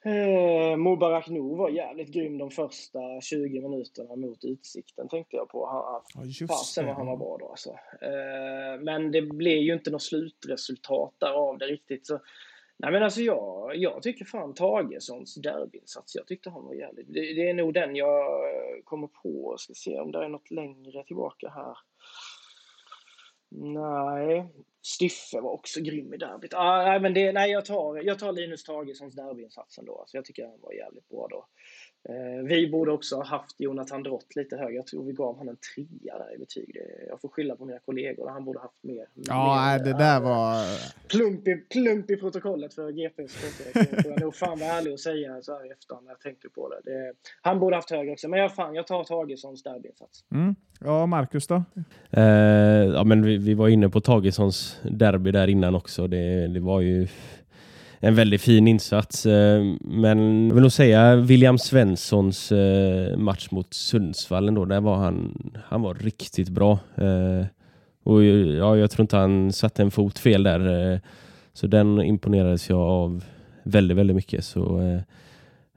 Eh, 0.05 0.77
Mubarak 0.77 1.29
Nour 1.29 1.57
var 1.57 1.71
jävligt 1.71 2.13
grym 2.13 2.39
de 2.39 2.51
första 2.51 2.99
20 3.21 3.61
minuterna 3.61 4.17
mot 4.17 4.45
Utsikten 4.45 5.09
tänkte 5.09 5.37
jag 5.37 5.49
på. 5.49 5.67
Han, 5.67 6.29
ja, 6.31 6.47
fasen 6.47 6.87
vad 6.87 6.97
han 6.97 7.07
var 7.07 7.17
bra 7.17 7.37
då 7.41 7.49
alltså. 7.49 7.71
Eh, 8.03 8.81
men 8.81 9.13
det 9.13 9.23
blev 9.23 9.59
ju 9.59 9.73
inte 9.73 9.91
något 9.91 10.03
slutresultat 10.03 11.15
där 11.19 11.33
av 11.33 11.59
det 11.59 11.67
riktigt. 11.67 12.07
Så 12.07 12.21
Nej 12.83 12.93
men 12.93 13.03
alltså 13.03 13.21
jag, 13.21 13.77
jag 13.77 14.03
tycker 14.03 14.25
fan 14.25 14.55
Tagessons 14.55 15.35
derbyinsats, 15.35 16.15
jag 16.15 16.27
tyckte 16.27 16.51
han 16.51 16.65
var 16.65 16.75
jävligt. 16.75 17.07
Det, 17.09 17.21
det, 17.21 17.49
är 17.49 17.55
nog 17.55 17.75
den 17.75 17.97
jag 17.97 18.45
kommer 18.85 19.07
på. 19.07 19.55
Ska 19.59 19.75
se 19.75 20.01
om 20.01 20.13
det 20.13 20.25
är 20.25 20.29
något 20.29 20.51
längre 20.51 21.05
tillbaka 21.05 21.49
här. 21.49 21.77
Nej, 23.51 24.47
Styffe 24.83 25.41
var 25.41 25.51
också 25.51 25.81
grym 25.81 26.15
i 26.15 26.17
derbyt. 26.17 26.55
Ah, 26.55 26.85
nej, 26.85 27.01
men 27.01 27.15
det, 27.15 27.33
nej, 27.33 27.51
jag 27.51 27.65
tar, 27.65 27.97
jag 27.97 28.19
tar 28.19 28.33
Linus 28.33 28.65
Tagessons 28.65 29.15
derbyinsats 29.15 29.79
ändå. 29.79 29.99
Alltså, 30.01 30.17
jag 30.17 30.25
tycker 30.25 30.47
han 30.47 30.61
var 30.61 30.73
jävligt 30.73 31.09
bra 31.09 31.27
då. 31.31 31.47
Eh, 32.09 32.45
vi 32.45 32.71
borde 32.71 32.93
också 32.93 33.17
ha 33.17 33.25
haft 33.25 33.61
Jonathan 33.61 34.03
Drott 34.03 34.37
lite 34.37 34.57
högre. 34.57 34.75
Jag 34.75 34.87
tror 34.87 35.05
vi 35.05 35.13
gav 35.13 35.37
honom 35.37 35.49
en 35.49 35.57
trea 35.57 36.19
där 36.19 36.35
i 36.35 36.39
betyg. 36.39 36.77
Jag 37.09 37.21
får 37.21 37.29
skylla 37.29 37.57
på 37.57 37.65
mina 37.65 37.79
kollegor. 37.79 38.29
Han 38.29 38.45
borde 38.45 38.59
haft 38.59 38.83
mer. 38.83 39.07
Ja, 39.15 39.77
mer, 39.79 39.85
det 39.85 39.99
där 39.99 40.17
äh, 40.17 40.23
var... 40.23 40.65
Plump 41.09 41.49
i, 41.49 41.57
plump 41.57 42.11
i 42.11 42.17
protokollet 42.17 42.75
för 42.75 42.91
GPs 42.91 43.37
Det 43.75 44.03
får 44.03 44.13
jag 44.13 44.21
nog 44.21 44.35
fan 44.35 44.59
vara 44.59 44.71
ärlig 44.71 44.93
och 44.93 45.01
säga 45.01 45.43
så 45.43 45.53
här 45.53 45.67
i 45.67 45.71
efterhand 45.71 46.07
när 46.07 46.13
jag 46.13 46.21
tänker 46.21 46.49
på 46.49 46.69
det. 46.69 46.91
det 46.91 47.13
han 47.43 47.61
borde 47.61 47.77
haft 47.77 47.91
högre 47.91 48.13
också. 48.13 48.29
Men 48.29 48.41
jag, 48.41 48.55
fan, 48.55 48.75
jag 48.75 48.87
tar 48.87 49.05
Tagessons 49.05 49.63
derbyinsats. 49.63 50.25
Mm. 50.35 50.55
Ja, 50.81 51.07
Marcus 51.07 51.47
då? 51.47 51.65
Eh, 52.11 52.23
ja, 52.95 53.05
men 53.05 53.23
vi, 53.23 53.39
vi, 53.39 53.55
var 53.55 53.69
inne 53.69 53.89
på 53.89 54.01
Tagessons 54.01 54.81
derby 54.83 55.31
där 55.31 55.49
innan 55.49 55.75
också. 55.75 56.07
Det, 56.07 56.49
det 56.49 56.61
var 56.61 56.81
ju 56.81 57.09
en 58.01 58.15
väldigt 58.15 58.43
fin 58.43 58.69
insats. 58.69 59.27
Eh, 59.27 59.65
men 59.81 60.47
jag 60.49 60.55
vill 60.55 60.63
nog 60.63 60.73
säga 60.73 61.17
William 61.17 61.59
Svenssons 61.59 62.53
eh, 62.53 63.17
match 63.17 63.49
mot 63.51 63.75
Sundsvall 63.75 64.49
ändå, 64.49 64.65
där 64.65 64.81
var 64.81 64.97
han, 64.97 65.51
han 65.65 65.83
var 65.83 65.95
riktigt 65.95 66.49
bra. 66.49 66.79
Eh, 66.95 67.47
och 68.03 68.25
ja, 68.25 68.77
jag 68.77 68.91
tror 68.91 69.05
inte 69.05 69.17
han 69.17 69.53
satte 69.53 69.83
en 69.83 69.91
fot 69.91 70.19
fel 70.19 70.43
där. 70.43 71.01
Så 71.53 71.67
den 71.67 72.03
imponerades 72.03 72.69
jag 72.69 72.81
av 72.81 73.25
väldigt, 73.63 73.97
väldigt 73.97 74.17
mycket. 74.17 74.45
Så 74.45 74.83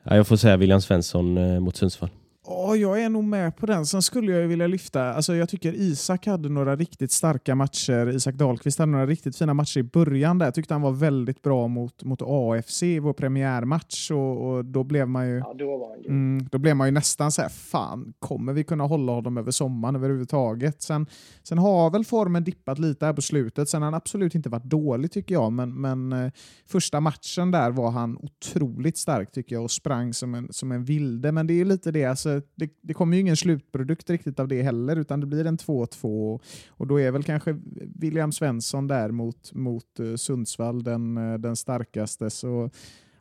ja, 0.04 0.16
jag 0.16 0.28
får 0.28 0.36
säga 0.36 0.58
William 0.58 0.82
Svensson 0.82 1.60
mot 1.64 1.76
Sundsvall. 1.76 2.10
Ja, 2.48 2.76
jag 2.76 3.02
är 3.02 3.10
nog 3.10 3.24
med 3.24 3.58
på 3.58 3.66
den. 3.66 3.86
Sen 3.86 4.02
skulle 4.02 4.32
jag 4.32 4.48
vilja 4.48 4.68
lyfta, 4.68 5.14
alltså 5.14 5.36
jag 5.36 5.50
tycker 5.50 5.74
Isak 5.74 6.26
hade 6.26 6.50
några 6.50 6.76
riktigt 6.76 7.12
starka 7.12 7.56
matcher. 7.56 8.16
Isak 8.16 8.36
Dahlqvist 8.36 8.80
hade 8.80 8.92
några 8.92 9.06
riktigt 9.06 9.38
fina 9.38 9.54
matcher 9.54 9.80
i 9.80 9.84
början 9.84 10.38
där. 10.38 10.46
Jag 10.46 10.54
tyckte 10.54 10.74
han 10.74 10.82
var 10.82 10.92
väldigt 10.92 11.42
bra 11.42 11.68
mot, 11.68 12.04
mot 12.04 12.22
AFC 12.22 12.84
i 12.84 13.00
vår 13.00 13.14
premiärmatch 13.14 14.12
och, 14.12 14.48
och 14.48 14.66
då 14.66 14.84
blev 14.84 15.08
man 15.08 15.30
ju... 15.30 15.38
Ja, 15.38 15.54
då, 15.60 15.78
var 15.78 15.90
han 15.90 16.06
mm, 16.06 16.48
då 16.52 16.58
blev 16.58 16.76
man 16.76 16.88
ju 16.88 16.92
nästan 16.92 17.32
så 17.32 17.42
här, 17.42 17.50
fan, 17.50 18.14
kommer 18.20 18.54
vi 18.54 18.64
kunna 18.64 18.84
hålla 18.84 19.12
honom 19.12 19.38
över 19.38 19.52
sommaren 19.52 19.96
överhuvudtaget? 19.96 20.82
Sen, 20.82 21.08
sen 21.44 21.58
har 21.58 21.90
väl 21.90 22.06
formen 22.06 22.44
dippat 22.44 22.80
lite 22.80 23.06
här 23.06 23.14
på 23.14 23.22
slutet. 23.22 23.70
Sen 23.70 23.82
har 23.82 23.88
han 23.88 23.94
absolut 23.94 24.36
inte 24.36 24.50
varit 24.50 24.64
dålig 24.64 25.12
tycker 25.12 25.36
jag, 25.36 25.52
men, 25.52 25.82
men 25.82 26.14
eh, 26.14 26.32
första 26.66 27.00
matchen 27.00 27.52
där 27.52 27.72
var 27.72 27.92
han 27.92 28.18
otroligt 28.18 28.98
stark 28.98 29.32
tycker 29.32 29.56
jag 29.56 29.64
och 29.64 29.72
sprang 29.72 30.14
som 30.14 30.36
en, 30.36 30.48
som 30.54 30.72
en 30.72 30.84
vilde. 30.84 31.32
Men 31.32 31.48
det 31.48 31.62
är 31.62 31.66
lite 31.66 31.92
det, 31.92 32.06
alltså 32.06 32.33
det, 32.56 32.70
det 32.82 32.94
kommer 32.94 33.16
ju 33.16 33.22
ingen 33.22 33.38
slutprodukt 33.38 34.10
riktigt 34.10 34.40
av 34.40 34.48
det 34.48 34.62
heller, 34.62 34.96
utan 34.96 35.20
det 35.20 35.26
blir 35.26 35.46
en 35.46 35.58
2-2 35.58 36.40
och 36.68 36.88
då 36.88 37.00
är 37.00 37.12
väl 37.12 37.24
kanske 37.24 37.60
William 37.96 38.32
Svensson 38.32 38.88
där 38.88 39.12
mot, 39.12 39.54
mot 39.54 40.00
uh, 40.00 40.16
Sundsvall 40.16 40.84
den, 40.84 41.18
uh, 41.18 41.38
den 41.38 41.56
starkaste. 41.56 42.30
Så 42.30 42.70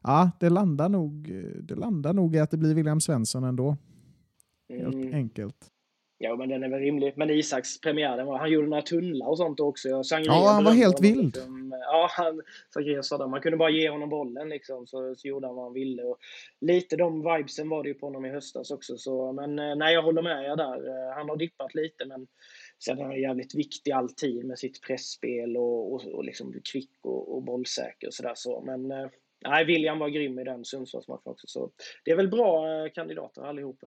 ja, 0.03 0.31
det 0.40 0.51
landar, 0.51 0.88
nog, 0.88 1.33
det 1.62 1.75
landar 1.75 2.12
nog 2.12 2.37
i 2.37 2.38
att 2.38 2.51
det 2.51 2.57
blir 2.57 2.75
William 2.75 3.01
Svensson 3.01 3.44
ändå. 3.44 3.77
Helt 4.68 4.94
mm. 4.94 5.14
enkelt. 5.14 5.70
Ja, 6.25 6.37
men 6.37 6.49
den 6.49 6.63
är 6.63 6.69
väl 6.69 6.81
rimlig. 6.81 7.13
Men 7.17 7.31
Isaks 7.31 7.81
premiär, 7.81 8.25
var, 8.25 8.39
han 8.39 8.51
gjorde 8.51 8.69
några 8.69 8.83
tunnlar 8.83 9.29
och 9.29 9.39
sånt 9.39 9.61
också. 9.61 9.89
ja, 9.89 10.49
han 10.49 10.65
var 10.65 10.73
helt 10.73 11.01
vild. 11.01 11.25
Liksom, 11.25 11.75
ja, 11.81 12.09
han, 12.11 12.43
sa 13.03 13.27
man 13.27 13.41
kunde 13.41 13.59
bara 13.59 13.71
ge 13.71 13.89
honom 13.89 14.09
bollen 14.09 14.49
liksom, 14.49 14.87
så, 14.87 15.15
så 15.17 15.29
gjorde 15.29 15.47
han 15.47 15.57
vad 15.57 15.65
han 15.65 15.75
ville. 15.75 16.03
Och 16.03 16.19
lite 16.61 16.97
de 16.97 17.23
vibesen 17.23 17.69
var 17.69 17.83
det 17.83 17.89
ju 17.89 17.95
på 17.95 18.07
honom 18.07 18.25
i 18.25 18.31
höstas 18.31 18.71
också. 18.71 18.97
Så, 18.97 19.33
men 19.33 19.59
eh, 19.59 19.77
nej, 19.77 19.95
jag 19.95 20.03
håller 20.03 20.23
med 20.23 20.45
er 20.45 20.57
där. 20.57 20.89
Eh, 20.89 21.15
han 21.15 21.29
har 21.29 21.37
dippat 21.37 21.75
lite, 21.75 22.05
men 22.05 22.27
sen 22.85 22.99
är 22.99 23.05
han 23.05 23.21
jävligt 23.21 23.55
viktig 23.55 23.91
alltid 23.91 24.45
med 24.45 24.59
sitt 24.59 24.83
pressspel 24.83 25.57
och, 25.57 25.93
och, 25.93 26.07
och 26.07 26.25
liksom 26.25 26.55
kvick 26.73 26.99
och, 27.03 27.35
och 27.35 27.43
bollsäker 27.43 28.07
och 28.07 28.15
sådär. 28.15 28.35
Så. 28.35 28.61
Men 28.61 28.91
eh, 28.91 29.09
nej, 29.49 29.65
William 29.65 29.99
var 29.99 30.09
grym 30.09 30.39
i 30.39 30.45
den 30.45 30.65
Sundsvallsmatchen 30.65 31.33
också. 31.33 31.47
Så 31.47 31.71
det 32.05 32.11
är 32.11 32.17
väl 32.17 32.29
bra 32.29 32.65
kandidater 32.95 33.43
allihopa. 33.43 33.87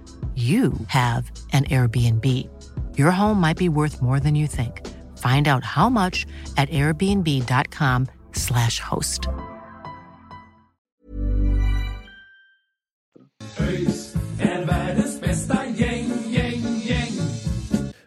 you 0.35 0.73
have 0.87 1.31
an 1.51 1.65
Airbnb. 1.65 2.25
Your 2.97 3.11
home 3.11 3.41
might 3.41 3.57
be 3.57 3.67
worth 3.67 4.01
more 4.01 4.19
than 4.19 4.35
you 4.35 4.47
think. 4.47 4.87
Find 5.17 5.47
out 5.47 5.63
how 5.63 5.89
much 5.89 6.25
at 6.55 6.69
airbnb.com 6.69 8.07
slash 8.33 8.79
host. 8.79 9.27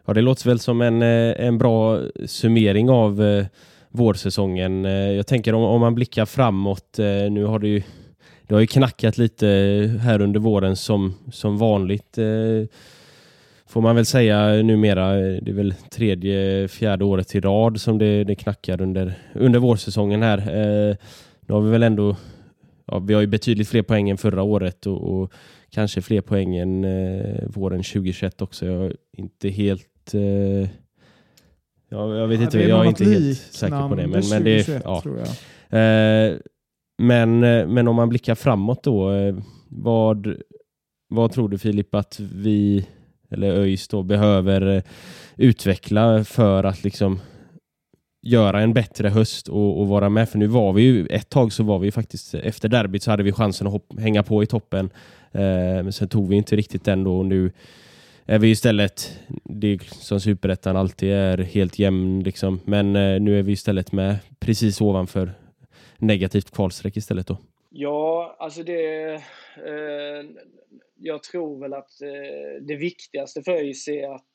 Ja, 0.06 0.12
det 0.14 0.20
låter 0.20 0.48
väl 0.48 0.58
som 0.58 0.80
en, 0.80 1.02
eh, 1.02 1.46
en 1.46 1.58
bra 1.58 2.00
summering 2.26 2.90
av 2.90 3.22
eh, 3.22 3.46
vårsäsongen. 3.90 4.84
Eh, 4.84 4.92
jag 4.92 5.26
tänker 5.26 5.54
om, 5.54 5.62
om 5.62 5.80
man 5.80 5.94
blickar 5.94 6.24
framåt, 6.24 6.98
nu 7.30 7.44
har 7.44 7.58
det 7.58 7.68
ju 7.68 7.82
det 8.46 8.54
har 8.54 8.60
ju 8.60 8.66
knackat 8.66 9.18
lite 9.18 9.46
här 10.00 10.20
under 10.20 10.40
våren 10.40 10.76
som, 10.76 11.14
som 11.32 11.58
vanligt. 11.58 12.18
Eh, 12.18 12.68
får 13.66 13.80
man 13.80 13.96
väl 13.96 14.06
säga 14.06 14.62
numera. 14.62 15.12
Det 15.16 15.50
är 15.50 15.54
väl 15.54 15.74
tredje, 15.90 16.68
fjärde 16.68 17.04
året 17.04 17.34
i 17.34 17.40
rad 17.40 17.80
som 17.80 17.98
det, 17.98 18.24
det 18.24 18.34
knackar 18.34 18.80
under, 18.80 19.14
under 19.34 19.58
vårsäsongen 19.58 20.22
här. 20.22 20.38
Eh, 20.38 20.96
nu 21.40 21.54
har 21.54 21.60
vi 21.60 21.70
väl 21.70 21.82
ändå, 21.82 22.16
ja, 22.86 22.98
vi 22.98 23.14
har 23.14 23.20
ju 23.20 23.26
betydligt 23.26 23.68
fler 23.68 23.82
poäng 23.82 24.10
än 24.10 24.16
förra 24.16 24.42
året 24.42 24.86
och, 24.86 25.02
och 25.02 25.32
kanske 25.70 26.02
fler 26.02 26.20
poäng 26.20 26.56
än 26.56 26.84
eh, 26.84 27.42
våren 27.46 27.82
2021 27.82 28.42
också. 28.42 28.66
Jag 28.66 28.84
är 28.86 28.96
inte 29.12 29.48
helt... 29.48 30.14
Eh, 30.14 30.68
jag, 31.88 32.16
jag 32.16 32.26
vet 32.26 32.40
inte, 32.40 32.58
jag 32.58 32.84
är 32.84 32.88
inte 32.88 33.04
helt 33.04 33.38
säker 33.38 33.88
på 33.88 33.94
det. 33.94 34.06
Men, 34.06 34.22
men, 34.30 34.44
det, 34.44 34.64
2021, 34.64 34.82
ja. 34.84 35.00
tror 35.00 35.18
jag. 35.18 35.28
Eh, 35.80 36.36
men, 36.98 37.44
eh, 37.44 37.66
men 37.66 37.88
om 37.88 37.96
man 37.96 38.08
blickar 38.08 38.34
framåt 38.34 38.82
då, 38.82 39.12
eh, 39.12 39.36
vad, 39.68 40.36
vad 41.08 41.32
tror 41.32 41.48
du 41.48 41.58
Filip 41.58 41.94
att 41.94 42.20
vi, 42.20 42.86
eller 43.30 43.52
ÖIS 43.52 43.88
då, 43.88 44.02
behöver 44.02 44.76
eh, 44.76 44.82
utveckla 45.36 46.24
för 46.24 46.64
att 46.64 46.84
liksom 46.84 47.20
göra 48.22 48.60
en 48.60 48.74
bättre 48.74 49.08
höst 49.08 49.48
och, 49.48 49.80
och 49.80 49.88
vara 49.88 50.08
med? 50.08 50.28
För 50.28 50.38
nu 50.38 50.46
var 50.46 50.72
vi 50.72 50.82
ju, 50.82 51.06
ett 51.06 51.28
tag 51.28 51.52
så 51.52 51.62
var 51.62 51.78
vi 51.78 51.92
faktiskt, 51.92 52.34
efter 52.34 52.68
derbyt 52.68 53.02
så 53.02 53.10
hade 53.10 53.22
vi 53.22 53.32
chansen 53.32 53.66
att 53.66 53.72
hopp, 53.72 54.00
hänga 54.00 54.22
på 54.22 54.42
i 54.42 54.46
toppen. 54.46 54.90
Eh, 55.32 55.40
men 55.82 55.92
sen 55.92 56.08
tog 56.08 56.28
vi 56.28 56.36
inte 56.36 56.56
riktigt 56.56 56.84
den 56.84 57.04
då 57.04 57.18
och 57.18 57.26
nu 57.26 57.52
är 58.26 58.38
vi 58.38 58.50
istället, 58.50 59.18
det 59.44 59.66
är 59.66 59.72
liksom 59.72 59.98
som 60.00 60.20
superettan 60.20 60.76
alltid 60.76 61.12
är 61.12 61.38
helt 61.38 61.78
jämn 61.78 62.22
liksom. 62.22 62.60
Men 62.64 62.96
eh, 62.96 63.20
nu 63.20 63.38
är 63.38 63.42
vi 63.42 63.52
istället 63.52 63.92
med 63.92 64.16
precis 64.40 64.80
ovanför 64.80 65.32
negativt 65.98 66.50
kvalstreck 66.50 66.96
istället 66.96 67.26
då. 67.26 67.38
Ja, 67.70 68.36
alltså 68.38 68.62
det... 68.62 69.14
Eh, 69.56 70.24
jag 70.96 71.22
tror 71.22 71.60
väl 71.60 71.74
att 71.74 72.02
eh, 72.02 72.62
det 72.62 72.76
viktigaste 72.76 73.42
för 73.42 73.52
ÖIS 73.52 73.88
är 73.88 74.14
att 74.14 74.32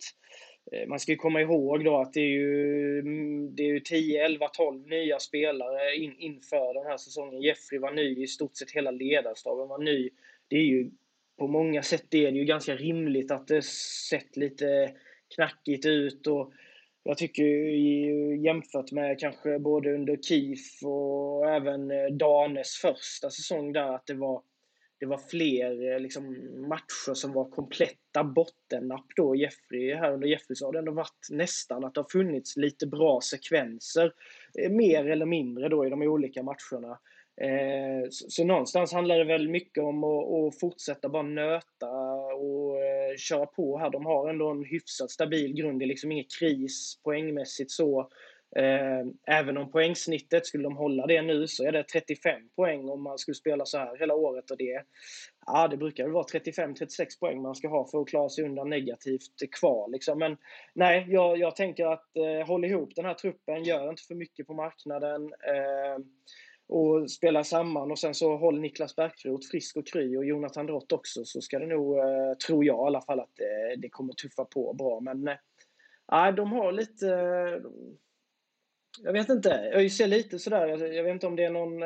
eh, 0.72 0.88
man 0.88 1.00
ska 1.00 1.12
ju 1.12 1.18
komma 1.18 1.42
ihåg 1.42 1.86
då 1.86 1.98
att 1.98 2.14
det 2.14 2.22
är 2.22 2.32
ju, 2.32 3.00
mm, 3.00 3.56
det 3.56 3.64
är 3.64 3.68
ju 3.68 3.80
10, 3.80 4.26
11, 4.26 4.48
12 4.48 4.88
nya 4.88 5.20
spelare 5.20 5.96
in, 5.96 6.16
inför 6.20 6.74
den 6.74 6.86
här 6.86 6.98
säsongen. 6.98 7.42
Jeffrey 7.42 7.80
var 7.80 7.92
ny, 7.92 8.24
i 8.24 8.28
stort 8.28 8.56
sett 8.58 8.72
hela 8.72 8.92
ledarstaben 8.92 9.68
var 9.68 9.80
ny. 9.80 10.10
Det 10.48 10.56
är 10.56 10.66
ju 10.66 10.92
på 11.38 11.48
många 11.48 11.84
sätt 11.84 12.06
det 12.10 12.26
är 12.26 12.32
det 12.32 12.38
ju 12.38 12.46
ganska 12.46 12.76
rimligt 12.76 13.32
att 13.32 13.48
det 13.48 13.66
sett 14.10 14.38
lite 14.38 14.92
knackigt 15.36 15.86
ut 15.86 16.28
och 16.28 16.54
jag 17.04 17.18
tycker 17.18 17.44
jämfört 18.46 18.92
med 18.92 19.20
kanske 19.20 19.60
både 19.60 19.94
under 19.94 20.18
KIF 20.18 20.84
och 20.84 21.50
även 21.50 21.92
eh, 21.92 22.06
Danes 22.06 22.76
första 22.76 23.30
säsong 23.30 23.74
där 23.74 23.96
att 23.96 24.08
det 24.08 24.14
var, 24.14 24.42
det 25.00 25.06
var 25.06 25.18
fler 25.18 25.94
eh, 25.94 26.00
liksom, 26.00 26.24
matcher 26.70 27.14
som 27.14 27.34
var 27.34 27.50
kompletta 27.50 28.24
bottennapp 28.24 29.06
då. 29.16 29.36
Jeffrey, 29.36 29.96
här 29.96 30.14
under 30.14 30.28
Jeffrey 30.28 30.56
så 30.56 30.66
har 30.66 30.74
det 30.74 30.80
ändå 30.80 30.92
varit 30.92 31.28
nästan 31.30 31.84
att 31.84 31.94
det 31.94 32.02
har 32.02 32.10
funnits 32.10 32.58
lite 32.58 32.88
bra 32.88 33.22
sekvenser. 33.22 34.14
Eh, 34.60 34.72
mer 34.72 35.10
eller 35.10 35.26
mindre 35.26 35.70
då 35.70 35.86
i 35.86 35.90
de 35.90 36.02
olika 36.02 36.44
matcherna. 36.44 37.00
Så, 38.10 38.44
någonstans 38.44 38.94
handlar 38.94 39.18
det 39.18 39.24
väl 39.24 39.50
mycket 39.50 39.84
om 39.84 40.04
att, 40.04 40.32
att 40.32 40.60
fortsätta 40.60 41.10
bara 41.10 41.24
nöta 41.24 41.90
och 42.34 42.76
eh, 43.10 43.16
köra 43.18 43.46
på 43.46 43.78
här. 43.78 43.90
De 43.90 44.06
har 44.06 44.30
ändå 44.30 44.50
en 44.50 44.64
hyfsat 44.64 45.12
stabil 45.12 45.54
grund. 45.54 45.80
Det 45.80 45.86
är 45.86 45.88
liksom 45.88 46.12
ingen 46.12 46.26
kris 46.40 47.02
poängmässigt 47.04 47.72
så. 47.72 48.10
Eh, 48.56 49.36
även 49.38 49.58
om 49.58 49.72
poängsnittet, 49.72 50.46
skulle 50.46 50.64
de 50.64 50.78
hålla 50.78 51.08
det 51.08 51.22
nu, 51.22 51.48
så 51.48 51.64
är 51.64 51.72
det 51.72 51.84
35 51.84 52.42
poäng 52.56 52.90
om 52.90 53.04
man 53.04 53.18
skulle 53.18 53.36
spela 53.36 53.66
så 53.66 53.78
här 53.78 53.98
hela 53.98 54.16
året. 54.16 54.52
Och 54.52 54.58
det, 54.58 54.84
ja, 55.46 55.68
det 55.68 55.78
brukar 55.78 56.04
väl 56.04 56.14
vara 56.14 56.24
35-36 56.24 57.20
poäng 57.20 57.42
man 57.42 57.56
ska 57.56 57.68
ha 57.68 57.88
för 57.88 58.02
att 58.02 58.08
klara 58.08 58.30
sig 58.30 58.44
undan 58.44 58.70
negativt 58.70 59.52
kval. 59.60 59.92
Liksom. 59.92 60.20
Men 60.20 60.38
nej, 60.74 61.06
jag, 61.10 61.38
jag 61.38 61.56
tänker 61.56 61.86
att 61.86 62.16
eh, 62.16 62.48
håll 62.48 62.66
ihop 62.66 62.96
den 62.96 63.06
här 63.06 63.14
truppen, 63.14 63.64
gör 63.64 63.90
inte 63.90 64.04
för 64.04 64.16
mycket 64.16 64.48
på 64.48 64.54
marknaden. 64.54 65.24
Eh, 65.24 66.04
och 66.70 67.12
spela 67.12 67.44
samman 67.44 67.92
och 67.92 68.00
sen 68.00 68.14
så 68.14 68.38
håll 68.38 68.60
Niklas 68.60 68.96
Bärkroth 68.96 69.48
frisk 69.48 69.78
och 69.78 69.88
kry 69.88 70.18
och 70.18 70.26
Jonathan 70.26 70.66
Drott 70.66 70.92
också 70.92 71.26
så 71.26 71.42
ska 71.42 71.60
det 71.60 71.68
nog, 71.68 71.98
eh, 71.98 72.34
tror 72.48 72.66
jag 72.66 72.78
i 72.78 72.88
alla 72.88 73.02
fall, 73.02 73.20
att 73.20 73.40
eh, 73.40 73.80
det 73.80 73.90
kommer 73.90 74.14
tuffa 74.14 74.46
på 74.46 74.74
bra. 74.74 75.00
Men 75.00 75.28
eh, 75.28 75.36
nej, 76.12 76.34
de 76.34 76.52
har 76.52 76.72
lite... 76.72 77.06
Jag 79.04 79.14
vet 79.14 79.30
inte. 79.30 79.70
Jag 79.74 79.92
ser 79.92 80.08
lite 80.08 80.40
sådär. 80.40 80.68
Jag, 80.68 81.04
vet 81.04 81.12
inte 81.14 81.28
om 81.28 81.36
det 81.36 81.44
är 81.44 81.50
någon 81.50 81.80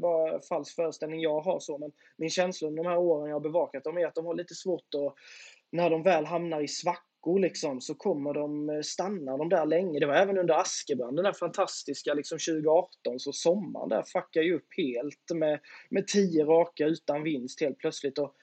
bara 0.00 0.40
falsk 0.40 0.74
föreställning 0.74 1.20
jag 1.20 1.40
har 1.40 1.60
så, 1.60 1.78
men 1.78 1.92
min 2.16 2.30
känsla 2.30 2.68
under 2.68 2.82
de 2.82 2.88
här 2.88 2.98
åren 2.98 3.28
jag 3.28 3.36
har 3.36 3.40
bevakat 3.40 3.84
dem 3.84 3.98
är 3.98 4.06
att 4.06 4.14
de 4.14 4.26
har 4.26 4.34
lite 4.34 4.54
svårt 4.54 4.94
att, 4.94 5.14
när 5.70 5.90
de 5.90 6.02
väl 6.02 6.26
hamnar 6.26 6.60
i 6.60 6.68
svackor 7.22 7.40
liksom, 7.40 7.80
så 7.80 7.94
kommer 7.94 8.34
de 8.34 8.70
eh, 8.70 8.80
stanna 8.80 9.36
de 9.36 9.48
där 9.48 9.66
länge. 9.66 10.00
Det 10.00 10.06
var 10.06 10.14
även 10.14 10.38
under 10.38 10.54
Askebrand, 10.54 11.16
den 11.16 11.24
där 11.24 11.32
fantastiska 11.32 12.14
liksom 12.14 12.38
2018, 12.38 13.18
så 13.18 13.32
sommaren 13.32 13.88
där 13.88 14.02
fuckade 14.02 14.46
ju 14.46 14.54
upp 14.54 14.68
helt 14.76 15.30
med, 15.34 15.60
med 15.90 16.06
tio 16.06 16.44
raka 16.44 16.86
utan 16.86 17.22
vinst 17.22 17.60
helt 17.60 17.78
plötsligt. 17.78 18.18
Och 18.18 18.34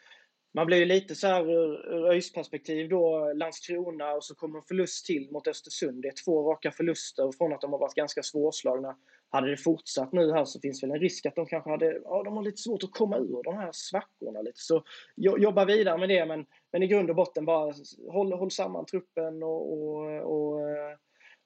man 0.54 0.66
blir 0.66 0.78
ju 0.78 0.86
lite 0.86 1.16
så 1.16 1.28
här 1.28 1.52
ur, 1.52 1.94
ur 1.94 2.12
ÖIS 2.12 2.34
perspektiv 2.34 2.90
då, 2.90 3.34
Landskrona 3.34 4.14
och 4.14 4.24
så 4.24 4.36
kommer 4.36 4.58
en 4.60 4.66
förlust 4.66 5.06
till 5.06 5.32
mot 5.32 5.48
Östersund. 5.48 6.02
Det 6.02 6.08
är 6.08 6.24
två 6.26 6.52
raka 6.52 6.72
förluster 6.72 7.32
från 7.38 7.54
att 7.54 7.62
de 7.62 7.72
har 7.72 7.80
varit 7.80 7.96
ganska 7.96 8.24
svårslagna. 8.24 8.96
Hade 9.32 9.50
det 9.50 9.58
fortsatt 9.58 10.12
nu 10.12 10.32
här 10.32 10.46
så 10.46 10.60
finns 10.60 10.84
väl 10.84 10.92
en 10.92 11.00
risk 11.00 11.26
att 11.26 11.36
de 11.36 11.46
kanske 11.46 11.70
hade, 11.70 12.02
ja 12.04 12.24
de 12.24 12.36
har 12.36 12.44
lite 12.44 12.62
svårt 12.62 12.84
att 12.84 12.92
komma 12.92 13.18
ur 13.18 13.44
de 13.44 13.56
här 13.58 13.70
svackorna 13.74 14.42
lite. 14.42 14.60
Så 14.60 14.84
jobba 15.16 15.66
vidare 15.66 15.98
med 15.98 16.10
det 16.10 16.26
men, 16.26 16.46
men 16.72 16.84
i 16.84 16.88
grund 16.88 17.10
och 17.10 17.16
botten 17.16 17.46
bara 17.46 17.74
håll, 18.12 18.34
håll 18.34 18.52
samman 18.52 18.86
truppen 18.86 19.44
och, 19.44 19.74
och, 19.74 20.22
och, 20.22 20.70
eh, 20.70 20.98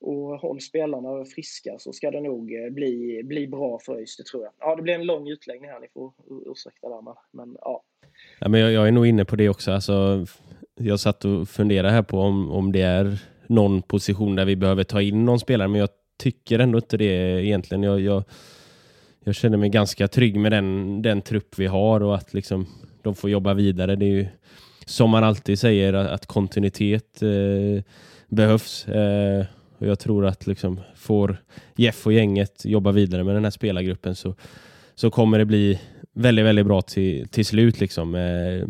och 0.03 0.39
håll 0.39 0.61
spelarna 0.61 1.25
friska 1.25 1.75
så 1.79 1.93
ska 1.93 2.11
det 2.11 2.21
nog 2.21 2.53
eh, 2.53 2.69
bli, 2.69 3.21
bli 3.23 3.47
bra 3.47 3.79
för 3.79 3.95
ÖIS, 3.95 4.17
det 4.17 4.23
tror 4.23 4.43
jag. 4.43 4.51
Ja, 4.59 4.75
det 4.75 4.81
blir 4.81 4.93
en 4.93 5.05
lång 5.05 5.27
utläggning 5.27 5.69
här, 5.69 5.79
ni 5.79 5.87
får 5.93 6.13
ursäkta 6.51 6.89
där 6.89 7.01
men, 7.01 7.13
men 7.31 7.57
ja. 7.61 7.83
Ja, 8.39 8.49
men 8.49 8.59
jag, 8.59 8.71
jag 8.71 8.87
är 8.87 8.91
nog 8.91 9.07
inne 9.07 9.25
på 9.25 9.35
det 9.35 9.49
också. 9.49 9.71
Alltså, 9.71 10.25
jag 10.75 10.99
satt 10.99 11.25
och 11.25 11.49
funderade 11.49 11.93
här 11.93 12.01
på 12.01 12.19
om, 12.19 12.51
om 12.51 12.71
det 12.71 12.81
är 12.81 13.19
någon 13.47 13.81
position 13.81 14.35
där 14.35 14.45
vi 14.45 14.55
behöver 14.55 14.83
ta 14.83 15.01
in 15.01 15.25
någon 15.25 15.39
spelare, 15.39 15.67
men 15.67 15.79
jag 15.79 15.89
tycker 16.17 16.59
ändå 16.59 16.77
inte 16.77 16.97
det 16.97 17.43
egentligen. 17.45 17.83
Jag, 17.83 17.99
jag, 17.99 18.23
jag 19.23 19.35
känner 19.35 19.57
mig 19.57 19.69
ganska 19.69 20.07
trygg 20.07 20.35
med 20.39 20.51
den, 20.51 21.01
den 21.01 21.21
trupp 21.21 21.59
vi 21.59 21.65
har 21.65 22.03
och 22.03 22.15
att 22.15 22.33
liksom, 22.33 22.67
de 23.01 23.15
får 23.15 23.29
jobba 23.29 23.53
vidare. 23.53 23.95
Det 23.95 24.05
är 24.05 24.09
ju 24.09 24.27
som 24.85 25.09
man 25.09 25.23
alltid 25.23 25.59
säger 25.59 25.93
att 25.93 26.25
kontinuitet 26.25 27.21
eh, 27.21 27.83
behövs. 28.27 28.87
Eh, 28.87 29.45
och 29.83 29.89
jag 29.89 29.99
tror 29.99 30.25
att 30.25 30.47
liksom, 30.47 30.79
får 30.95 31.37
Jeff 31.75 32.05
och 32.05 32.13
gänget 32.13 32.65
jobba 32.65 32.91
vidare 32.91 33.23
med 33.23 33.35
den 33.35 33.43
här 33.43 33.51
spelargruppen 33.51 34.15
så, 34.15 34.35
så 34.95 35.11
kommer 35.11 35.39
det 35.39 35.45
bli 35.45 35.79
väldigt, 36.13 36.45
väldigt 36.45 36.65
bra 36.65 36.81
till, 36.81 37.27
till 37.27 37.45
slut. 37.45 37.79
Liksom. 37.79 38.15
Eh, 38.15 38.67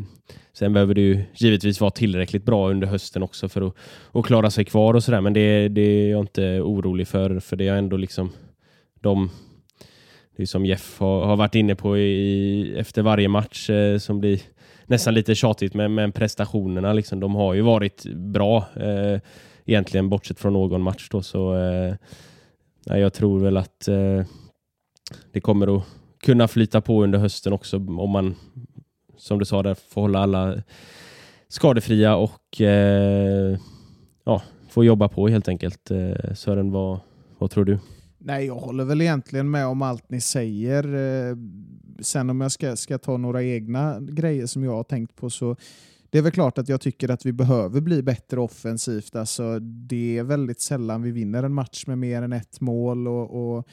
sen 0.53 0.73
behöver 0.73 0.93
det 0.93 1.01
ju 1.01 1.23
givetvis 1.35 1.81
vara 1.81 1.91
tillräckligt 1.91 2.45
bra 2.45 2.69
under 2.69 2.87
hösten 2.87 3.23
också 3.23 3.49
för 3.49 3.67
att, 3.67 3.75
att 4.11 4.25
klara 4.25 4.49
sig 4.49 4.65
kvar 4.65 4.93
och 4.93 5.03
sådär. 5.03 5.21
Men 5.21 5.33
det, 5.33 5.67
det 5.67 5.81
är 5.81 6.11
jag 6.11 6.19
inte 6.19 6.61
orolig 6.61 7.07
för, 7.07 7.39
för 7.39 7.55
det 7.55 7.67
är 7.67 7.75
ändå 7.75 7.97
liksom 7.97 8.31
de 9.01 9.29
det 10.35 10.43
är 10.43 10.47
som 10.47 10.65
Jeff 10.65 10.99
har, 10.99 11.25
har 11.25 11.35
varit 11.35 11.55
inne 11.55 11.75
på 11.75 11.97
i, 11.97 12.75
efter 12.77 13.01
varje 13.01 13.27
match 13.27 13.69
eh, 13.69 13.97
som 13.97 14.19
blir 14.19 14.41
nästan 14.85 15.13
lite 15.13 15.35
tjatigt 15.35 15.73
men, 15.73 15.93
men 15.93 16.11
prestationerna. 16.11 16.93
Liksom, 16.93 17.19
de 17.19 17.35
har 17.35 17.53
ju 17.53 17.61
varit 17.61 18.05
bra 18.05 18.57
eh, 18.75 19.19
egentligen 19.65 20.09
bortsett 20.09 20.39
från 20.39 20.53
någon 20.53 20.81
match 20.81 21.07
då. 21.11 21.21
Så 21.21 21.55
eh, 21.55 21.95
jag 22.83 23.13
tror 23.13 23.39
väl 23.39 23.57
att 23.57 23.87
eh, 23.87 24.25
det 25.31 25.41
kommer 25.41 25.77
att 25.77 25.83
kunna 26.23 26.47
flyta 26.47 26.81
på 26.81 27.03
under 27.03 27.19
hösten 27.19 27.53
också 27.53 27.77
om 27.77 28.09
man, 28.09 28.35
som 29.17 29.39
du 29.39 29.45
sa 29.45 29.63
där, 29.63 29.73
får 29.73 30.01
hålla 30.01 30.19
alla 30.19 30.63
skadefria 31.47 32.15
och 32.15 32.61
eh, 32.61 33.57
ja, 34.23 34.41
får 34.69 34.85
jobba 34.85 35.07
på 35.07 35.27
helt 35.27 35.47
enkelt. 35.47 35.91
Eh, 35.91 36.33
Sören, 36.35 36.71
vad, 36.71 36.99
vad 37.37 37.51
tror 37.51 37.65
du? 37.65 37.79
Nej, 38.17 38.45
jag 38.45 38.55
håller 38.55 38.85
väl 38.85 39.01
egentligen 39.01 39.51
med 39.51 39.67
om 39.67 39.81
allt 39.81 40.09
ni 40.09 40.21
säger. 40.21 40.95
Eh, 40.95 41.35
Sen 41.99 42.29
om 42.29 42.41
jag 42.41 42.51
ska, 42.51 42.75
ska 42.75 42.97
ta 42.97 43.17
några 43.17 43.43
egna 43.43 43.99
grejer 43.99 44.45
som 44.45 44.63
jag 44.63 44.71
har 44.71 44.83
tänkt 44.83 45.15
på 45.15 45.29
så 45.29 45.55
det 46.13 46.19
är 46.19 46.21
väl 46.21 46.31
klart 46.31 46.57
att 46.57 46.69
jag 46.69 46.81
tycker 46.81 47.09
att 47.09 47.25
vi 47.25 47.33
behöver 47.33 47.81
bli 47.81 48.03
bättre 48.03 48.39
offensivt. 48.39 49.15
Alltså, 49.15 49.59
det 49.59 50.17
är 50.17 50.23
väldigt 50.23 50.61
sällan 50.61 51.01
vi 51.01 51.11
vinner 51.11 51.43
en 51.43 51.53
match 51.53 51.83
med 51.87 51.97
mer 51.97 52.21
än 52.21 52.33
ett 52.33 52.61
mål 52.61 53.07
och, 53.07 53.55
och, 53.57 53.67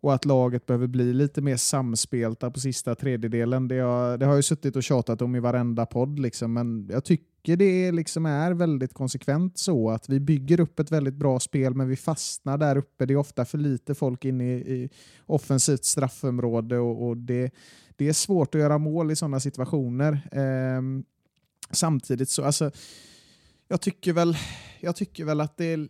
och 0.00 0.14
att 0.14 0.24
laget 0.24 0.66
behöver 0.66 0.86
bli 0.86 1.12
lite 1.12 1.40
mer 1.40 1.56
samspelta 1.56 2.50
på 2.50 2.60
sista 2.60 2.94
tredjedelen. 2.94 3.68
Det, 3.68 3.78
har, 3.78 4.18
det 4.18 4.24
har 4.24 4.32
jag 4.32 4.38
ju 4.38 4.42
suttit 4.42 4.76
och 4.76 4.82
tjatat 4.82 5.22
om 5.22 5.36
i 5.36 5.40
varenda 5.40 5.86
podd, 5.86 6.18
liksom, 6.18 6.52
men 6.52 6.88
jag 6.90 7.04
tycker 7.04 7.56
det 7.56 7.92
liksom 7.92 8.26
är 8.26 8.52
väldigt 8.52 8.94
konsekvent 8.94 9.58
så 9.58 9.90
att 9.90 10.08
vi 10.08 10.20
bygger 10.20 10.60
upp 10.60 10.80
ett 10.80 10.92
väldigt 10.92 11.14
bra 11.14 11.40
spel 11.40 11.74
men 11.74 11.88
vi 11.88 11.96
fastnar 11.96 12.58
där 12.58 12.76
uppe. 12.76 13.06
Det 13.06 13.14
är 13.14 13.18
ofta 13.18 13.44
för 13.44 13.58
lite 13.58 13.94
folk 13.94 14.24
inne 14.24 14.44
i, 14.44 14.56
i 14.56 14.90
offensivt 15.26 15.84
straffområde 15.84 16.78
och, 16.78 17.08
och 17.08 17.16
det, 17.16 17.50
det 17.96 18.08
är 18.08 18.12
svårt 18.12 18.54
att 18.54 18.60
göra 18.60 18.78
mål 18.78 19.10
i 19.10 19.16
sådana 19.16 19.40
situationer. 19.40 20.28
Ehm, 20.32 21.04
samtidigt 21.70 22.30
så, 22.30 22.44
alltså, 22.44 22.70
jag 23.68 23.80
tycker 23.80 24.12
väl, 24.12 24.36
jag 24.80 24.96
tycker 24.96 25.24
väl 25.24 25.40
att 25.40 25.56
det 25.56 25.64
är 25.64 25.88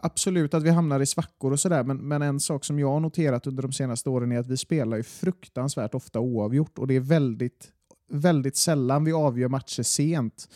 absolut 0.00 0.54
att 0.54 0.62
vi 0.62 0.70
hamnar 0.70 1.00
i 1.00 1.06
svackor 1.06 1.52
och 1.52 1.60
sådär, 1.60 1.84
men, 1.84 1.96
men 1.96 2.22
en 2.22 2.40
sak 2.40 2.64
som 2.64 2.78
jag 2.78 2.88
har 2.88 3.00
noterat 3.00 3.46
under 3.46 3.62
de 3.62 3.72
senaste 3.72 4.08
åren 4.08 4.32
är 4.32 4.38
att 4.38 4.46
vi 4.46 4.56
spelar 4.56 4.96
ju 4.96 5.02
fruktansvärt 5.02 5.94
ofta 5.94 6.20
oavgjort 6.20 6.78
och 6.78 6.86
det 6.86 6.94
är 6.94 7.00
väldigt 7.00 7.72
väldigt 8.12 8.56
sällan 8.56 9.04
vi 9.04 9.12
avgör 9.12 9.48
matcher 9.48 9.82
sent. 9.82 10.48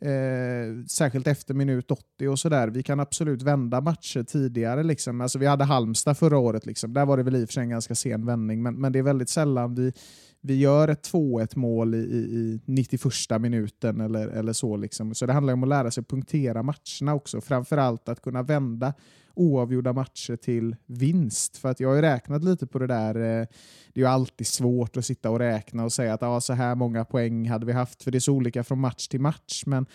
Eh, 0.00 0.84
särskilt 0.88 1.26
efter 1.26 1.54
minut 1.54 1.90
80 1.90 2.28
och 2.28 2.38
sådär. 2.38 2.68
Vi 2.68 2.82
kan 2.82 3.00
absolut 3.00 3.42
vända 3.42 3.80
matcher 3.80 4.22
tidigare. 4.22 4.82
Liksom. 4.82 5.20
Alltså, 5.20 5.38
vi 5.38 5.46
hade 5.46 5.64
Halmstad 5.64 6.18
förra 6.18 6.38
året, 6.38 6.66
liksom. 6.66 6.94
där 6.94 7.06
var 7.06 7.16
det 7.16 7.22
väl 7.22 7.36
i 7.36 7.44
och 7.44 7.48
för 7.48 7.52
sig 7.52 7.62
en 7.62 7.70
ganska 7.70 7.94
sen 7.94 8.26
vändning, 8.26 8.62
men, 8.62 8.74
men 8.74 8.92
det 8.92 8.98
är 8.98 9.02
väldigt 9.02 9.28
sällan 9.28 9.74
vi, 9.74 9.92
vi 10.40 10.58
gör 10.58 10.88
ett 10.88 11.12
2-1 11.12 11.58
mål 11.58 11.94
i, 11.94 11.98
i, 11.98 12.18
i 12.18 12.60
91 12.64 13.40
minuten 13.40 14.00
eller, 14.00 14.28
eller 14.28 14.52
så. 14.52 14.76
Liksom. 14.76 15.14
Så 15.14 15.26
det 15.26 15.32
handlar 15.32 15.52
om 15.52 15.62
att 15.62 15.68
lära 15.68 15.90
sig 15.90 16.04
punktera 16.04 16.62
matcherna 16.62 17.14
också. 17.14 17.40
Framförallt 17.40 18.08
att 18.08 18.22
kunna 18.22 18.42
vända 18.42 18.94
oavgjorda 19.38 19.92
matcher 19.92 20.36
till 20.36 20.76
vinst. 20.86 21.56
För 21.56 21.68
att 21.68 21.80
jag 21.80 21.88
har 21.88 21.96
ju 21.96 22.02
räknat 22.02 22.44
lite 22.44 22.66
på 22.66 22.78
det 22.78 22.86
där. 22.86 23.14
Eh, 23.14 23.46
det 23.92 24.00
är 24.00 24.04
ju 24.04 24.06
alltid 24.06 24.46
svårt 24.46 24.96
att 24.96 25.04
sitta 25.04 25.30
och 25.30 25.38
räkna 25.38 25.84
och 25.84 25.92
säga 25.92 26.14
att 26.14 26.22
ah, 26.22 26.40
så 26.40 26.52
här 26.52 26.74
många 26.74 27.04
poäng 27.04 27.48
hade 27.48 27.66
vi 27.66 27.72
haft, 27.72 28.02
för 28.02 28.10
det 28.10 28.18
är 28.18 28.20
så 28.20 28.32
olika 28.32 28.64
från 28.64 28.80
match 28.80 29.08
till 29.08 29.20
match. 29.20 29.62
Men 29.66 29.86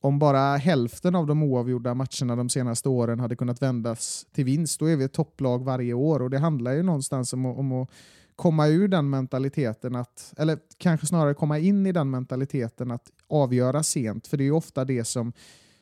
om 0.00 0.18
bara 0.18 0.56
hälften 0.56 1.14
av 1.14 1.26
de 1.26 1.42
oavgjorda 1.42 1.94
matcherna 1.94 2.36
de 2.36 2.48
senaste 2.48 2.88
åren 2.88 3.20
hade 3.20 3.36
kunnat 3.36 3.62
vändas 3.62 4.26
till 4.32 4.44
vinst, 4.44 4.80
då 4.80 4.86
är 4.86 4.96
vi 4.96 5.04
ett 5.04 5.12
topplag 5.12 5.64
varje 5.64 5.94
år. 5.94 6.22
Och 6.22 6.30
det 6.30 6.38
handlar 6.38 6.72
ju 6.72 6.82
någonstans 6.82 7.32
om, 7.32 7.46
om 7.46 7.72
att 7.72 7.90
komma 8.36 8.66
ur 8.66 8.88
den 8.88 9.10
mentaliteten, 9.10 9.96
att, 9.96 10.34
eller 10.38 10.58
kanske 10.78 11.06
snarare 11.06 11.34
komma 11.34 11.58
in 11.58 11.86
i 11.86 11.92
den 11.92 12.10
mentaliteten 12.10 12.90
att 12.90 13.10
avgöra 13.28 13.82
sent, 13.82 14.26
för 14.26 14.36
det 14.36 14.42
är 14.42 14.46
ju 14.46 14.52
ofta 14.52 14.84
det 14.84 15.04
som 15.04 15.32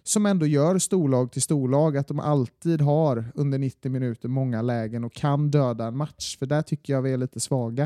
som 0.05 0.27
ändå 0.27 0.47
gör 0.47 0.79
storlag 0.79 1.33
till 1.33 1.43
storlag, 1.43 1.97
att 1.97 2.09
de 2.09 2.21
alltid 2.21 2.81
har 2.81 3.25
under 3.35 3.59
90 3.59 3.91
minuter 3.91 4.29
många 4.29 4.63
lägen 4.63 5.05
och 5.05 5.13
kan 5.13 5.51
döda 5.51 5.87
en 5.87 5.97
match. 5.97 6.39
För 6.39 6.47
där 6.47 6.63
tycker 6.63 6.93
jag 6.93 7.03
vi 7.03 7.13
är 7.13 7.17
lite 7.17 7.41
svaga. 7.41 7.83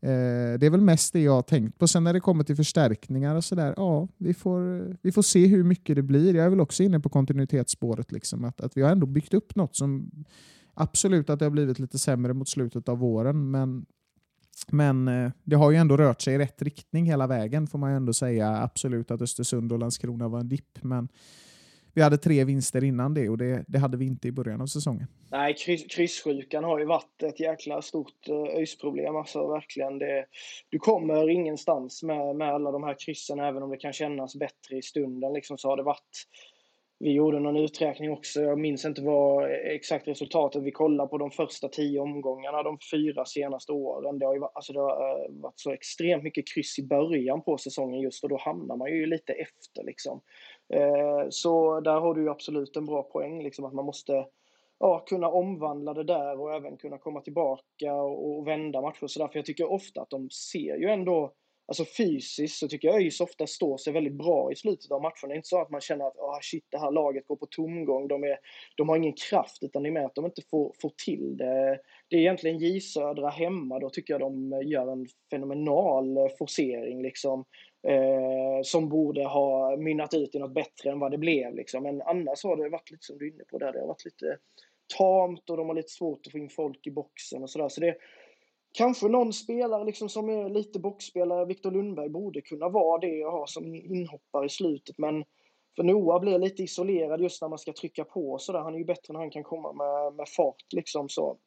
Eh, 0.00 0.58
det 0.58 0.66
är 0.66 0.70
väl 0.70 0.80
mest 0.80 1.12
det 1.12 1.20
jag 1.20 1.32
har 1.32 1.42
tänkt 1.42 1.78
på. 1.78 1.88
Sen 1.88 2.04
när 2.04 2.12
det 2.12 2.20
kommer 2.20 2.44
till 2.44 2.56
förstärkningar 2.56 3.34
och 3.34 3.44
sådär, 3.44 3.74
ja, 3.76 4.08
vi 4.16 4.34
får, 4.34 4.96
vi 5.02 5.12
får 5.12 5.22
se 5.22 5.46
hur 5.46 5.64
mycket 5.64 5.96
det 5.96 6.02
blir. 6.02 6.34
Jag 6.34 6.46
är 6.46 6.50
väl 6.50 6.60
också 6.60 6.82
inne 6.82 7.00
på 7.00 7.08
kontinuitetsspåret, 7.08 8.12
liksom, 8.12 8.44
att, 8.44 8.60
att 8.60 8.76
vi 8.76 8.82
har 8.82 8.90
ändå 8.90 9.06
byggt 9.06 9.34
upp 9.34 9.56
något 9.56 9.76
som 9.76 10.10
absolut 10.74 11.30
att 11.30 11.38
det 11.38 11.44
har 11.44 11.50
blivit 11.50 11.78
lite 11.78 11.98
sämre 11.98 12.34
mot 12.34 12.48
slutet 12.48 12.88
av 12.88 12.98
våren, 12.98 13.50
men 13.50 13.86
men 14.70 15.08
eh, 15.08 15.30
det 15.44 15.56
har 15.56 15.70
ju 15.70 15.76
ändå 15.76 15.96
rört 15.96 16.20
sig 16.20 16.34
i 16.34 16.38
rätt 16.38 16.62
riktning 16.62 17.04
hela 17.04 17.26
vägen 17.26 17.66
får 17.66 17.78
man 17.78 17.90
ju 17.90 17.96
ändå 17.96 18.12
säga. 18.12 18.56
Absolut 18.56 19.10
att 19.10 19.22
Östersund 19.22 19.72
och 19.72 19.78
Landskrona 19.78 20.28
var 20.28 20.40
en 20.40 20.48
dipp, 20.48 20.78
men 20.82 21.08
vi 21.98 22.02
hade 22.02 22.18
tre 22.18 22.44
vinster 22.44 22.84
innan 22.84 23.14
det 23.14 23.28
och 23.28 23.38
det, 23.38 23.64
det 23.68 23.78
hade 23.78 23.96
vi 23.96 24.06
inte 24.06 24.28
i 24.28 24.32
början 24.32 24.60
av 24.60 24.66
säsongen. 24.66 25.06
Nej, 25.30 25.54
kryss, 25.54 25.84
kryssjukan 25.86 26.64
har 26.64 26.78
ju 26.78 26.84
varit 26.84 27.22
ett 27.22 27.40
jäkla 27.40 27.82
stort 27.82 28.28
eh, 28.28 28.34
öjsproblem. 28.34 28.58
ÖIS-problem. 28.58 29.16
Alltså 29.16 29.48
verkligen. 29.48 29.98
Det, 29.98 30.26
du 30.70 30.78
kommer 30.78 31.30
ingenstans 31.30 32.02
med, 32.02 32.36
med 32.36 32.48
alla 32.48 32.70
de 32.70 32.82
här 32.82 32.96
kryssen, 33.06 33.40
även 33.40 33.62
om 33.62 33.70
det 33.70 33.76
kan 33.76 33.92
kännas 33.92 34.36
bättre 34.36 34.76
i 34.76 34.82
stunden. 34.82 35.32
Liksom, 35.32 35.58
så 35.58 35.68
har 35.68 35.76
det 35.76 35.82
varit 35.82 36.26
vi 37.00 37.12
gjorde 37.12 37.40
någon 37.40 37.56
uträkning 37.56 38.10
också, 38.10 38.40
jag 38.40 38.58
minns 38.58 38.84
inte 38.84 39.02
vad 39.02 39.44
eh, 39.44 39.50
exakt 39.50 40.08
resultatet, 40.08 40.62
vi 40.62 40.70
kollade 40.70 41.08
på 41.08 41.18
de 41.18 41.30
första 41.30 41.68
tio 41.68 42.00
omgångarna 42.00 42.62
de 42.62 42.78
fyra 42.92 43.24
senaste 43.24 43.72
åren. 43.72 44.18
Det 44.18 44.26
har, 44.26 44.34
ju, 44.34 44.40
alltså 44.54 44.72
det 44.72 44.80
har 44.80 45.24
eh, 45.24 45.30
varit 45.30 45.60
så 45.60 45.72
extremt 45.72 46.22
mycket 46.22 46.48
kryss 46.54 46.78
i 46.78 46.86
början 46.86 47.42
på 47.42 47.58
säsongen 47.58 48.00
just 48.00 48.24
och 48.24 48.30
då 48.30 48.36
hamnar 48.36 48.76
man 48.76 48.90
ju 48.90 49.06
lite 49.06 49.32
efter 49.32 49.84
liksom. 49.84 50.20
Eh, 50.74 51.26
så 51.30 51.80
där 51.80 52.00
har 52.00 52.14
du 52.14 52.22
ju 52.22 52.30
absolut 52.30 52.76
en 52.76 52.86
bra 52.86 53.02
poäng, 53.02 53.42
liksom 53.42 53.64
att 53.64 53.74
man 53.74 53.84
måste 53.84 54.26
ja, 54.78 54.98
kunna 54.98 55.28
omvandla 55.28 55.94
det 55.94 56.04
där 56.04 56.40
och 56.40 56.54
även 56.54 56.76
kunna 56.76 56.98
komma 56.98 57.20
tillbaka 57.20 57.94
och, 57.94 58.38
och 58.38 58.46
vända 58.46 58.80
matcher. 58.80 59.06
Så 59.06 59.18
därför 59.18 59.38
jag 59.38 59.46
tycker 59.46 59.72
ofta 59.72 60.00
att 60.02 60.10
de 60.10 60.30
ser 60.30 60.76
ju 60.76 60.88
ändå 60.88 61.32
Alltså 61.68 61.84
fysiskt 61.84 62.58
så 62.58 62.68
tycker 62.68 62.88
jag 62.88 62.96
ÖIS 62.96 63.20
ofta 63.20 63.46
står 63.46 63.76
sig 63.76 63.92
väldigt 63.92 64.18
bra 64.18 64.52
i 64.52 64.56
slutet 64.56 64.90
av 64.90 65.02
matcherna. 65.02 65.28
Det 65.28 65.34
är 65.34 65.36
inte 65.36 65.48
så 65.48 65.60
att 65.60 65.70
man 65.70 65.80
känner 65.80 66.06
att 66.06 66.16
oh, 66.16 66.38
shit, 66.42 66.64
det 66.70 66.78
här 66.78 66.90
laget 66.90 67.26
går 67.26 67.36
på 67.36 67.46
tomgång. 67.46 68.08
De, 68.08 68.24
är, 68.24 68.38
de 68.76 68.88
har 68.88 68.96
ingen 68.96 69.12
kraft, 69.30 69.62
utan 69.62 69.82
det 69.82 69.88
är 69.88 69.90
mer 69.90 70.04
att 70.04 70.14
de 70.14 70.24
inte 70.24 70.42
får, 70.50 70.74
får 70.82 70.92
till 71.04 71.36
det. 71.36 71.80
Det 72.08 72.16
är 72.16 72.20
egentligen 72.20 72.58
J 72.58 72.80
Södra 72.80 73.28
hemma, 73.28 73.78
då 73.78 73.90
tycker 73.90 74.14
jag 74.14 74.20
de 74.20 74.62
gör 74.66 74.92
en 74.92 75.06
fenomenal 75.30 76.28
forcering. 76.38 77.02
Liksom 77.02 77.44
eh, 77.82 78.62
som 78.62 78.88
borde 78.88 79.24
ha 79.24 79.76
mynnat 79.76 80.14
ut 80.14 80.34
i 80.34 80.38
något 80.38 80.54
bättre 80.54 80.90
än 80.90 80.98
vad 80.98 81.10
det 81.10 81.18
blev. 81.18 81.54
Liksom. 81.54 81.82
Men 81.82 82.02
annars 82.02 82.44
har 82.44 82.56
det 82.56 82.68
varit 82.68 82.90
lite 82.90 83.04
som 83.04 83.18
du 83.18 83.28
är 83.28 83.32
inne 83.34 83.44
på 83.44 83.58
där, 83.58 83.72
det 83.72 83.80
har 83.80 83.86
varit 83.86 84.04
lite 84.04 84.38
tamt 84.98 85.50
och 85.50 85.56
de 85.56 85.68
har 85.68 85.74
lite 85.74 85.92
svårt 85.92 86.26
att 86.26 86.32
få 86.32 86.38
in 86.38 86.48
folk 86.48 86.86
i 86.86 86.90
boxen 86.90 87.42
och 87.42 87.50
sådär. 87.50 87.68
Så 87.68 87.80
det 87.80 87.96
Kanske 88.72 89.08
någon 89.08 89.32
spelare 89.32 89.84
liksom 89.84 90.08
som 90.08 90.28
är 90.28 90.48
lite 90.48 90.78
boxspelare, 90.78 91.44
Viktor 91.44 91.70
Lundberg, 91.70 92.08
borde 92.08 92.40
kunna 92.40 92.68
vara 92.68 92.98
det 93.00 93.24
och 93.24 93.32
ha 93.32 93.46
som 93.46 93.74
inhoppare 93.74 94.46
i 94.46 94.48
slutet. 94.48 94.98
Men 94.98 95.24
för 95.76 95.82
Noah 95.82 96.20
blir 96.20 96.38
lite 96.38 96.62
isolerad 96.62 97.20
just 97.20 97.42
när 97.42 97.48
man 97.48 97.58
ska 97.58 97.72
trycka 97.72 98.04
på 98.04 98.38
så 98.38 98.52
där. 98.52 98.60
Han 98.60 98.74
är 98.74 98.78
ju 98.78 98.84
bättre 98.84 99.12
när 99.12 99.20
han 99.20 99.30
kan 99.30 99.42
komma 99.42 99.72
med, 99.72 100.14
med 100.14 100.28
fart 100.28 100.72
liksom 100.74 101.08
så. 101.08 101.38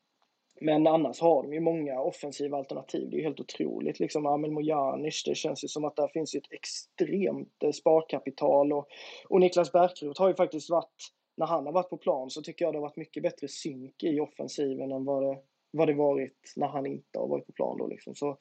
Men 0.64 0.88
annars 0.88 1.22
har 1.22 1.44
de 1.44 1.54
ju 1.54 1.60
många 1.60 2.00
offensiva 2.00 2.58
alternativ. 2.58 3.10
Det 3.10 3.16
är 3.16 3.18
ju 3.18 3.24
helt 3.24 3.40
otroligt. 3.40 4.00
Liksom 4.00 4.26
Amel 4.26 4.52
Mojanic, 4.52 5.24
det 5.26 5.36
känns 5.36 5.64
ju 5.64 5.68
som 5.68 5.86
att 5.86 5.96
där 5.96 6.08
finns 6.08 6.36
ett 6.36 6.52
extremt 6.52 7.64
eh, 7.64 7.72
sparkapital. 7.72 8.74
Och, 8.74 8.88
och 9.30 9.40
Niklas 9.40 9.72
Bärkroth 9.72 10.22
har 10.22 10.28
ju 10.28 10.36
faktiskt 10.36 10.70
varit, 10.70 11.12
när 11.38 11.46
han 11.46 11.66
har 11.66 11.74
varit 11.74 11.90
på 11.90 11.98
plan 11.98 12.30
så 12.30 12.42
tycker 12.42 12.66
jag 12.66 12.74
det 12.74 12.78
har 12.78 12.82
varit 12.82 12.98
mycket 12.98 13.24
bättre 13.24 13.48
synk 13.48 14.04
i 14.04 14.20
offensiven 14.20 14.92
än 14.92 15.06
vad 15.06 15.24
det, 15.24 15.38
vad 15.72 15.88
det 15.88 15.94
varit 15.94 16.54
när 16.56 16.68
han 16.68 16.86
inte 16.86 17.20
har 17.20 17.28
varit 17.28 17.48
på 17.48 17.54
plan. 17.54 17.78
Då, 17.78 17.88
liksom. 17.88 18.16
Så 18.16 18.38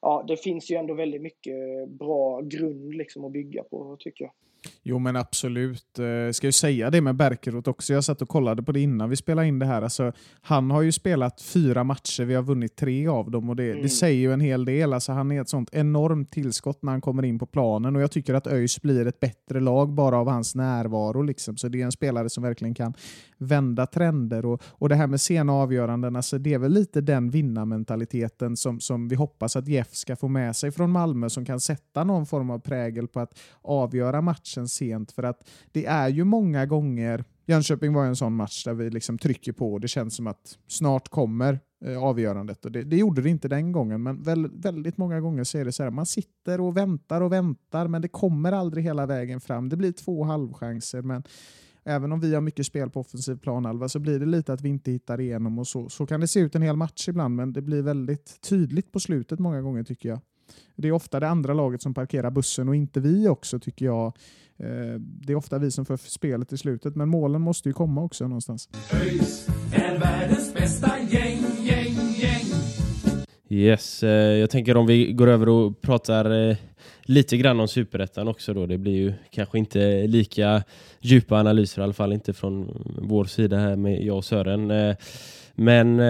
ja, 0.00 0.24
det 0.28 0.36
finns 0.36 0.70
ju 0.70 0.76
ändå 0.76 0.94
väldigt 0.94 1.22
mycket 1.22 1.88
bra 1.88 2.40
grund 2.40 2.94
liksom, 2.94 3.24
att 3.24 3.32
bygga 3.32 3.62
på, 3.62 3.96
tycker 4.00 4.24
jag. 4.24 4.32
Jo 4.82 4.98
men 4.98 5.16
absolut. 5.16 5.98
Eh, 5.98 6.32
ska 6.32 6.46
ju 6.46 6.52
säga 6.52 6.90
det 6.90 7.00
med 7.00 7.16
Berkerot 7.16 7.68
också. 7.68 7.92
Jag 7.92 8.04
satt 8.04 8.22
och 8.22 8.28
kollade 8.28 8.62
på 8.62 8.72
det 8.72 8.80
innan 8.80 9.10
vi 9.10 9.16
spelade 9.16 9.48
in 9.48 9.58
det 9.58 9.66
här. 9.66 9.82
Alltså, 9.82 10.12
han 10.40 10.70
har 10.70 10.82
ju 10.82 10.92
spelat 10.92 11.40
fyra 11.40 11.84
matcher, 11.84 12.24
vi 12.24 12.34
har 12.34 12.42
vunnit 12.42 12.76
tre 12.76 13.08
av 13.08 13.30
dem 13.30 13.50
och 13.50 13.56
det, 13.56 13.70
mm. 13.70 13.82
det 13.82 13.88
säger 13.88 14.20
ju 14.20 14.32
en 14.32 14.40
hel 14.40 14.64
del. 14.64 14.92
Alltså, 14.92 15.12
han 15.12 15.32
är 15.32 15.40
ett 15.40 15.48
sånt 15.48 15.68
enormt 15.72 16.30
tillskott 16.30 16.82
när 16.82 16.92
han 16.92 17.00
kommer 17.00 17.24
in 17.24 17.38
på 17.38 17.46
planen 17.46 17.96
och 17.96 18.02
jag 18.02 18.10
tycker 18.10 18.34
att 18.34 18.46
ÖIS 18.46 18.82
blir 18.82 19.06
ett 19.06 19.20
bättre 19.20 19.60
lag 19.60 19.92
bara 19.92 20.18
av 20.18 20.28
hans 20.28 20.54
närvaro. 20.54 21.22
Liksom. 21.22 21.56
Så 21.56 21.68
det 21.68 21.80
är 21.80 21.84
en 21.84 21.92
spelare 21.92 22.30
som 22.30 22.42
verkligen 22.42 22.74
kan 22.74 22.94
vända 23.38 23.86
trender 23.86 24.46
och, 24.46 24.62
och 24.64 24.88
det 24.88 24.94
här 24.94 25.06
med 25.06 25.20
sena 25.20 25.52
avgöranden, 25.52 26.16
alltså, 26.16 26.38
det 26.38 26.54
är 26.54 26.58
väl 26.58 26.72
lite 26.72 27.00
den 27.00 27.30
vinnarmentaliteten 27.30 28.56
som, 28.56 28.80
som 28.80 29.08
vi 29.08 29.16
hoppas 29.16 29.56
att 29.56 29.68
Jeff 29.68 29.94
ska 29.94 30.16
få 30.16 30.28
med 30.28 30.56
sig 30.56 30.70
från 30.70 30.90
Malmö 30.90 31.30
som 31.30 31.44
kan 31.44 31.60
sätta 31.60 32.04
någon 32.04 32.26
form 32.26 32.50
av 32.50 32.58
prägel 32.58 33.08
på 33.08 33.20
att 33.20 33.38
avgöra 33.62 34.20
matchen 34.54 34.68
sent. 34.68 35.12
För 35.12 35.22
att 35.22 35.48
det 35.72 35.86
är 35.86 36.08
ju 36.08 36.24
många 36.24 36.66
gånger, 36.66 37.24
Jönköping 37.46 37.92
var 37.92 38.04
en 38.04 38.16
sån 38.16 38.36
match 38.36 38.64
där 38.64 38.74
vi 38.74 38.90
liksom 38.90 39.18
trycker 39.18 39.52
på 39.52 39.72
och 39.72 39.80
det 39.80 39.88
känns 39.88 40.16
som 40.16 40.26
att 40.26 40.58
snart 40.66 41.08
kommer 41.08 41.60
eh, 41.84 42.02
avgörandet. 42.02 42.64
Och 42.64 42.72
det, 42.72 42.82
det, 42.82 42.96
gjorde 42.96 43.22
det 43.22 43.30
inte 43.30 43.48
den 43.48 43.72
gången, 43.72 44.02
men 44.02 44.22
väl, 44.22 44.50
väldigt 44.52 44.98
många 44.98 45.20
gånger 45.20 45.44
så 45.44 45.58
är 45.58 45.64
det 45.64 45.72
så 45.72 45.82
här, 45.82 45.90
man 45.90 46.06
sitter 46.06 46.60
och 46.60 46.76
väntar 46.76 47.20
och 47.20 47.32
väntar, 47.32 47.88
men 47.88 48.02
det 48.02 48.08
kommer 48.08 48.52
aldrig 48.52 48.84
hela 48.84 49.06
vägen 49.06 49.40
fram. 49.40 49.68
Det 49.68 49.76
blir 49.76 49.92
två 49.92 50.24
halvchanser, 50.24 51.02
men 51.02 51.22
även 51.84 52.12
om 52.12 52.20
vi 52.20 52.34
har 52.34 52.40
mycket 52.40 52.66
spel 52.66 52.90
på 52.90 53.00
offensiv 53.00 53.36
planhalva 53.36 53.88
så 53.88 53.98
blir 53.98 54.18
det 54.20 54.26
lite 54.26 54.52
att 54.52 54.60
vi 54.60 54.68
inte 54.68 54.90
hittar 54.90 55.20
igenom 55.20 55.58
och 55.58 55.66
så. 55.66 55.88
Så 55.88 56.06
kan 56.06 56.20
det 56.20 56.28
se 56.28 56.40
ut 56.40 56.54
en 56.54 56.62
hel 56.62 56.76
match 56.76 57.08
ibland, 57.08 57.36
men 57.36 57.52
det 57.52 57.62
blir 57.62 57.82
väldigt 57.82 58.40
tydligt 58.40 58.92
på 58.92 59.00
slutet 59.00 59.38
många 59.38 59.60
gånger 59.60 59.84
tycker 59.84 60.08
jag. 60.08 60.20
Det 60.76 60.88
är 60.88 60.92
ofta 60.92 61.20
det 61.20 61.28
andra 61.28 61.54
laget 61.54 61.82
som 61.82 61.94
parkerar 61.94 62.30
bussen 62.30 62.68
och 62.68 62.76
inte 62.76 63.00
vi 63.00 63.28
också 63.28 63.58
tycker 63.58 63.86
jag. 63.86 64.12
Eh, 64.58 65.00
det 65.00 65.32
är 65.32 65.36
ofta 65.36 65.58
vi 65.58 65.70
som 65.70 65.86
för 65.86 65.96
spelet 65.96 66.52
i 66.52 66.58
slutet, 66.58 66.96
men 66.96 67.08
målen 67.08 67.40
måste 67.40 67.68
ju 67.68 67.72
komma 67.72 68.02
också 68.02 68.28
någonstans. 68.28 68.68
ÖIS 68.92 69.48
är 69.74 69.98
världens 69.98 70.54
bästa 70.54 70.98
gäng, 70.98 71.38
gäng, 71.62 71.94
gäng. 72.16 72.44
Yes, 73.48 74.02
eh, 74.02 74.10
jag 74.10 74.50
tänker 74.50 74.76
om 74.76 74.86
vi 74.86 75.12
går 75.12 75.26
över 75.26 75.48
och 75.48 75.80
pratar 75.80 76.50
eh, 76.50 76.56
lite 77.02 77.36
grann 77.36 77.60
om 77.60 77.68
superettan 77.68 78.28
också 78.28 78.54
då. 78.54 78.66
Det 78.66 78.78
blir 78.78 78.92
ju 78.92 79.12
kanske 79.30 79.58
inte 79.58 80.06
lika 80.06 80.62
djupa 81.00 81.36
analyser, 81.36 81.82
i 81.82 81.84
alla 81.84 81.92
fall 81.92 82.12
inte 82.12 82.32
från 82.32 82.84
vår 83.02 83.24
sida 83.24 83.56
här 83.58 83.76
med 83.76 84.04
jag 84.04 84.16
och 84.16 84.24
Sören. 84.24 84.96
Men 85.54 86.00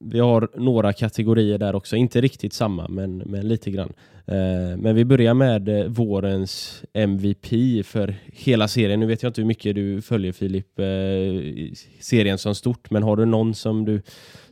vi 0.00 0.18
har 0.18 0.48
några 0.54 0.92
kategorier 0.92 1.58
där 1.58 1.74
också, 1.74 1.96
inte 1.96 2.20
riktigt 2.20 2.52
samma 2.52 2.88
men, 2.88 3.16
men 3.16 3.48
lite 3.48 3.70
grann. 3.70 3.92
Eh, 4.26 4.76
men 4.76 4.94
vi 4.94 5.04
börjar 5.04 5.34
med 5.34 5.68
eh, 5.68 5.84
vårens 5.86 6.82
MVP 6.92 7.46
för 7.86 8.14
hela 8.32 8.68
serien. 8.68 9.00
Nu 9.00 9.06
vet 9.06 9.22
jag 9.22 9.30
inte 9.30 9.40
hur 9.40 9.48
mycket 9.48 9.74
du 9.74 10.02
följer 10.02 10.32
Filip, 10.32 10.78
eh, 10.78 11.74
serien 12.00 12.38
som 12.38 12.54
stort, 12.54 12.90
men 12.90 13.02
har 13.02 13.16
du 13.16 13.24
någon 13.24 13.54
som 13.54 13.84
du 13.84 14.02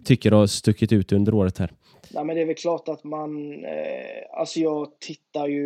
tycker 0.05 0.32
har 0.32 0.47
stuckit 0.47 0.92
ut 0.92 1.12
under 1.12 1.34
året 1.34 1.59
här? 1.59 1.70
Nej, 2.14 2.24
men 2.24 2.36
det 2.36 2.42
är 2.42 2.46
väl 2.46 2.54
klart 2.54 2.88
att 2.88 3.04
man, 3.04 3.64
eh, 3.64 4.22
alltså 4.30 4.61
jag 4.61 5.00
tittar 5.00 5.48
ju, 5.48 5.64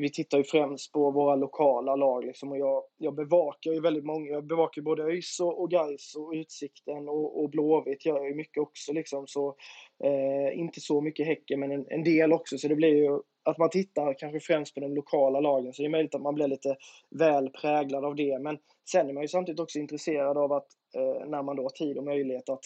vi 0.00 0.10
tittar 0.10 0.38
ju 0.38 0.44
främst 0.44 0.92
på 0.92 1.10
våra 1.10 1.36
lokala 1.36 1.96
lag 1.96 2.24
liksom 2.24 2.52
och 2.52 2.58
jag, 2.58 2.82
jag 2.98 3.14
bevakar 3.14 3.72
ju 3.72 3.80
väldigt 3.80 4.04
många, 4.04 4.30
jag 4.30 4.46
bevakar 4.46 4.82
både 4.82 5.02
ÖIS 5.02 5.40
och, 5.40 5.60
och 5.60 5.70
Gais 5.70 6.14
och 6.16 6.32
Utsikten 6.34 7.08
och, 7.08 7.42
och 7.42 7.50
Blåvitt 7.50 8.06
gör 8.06 8.16
jag 8.16 8.28
ju 8.28 8.34
mycket 8.34 8.62
också 8.62 8.92
liksom 8.92 9.26
så 9.26 9.56
eh, 10.04 10.58
inte 10.58 10.80
så 10.80 11.00
mycket 11.00 11.26
Häcken 11.26 11.60
men 11.60 11.72
en, 11.72 11.86
en 11.88 12.04
del 12.04 12.32
också 12.32 12.58
så 12.58 12.68
det 12.68 12.76
blir 12.76 12.96
ju 12.96 13.20
att 13.44 13.58
man 13.58 13.70
tittar 13.70 14.14
kanske 14.18 14.40
främst 14.40 14.74
på 14.74 14.80
de 14.80 14.94
lokala 14.94 15.40
lagen, 15.40 15.72
så 15.72 15.82
det 15.82 15.88
är 15.88 15.90
möjligt 15.90 16.14
att 16.14 16.22
man 16.22 16.34
blir 16.34 16.48
lite 16.48 16.76
väl 17.10 17.50
präglad 17.50 18.04
av 18.04 18.16
det. 18.16 18.38
Men 18.38 18.58
sen 18.90 19.08
är 19.08 19.12
man 19.12 19.22
ju 19.22 19.28
samtidigt 19.28 19.60
också 19.60 19.78
intresserad 19.78 20.38
av 20.38 20.52
att 20.52 20.66
Eh, 20.96 21.28
när 21.28 21.42
man 21.42 21.56
då 21.56 21.62
har 21.62 21.70
tid 21.70 21.98
och 21.98 22.04
möjlighet 22.04 22.48
att 22.48 22.64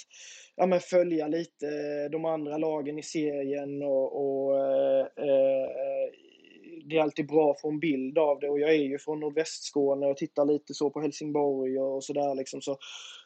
ja, 0.56 0.66
men 0.66 0.80
följa 0.80 1.28
lite 1.28 1.66
eh, 1.66 2.10
de 2.10 2.24
andra 2.24 2.58
lagen 2.58 2.98
i 2.98 3.02
serien 3.02 3.82
och, 3.82 4.16
och 4.16 4.58
eh, 4.58 5.00
eh, 5.00 5.68
det 6.88 6.96
är 6.96 7.02
alltid 7.02 7.26
bra 7.26 7.50
att 7.50 7.60
få 7.60 7.68
en 7.68 7.80
bild 7.80 8.18
av 8.18 8.40
det 8.40 8.48
och 8.48 8.60
jag 8.60 8.70
är 8.70 8.82
ju 8.82 8.98
från 8.98 9.20
nordvästskåne 9.20 10.06
och 10.06 10.16
tittar 10.16 10.44
lite 10.44 10.74
så 10.74 10.90
på 10.90 11.00
Helsingborg 11.00 11.78
och 11.78 12.04
sådär 12.04 12.34
liksom. 12.34 12.60
Så, 12.60 12.76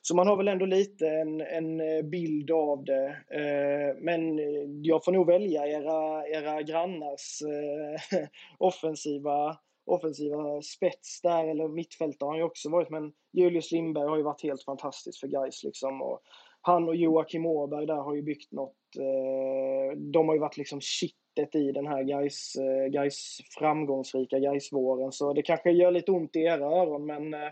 så 0.03 0.17
man 0.17 0.27
har 0.27 0.37
väl 0.37 0.49
ändå 0.49 0.67
lite 0.67 1.09
en, 1.09 1.41
en 1.41 2.11
bild 2.11 2.51
av 2.51 2.85
det. 2.85 3.07
Eh, 3.31 3.97
men 4.01 4.39
jag 4.85 5.05
får 5.05 5.13
nog 5.13 5.27
välja 5.27 5.67
era, 5.67 6.27
era 6.29 6.63
grannars 6.63 7.43
eh, 7.43 8.21
offensiva 8.59 9.57
offensiva 9.91 10.63
spets 10.63 11.21
där, 11.23 11.49
eller 11.49 11.69
mittfältare 11.69 12.27
har 12.27 12.33
han 12.33 12.39
ju 12.39 12.45
också 12.45 12.71
varit, 12.71 12.91
men 12.91 13.13
Julius 13.33 13.73
Lindberg 13.73 14.09
har 14.09 14.17
ju 14.17 14.23
varit 14.23 14.43
helt 14.43 14.65
fantastisk 14.65 15.21
för 15.21 15.27
Gais, 15.29 15.65
liksom. 15.65 16.03
Och 16.03 16.21
han 16.61 16.89
och 16.89 16.97
Joakim 16.97 17.47
Åberg 17.47 17.87
där 17.87 17.95
har 17.95 18.15
ju 18.15 18.23
byggt 18.23 18.53
något, 18.53 18.77
eh, 18.99 19.99
de 19.99 20.29
har 20.29 20.35
ju 20.35 20.41
varit 20.41 20.57
liksom 20.57 20.81
kittet 20.81 21.55
i 21.55 21.73
den 21.73 21.87
här 21.87 22.03
Gais, 22.03 22.57
eh, 22.57 22.91
Gais 22.91 23.39
framgångsrika 23.59 24.39
Gais-våren. 24.39 25.13
Så 25.13 25.33
det 25.33 25.43
kanske 25.43 25.71
gör 25.71 25.91
lite 25.91 26.13
ont 26.13 26.37
i 26.37 26.41
era 26.41 26.65
öron, 26.65 27.07
men 27.07 27.35
eh, 27.35 27.51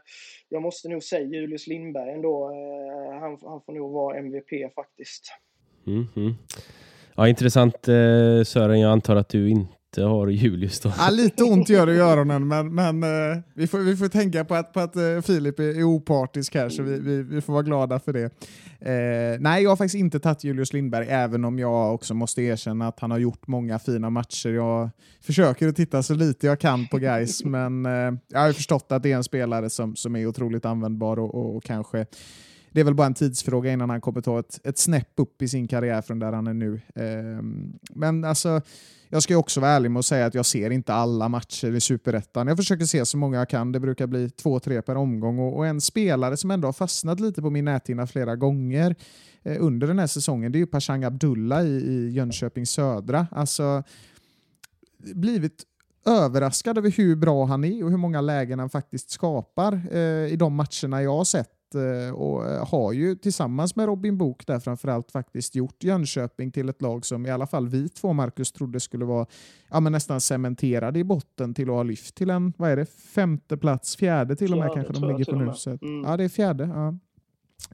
jag 0.49 0.63
måste 0.63 0.89
nog 0.89 1.03
säga 1.03 1.27
Julius 1.27 1.67
Lindberg 1.67 2.11
ändå. 2.11 2.51
Eh, 2.51 3.21
han, 3.21 3.39
han 3.43 3.61
får 3.67 3.73
nog 3.73 3.93
vara 3.93 4.19
MVP 4.19 4.75
faktiskt. 4.75 5.25
Mm 5.87 6.05
-hmm. 6.15 6.35
Ja, 7.17 7.29
intressant 7.29 7.89
eh, 7.89 8.43
Sören. 8.45 8.81
Jag 8.81 8.93
antar 8.93 9.17
att 9.17 9.29
du 9.29 9.51
inte 9.51 9.78
lite 9.97 10.03
har 10.03 10.29
Julius 10.29 10.81
då. 10.81 10.93
Ja, 10.99 11.11
lite 11.11 11.45
ont 11.45 11.69
gör 11.69 11.87
det 11.87 11.95
i 11.95 11.99
öronen, 11.99 12.49
men, 12.49 12.75
men 12.75 13.03
eh, 13.03 13.39
vi, 13.55 13.67
får, 13.67 13.79
vi 13.79 13.97
får 13.97 14.09
tänka 14.09 14.45
på 14.45 14.55
att, 14.55 14.73
på 14.73 14.81
att 14.81 14.97
eh, 14.97 15.21
Filip 15.21 15.59
är, 15.59 15.79
är 15.79 15.83
opartisk 15.83 16.55
här, 16.55 16.69
så 16.69 16.83
vi, 16.83 17.01
vi, 17.01 17.23
vi 17.23 17.41
får 17.41 17.53
vara 17.53 17.63
glada 17.63 17.99
för 17.99 18.13
det. 18.13 18.25
Eh, 18.81 19.41
nej, 19.41 19.63
jag 19.63 19.71
har 19.71 19.77
faktiskt 19.77 19.95
inte 19.95 20.21
tagit 20.21 20.45
Julius 20.45 20.73
Lindberg, 20.73 21.07
även 21.09 21.45
om 21.45 21.59
jag 21.59 21.95
också 21.95 22.15
måste 22.15 22.43
erkänna 22.43 22.89
att 22.89 23.01
han 23.01 23.11
har 23.11 23.19
gjort 23.19 23.47
många 23.47 23.79
fina 23.79 24.11
matcher. 24.11 24.49
Jag 24.49 24.91
försöker 25.21 25.69
att 25.69 25.77
titta 25.77 26.03
så 26.03 26.15
lite 26.15 26.47
jag 26.47 26.61
kan 26.61 26.87
på 26.87 26.99
guys, 26.99 27.45
men 27.45 27.87
eh, 27.87 28.13
jag 28.29 28.41
har 28.41 28.53
förstått 28.53 28.93
att 28.93 29.03
det 29.03 29.13
är 29.13 29.17
en 29.17 29.25
spelare 29.25 29.71
som, 29.71 29.97
som 29.97 30.17
är 30.17 30.27
otroligt 30.27 30.65
användbar 30.65 31.19
och, 31.19 31.35
och, 31.35 31.57
och 31.57 31.65
kanske 31.65 32.07
det 32.73 32.81
är 32.81 32.85
väl 32.85 32.95
bara 32.95 33.07
en 33.07 33.15
tidsfråga 33.15 33.73
innan 33.73 33.91
han 33.91 34.01
kommer 34.01 34.21
ta 34.21 34.39
ett, 34.39 34.61
ett 34.65 34.79
snäpp 34.79 35.13
upp 35.17 35.43
i 35.43 35.49
sin 35.49 35.69
karriär 35.69 36.03
från 36.03 36.19
där 36.19 36.33
han 36.33 36.47
är 36.47 36.55
nu. 36.55 36.81
Ehm, 36.95 37.79
men 37.91 38.25
alltså, 38.25 38.61
jag 39.09 39.23
ska 39.23 39.37
också 39.37 39.61
vara 39.61 39.71
ärlig 39.71 39.91
med 39.91 40.01
att 40.01 40.07
säga 40.07 40.27
att 40.27 40.35
jag 40.35 40.47
ser 40.47 40.71
inte 40.71 40.95
alla 40.95 41.29
matcher 41.29 41.75
i 41.75 41.81
Superettan. 41.81 42.47
Jag 42.47 42.57
försöker 42.57 42.85
se 42.85 43.07
så 43.07 43.17
många 43.17 43.39
jag 43.39 43.49
kan. 43.49 43.73
Det 43.73 43.81
brukar 43.81 44.07
bli 44.07 44.31
två, 44.31 44.61
tre 44.61 44.83
per 44.83 44.97
omgång. 44.97 45.39
Och, 45.39 45.57
och 45.57 45.67
en 45.67 45.81
spelare 45.81 46.37
som 46.37 46.51
ändå 46.51 46.69
har 46.69 46.73
fastnat 46.73 47.21
lite 47.21 47.43
på 47.43 47.51
min 47.51 47.65
näthinna 47.65 48.07
flera 48.07 48.37
gånger 48.37 48.97
eh, 49.43 49.57
under 49.61 49.87
den 49.87 49.99
här 49.99 50.07
säsongen, 50.07 50.53
det 50.53 50.59
är 50.59 50.61
ju 50.61 50.67
Pashang 50.67 51.05
Abdullah 51.05 51.65
i, 51.65 51.69
i 51.69 52.11
Jönköping 52.11 52.67
Södra. 52.67 53.27
Alltså, 53.31 53.83
blivit 55.15 55.65
överraskad 56.07 56.79
över 56.79 56.91
hur 56.91 57.17
bra 57.17 57.45
han 57.45 57.65
är 57.65 57.85
och 57.85 57.91
hur 57.91 57.97
många 57.97 58.21
lägen 58.21 58.59
han 58.59 58.71
faktiskt 58.71 59.11
skapar 59.11 59.81
eh, 59.93 60.33
i 60.33 60.37
de 60.37 60.55
matcherna 60.55 61.03
jag 61.03 61.17
har 61.17 61.25
sett 61.25 61.58
och 62.15 62.47
eh, 62.47 62.69
har 62.69 62.93
ju 62.93 63.15
tillsammans 63.15 63.77
med 63.77 63.87
Robin 63.87 64.19
Book 64.19 64.47
där 64.47 64.61
framförallt 64.61 65.11
faktiskt 65.11 65.55
gjort 65.55 65.85
Jönköping 65.85 66.53
till 66.53 66.69
ett 66.69 66.83
lag 66.83 67.07
som 67.07 67.27
i 67.27 67.31
alla 67.31 67.47
fall 67.47 67.69
vi 67.69 67.89
två, 67.89 68.13
Marcus, 68.13 68.53
trodde 68.53 68.81
skulle 68.81 69.05
vara 69.05 69.27
ja, 69.71 69.81
men 69.81 69.93
nästan 69.93 70.21
cementerade 70.21 70.99
i 70.99 71.05
botten 71.05 71.55
till 71.55 71.71
att 71.71 71.77
ha 71.77 71.83
lyft 71.83 72.15
till 72.15 72.31
en, 72.31 72.53
vad 72.57 72.71
är 72.71 72.77
det, 72.77 72.87
femte 72.87 73.57
plats, 73.57 73.97
fjärde 73.97 74.37
till 74.37 74.53
och 74.53 74.59
med 74.59 74.71
kanske 74.75 74.93
de 74.93 75.09
ligger 75.09 75.25
på 75.25 75.39
nu. 75.39 75.53
Så, 75.55 75.71
mm. 75.71 76.05
Ja, 76.05 76.17
det 76.17 76.25
är 76.25 76.29
fjärde. 76.29 76.65
Ja. 76.65 76.99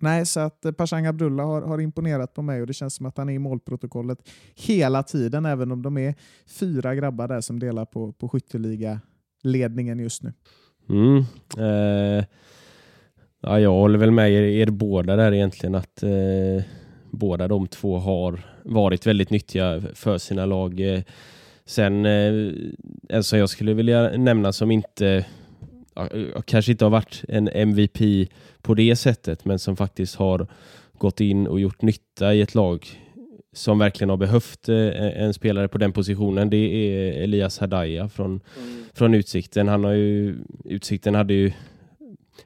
Nej, 0.01 0.27
så 0.27 0.41
att 0.41 0.65
eh, 0.65 0.73
Pashang 0.73 1.07
Abdullah 1.07 1.47
har, 1.47 1.63
har, 1.63 1.81
imponerat 1.81 2.35
på 2.35 2.43
mig 2.43 2.61
och 2.61 2.67
det 2.67 2.75
känns 2.75 2.95
som 2.95 3.07
att 3.07 3.17
han 3.17 3.29
är 3.29 3.33
i 3.33 3.39
målprotokollet 3.39 4.19
hela 4.55 5.03
tiden, 5.03 5.47
även 5.47 5.73
om 5.73 5.83
de 5.83 5.99
är 5.99 6.15
fyra 6.47 6.95
grabbar 6.95 7.29
där 7.29 7.41
som 7.41 7.59
delar 7.59 7.85
på, 7.85 8.13
på 8.13 8.29
skytteliga-ledningen 8.29 9.99
just 9.99 10.23
nu. 10.23 10.33
Mm. 10.89 11.25
Eh 12.19 12.25
Ja, 13.47 13.61
jag 13.61 13.71
håller 13.71 13.99
väl 13.99 14.11
med 14.11 14.33
er, 14.33 14.43
er 14.43 14.67
båda 14.67 15.17
där 15.17 15.33
egentligen 15.33 15.75
att 15.75 16.03
eh, 16.03 16.65
båda 17.11 17.49
de 17.49 17.67
två 17.67 17.99
har 17.99 18.41
varit 18.63 19.07
väldigt 19.07 19.31
nyttiga 19.31 19.83
för 19.95 20.19
sina 20.19 20.47
lag. 20.47 20.81
Eh, 20.81 21.01
sen 21.67 22.07
eh, 22.07 22.53
en 23.09 23.25
som 23.25 23.39
jag 23.39 23.49
skulle 23.49 23.75
vilja 23.75 24.11
nämna 24.17 24.53
som 24.53 24.71
inte 24.71 25.25
kanske 26.45 26.73
inte 26.73 26.85
har 26.85 26.91
varit 26.91 27.25
en 27.29 27.49
MVP 27.49 28.29
på 28.63 28.75
det 28.75 28.97
sättet 28.97 29.45
men 29.45 29.59
som 29.59 29.77
faktiskt 29.77 30.17
har 30.17 30.47
gått 30.99 31.21
in 31.21 31.47
och 31.47 31.61
gjort 31.61 31.83
nytta 31.83 32.35
i 32.35 32.41
ett 32.41 32.55
lag 32.55 32.87
som 33.53 33.79
verkligen 33.79 34.11
har 34.11 34.17
behövt 34.17 34.69
eh, 34.69 35.23
en 35.23 35.35
spelare 35.35 35.69
på 35.69 35.79
den 35.79 35.93
positionen 35.93 36.51
det 36.51 36.57
är 36.57 37.23
Elias 37.23 37.59
Hadaya 37.59 38.09
från, 38.09 38.41
mm. 38.59 38.85
från 38.95 39.15
Utsikten. 39.15 39.69
Han 39.69 39.85
har 39.85 39.93
ju, 39.93 40.37
Utsikten 40.65 41.15
hade 41.15 41.35
ju 41.35 41.53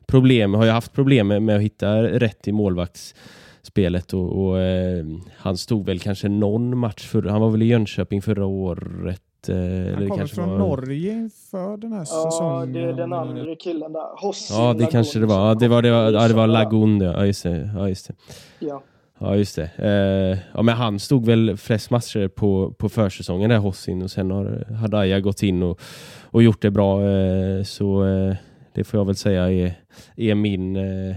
problem, 0.09 0.55
har 0.55 0.65
ju 0.65 0.71
haft 0.71 0.93
problem 0.93 1.29
med, 1.29 1.57
att 1.57 1.63
hitta 1.63 2.03
rätt 2.03 2.49
i 2.49 2.53
målvaktsspelet 2.53 4.13
och, 4.13 4.45
och 4.45 4.61
eh, 4.61 5.07
han 5.37 5.57
stod 5.57 5.87
väl 5.87 5.99
kanske 5.99 6.29
någon 6.29 6.79
match 6.79 7.07
för, 7.07 7.23
han 7.23 7.41
var 7.41 7.51
väl 7.51 7.63
i 7.63 7.67
Jönköping 7.67 8.23
förra 8.23 8.47
året 8.47 9.49
eh, 9.49 9.95
han 9.95 10.09
kommer 10.09 10.27
från 10.27 10.51
var... 10.51 10.59
Norge 10.59 11.13
inför 11.13 11.77
den 11.77 11.93
här 11.93 11.99
ja, 11.99 12.31
säsongen. 12.31 12.75
Ja, 12.75 12.81
det 12.81 12.89
är 12.89 12.93
den 12.93 13.13
andra 13.13 13.55
killen 13.57 13.93
där. 13.93 14.23
Hossi 14.23 14.55
ja, 14.55 14.61
det 14.61 14.67
Lagun, 14.67 14.87
kanske 14.87 15.19
det 15.19 15.27
var. 15.27 15.49
Ja, 15.49 15.55
det 15.55 15.69
var, 15.69 15.83
det 15.83 15.91
var, 15.91 16.13
ja, 16.13 16.29
det 16.29 16.35
var 16.35 16.47
Lagun, 16.47 17.01
ja. 17.01 17.27
just 17.27 17.43
det. 17.43 17.71
Ja, 17.77 17.89
just 17.89 18.09
det. 18.09 18.15
Ja. 18.59 18.83
Ja, 19.21 19.37
just 19.37 19.57
det. 19.57 19.71
Eh, 19.77 20.39
ja, 20.55 20.63
men 20.63 20.75
han 20.75 20.99
stod 20.99 21.27
väl 21.27 21.57
flest 21.57 21.91
matcher 21.91 22.29
på, 22.29 22.75
på 22.79 22.89
försäsongen 22.89 23.51
där, 23.51 23.57
Hossin, 23.57 24.03
och 24.03 24.11
sen 24.11 24.31
har 24.31 24.75
Hadaya 24.75 25.21
gått 25.21 25.43
in 25.43 25.63
och, 25.63 25.81
och 26.23 26.43
gjort 26.43 26.63
det 26.63 26.71
bra. 26.71 27.03
Eh, 27.03 27.63
så 27.63 28.05
eh, 28.05 28.35
det 28.79 28.85
får 28.85 29.01
jag 29.01 29.05
väl 29.05 29.17
säga 29.17 29.51
är, 29.51 29.75
är 30.17 30.35
min, 30.35 30.77
eh, 30.77 31.17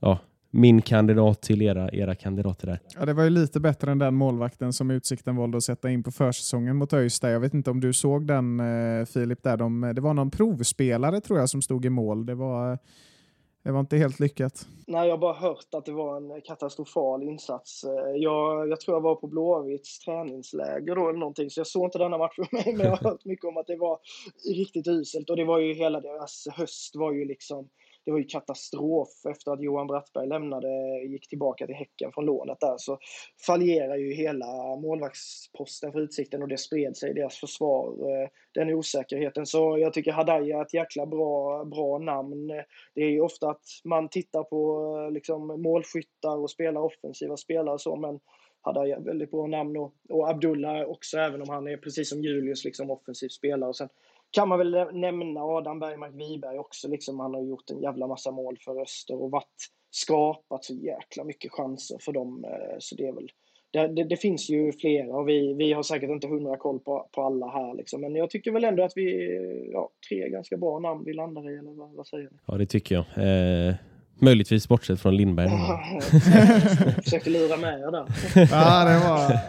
ja, 0.00 0.18
min 0.50 0.82
kandidat 0.82 1.42
till 1.42 1.62
era, 1.62 1.88
era 1.88 2.14
kandidater 2.14 2.66
där. 2.66 2.80
Ja, 2.98 3.06
det 3.06 3.12
var 3.12 3.24
ju 3.24 3.30
lite 3.30 3.60
bättre 3.60 3.90
än 3.90 3.98
den 3.98 4.14
målvakten 4.14 4.72
som 4.72 4.90
Utsikten 4.90 5.36
valde 5.36 5.56
att 5.56 5.64
sätta 5.64 5.90
in 5.90 6.02
på 6.02 6.10
försäsongen 6.10 6.76
mot 6.76 6.92
ÖIS. 6.92 7.22
Jag 7.22 7.40
vet 7.40 7.54
inte 7.54 7.70
om 7.70 7.80
du 7.80 7.92
såg 7.92 8.26
den 8.26 8.60
eh, 8.60 9.04
Filip, 9.04 9.42
där 9.42 9.56
de, 9.56 9.92
det 9.94 10.00
var 10.00 10.14
någon 10.14 10.30
provspelare 10.30 11.20
tror 11.20 11.38
jag 11.38 11.48
som 11.48 11.62
stod 11.62 11.84
i 11.84 11.90
mål. 11.90 12.26
Det 12.26 12.34
var 12.34 12.78
det 13.62 13.72
var 13.72 13.80
inte 13.80 13.96
helt 13.96 14.20
lyckat. 14.20 14.66
Nej, 14.86 15.08
jag 15.08 15.12
har 15.12 15.18
bara 15.18 15.34
hört 15.34 15.74
att 15.74 15.84
det 15.84 15.92
var 15.92 16.16
en 16.16 16.40
katastrofal 16.40 17.22
insats. 17.22 17.84
Eh, 17.84 18.16
jag, 18.16 18.68
jag 18.68 18.80
tror 18.80 18.96
jag 18.96 19.00
var 19.00 19.14
på 19.14 19.26
Blåvitts 19.26 19.98
träningsläger 19.98 20.94
då 20.94 21.08
eller 21.08 21.18
någonting, 21.18 21.50
så 21.50 21.60
jag 21.60 21.66
såg 21.66 21.84
inte 21.84 21.98
denna 21.98 22.18
matchen, 22.18 22.46
men 22.52 22.80
jag 22.80 22.90
har 22.90 23.10
hört 23.10 23.24
mycket 23.24 23.44
om 23.44 23.56
att 23.56 23.66
det 23.66 23.76
var 23.76 23.98
riktigt 24.54 24.88
uselt 24.88 25.30
och 25.30 25.36
det 25.36 25.44
var 25.44 25.58
ju 25.58 25.74
hela 25.74 26.00
deras 26.00 26.46
höst 26.56 26.96
var 26.96 27.12
ju 27.12 27.24
liksom 27.24 27.68
det 28.08 28.12
var 28.12 28.18
ju 28.18 28.24
katastrof 28.24 29.08
efter 29.30 29.52
att 29.52 29.62
Johan 29.62 29.86
Brattberg 29.86 30.28
lämnade, 30.28 30.68
gick 31.08 31.28
tillbaka 31.28 31.66
till 31.66 31.74
Häcken 31.74 32.12
från 32.12 32.26
lånet 32.26 32.60
där, 32.60 32.74
så 32.78 32.98
fallerar 33.46 33.96
ju 33.96 34.14
hela 34.14 34.46
målvaktsposten 34.76 35.92
för 35.92 36.00
Utsikten 36.00 36.42
och 36.42 36.48
det 36.48 36.58
spred 36.58 36.96
sig 36.96 37.10
i 37.10 37.12
deras 37.12 37.36
försvar, 37.36 37.88
eh, 37.88 38.28
den 38.54 38.74
osäkerheten. 38.74 39.46
Så 39.46 39.78
jag 39.78 39.92
tycker 39.92 40.12
Hadaya 40.12 40.58
är 40.58 40.62
ett 40.62 40.74
jäkla 40.74 41.06
bra, 41.06 41.64
bra 41.64 41.98
namn. 41.98 42.46
Det 42.94 43.00
är 43.00 43.10
ju 43.10 43.20
ofta 43.20 43.50
att 43.50 43.64
man 43.84 44.08
tittar 44.08 44.42
på 44.42 44.92
eh, 44.98 45.12
liksom, 45.12 45.62
målskyttar 45.62 46.36
och 46.36 46.50
spelar 46.50 46.80
offensiva 46.80 47.36
spelare 47.36 47.78
så, 47.78 47.96
men 47.96 48.20
Hadaya 48.60 48.96
är 48.96 49.00
väldigt 49.00 49.30
bra 49.30 49.46
namn 49.46 49.76
och, 49.76 49.94
och 50.08 50.30
Abdullah 50.30 50.82
också, 50.82 51.18
även 51.18 51.42
om 51.42 51.48
han 51.48 51.68
är 51.68 51.76
precis 51.76 52.08
som 52.08 52.22
Julius 52.22 52.64
liksom 52.64 52.90
offensiv 52.90 53.28
spelare. 53.28 53.68
Och 53.68 53.76
sen 53.76 53.88
kan 54.30 54.48
man 54.48 54.58
väl 54.58 54.86
nämna 54.92 55.40
Adam 55.40 55.78
Bergmark 55.78 56.14
Wiberg 56.14 56.58
också. 56.58 56.88
Liksom, 56.88 57.20
han 57.20 57.34
har 57.34 57.42
gjort 57.42 57.70
en 57.70 57.82
jävla 57.82 58.06
massa 58.06 58.30
mål 58.30 58.56
för 58.60 58.82
Öster 58.82 59.22
och 59.22 59.30
varit, 59.30 59.68
skapat 59.90 60.64
så 60.64 60.74
jäkla 60.74 61.24
mycket 61.24 61.52
chanser 61.52 61.98
för 62.00 62.12
dem. 62.12 62.44
Eh, 62.44 62.76
så 62.78 62.94
det 62.94 63.06
är 63.06 63.12
väl 63.12 63.28
det, 63.70 63.88
det, 63.88 64.04
det, 64.04 64.16
finns 64.16 64.50
ju 64.50 64.72
flera 64.72 65.16
och 65.16 65.28
vi, 65.28 65.54
vi 65.54 65.72
har 65.72 65.82
säkert 65.82 66.10
inte 66.10 66.26
hundra 66.26 66.56
koll 66.56 66.78
på, 66.78 67.08
på 67.12 67.22
alla 67.22 67.48
här. 67.48 67.74
Liksom. 67.74 68.00
Men 68.00 68.14
jag 68.14 68.30
tycker 68.30 68.52
väl 68.52 68.64
ändå 68.64 68.82
att 68.82 68.96
vi, 68.96 69.70
ja, 69.72 69.90
tre 70.08 70.28
ganska 70.28 70.56
bra 70.56 70.78
namn 70.78 71.04
vi 71.04 71.12
landar 71.12 71.50
i, 71.50 71.58
eller 71.58 71.70
vad, 71.70 71.92
vad 71.92 72.06
säger 72.06 72.24
ni? 72.30 72.38
Ja, 72.46 72.54
det 72.54 72.66
tycker 72.66 72.94
jag. 72.94 73.04
Eh, 73.04 73.74
Möjligtvis 74.18 74.68
bortsett 74.68 75.00
från 75.00 75.16
Lindberg. 75.16 75.48
Försökte 77.02 77.30
lura 77.30 77.56
med 77.56 77.80
er 77.80 77.90
där. 77.90 78.06
Ja, 78.50 78.84
det 78.84 79.08
var... 79.08 79.40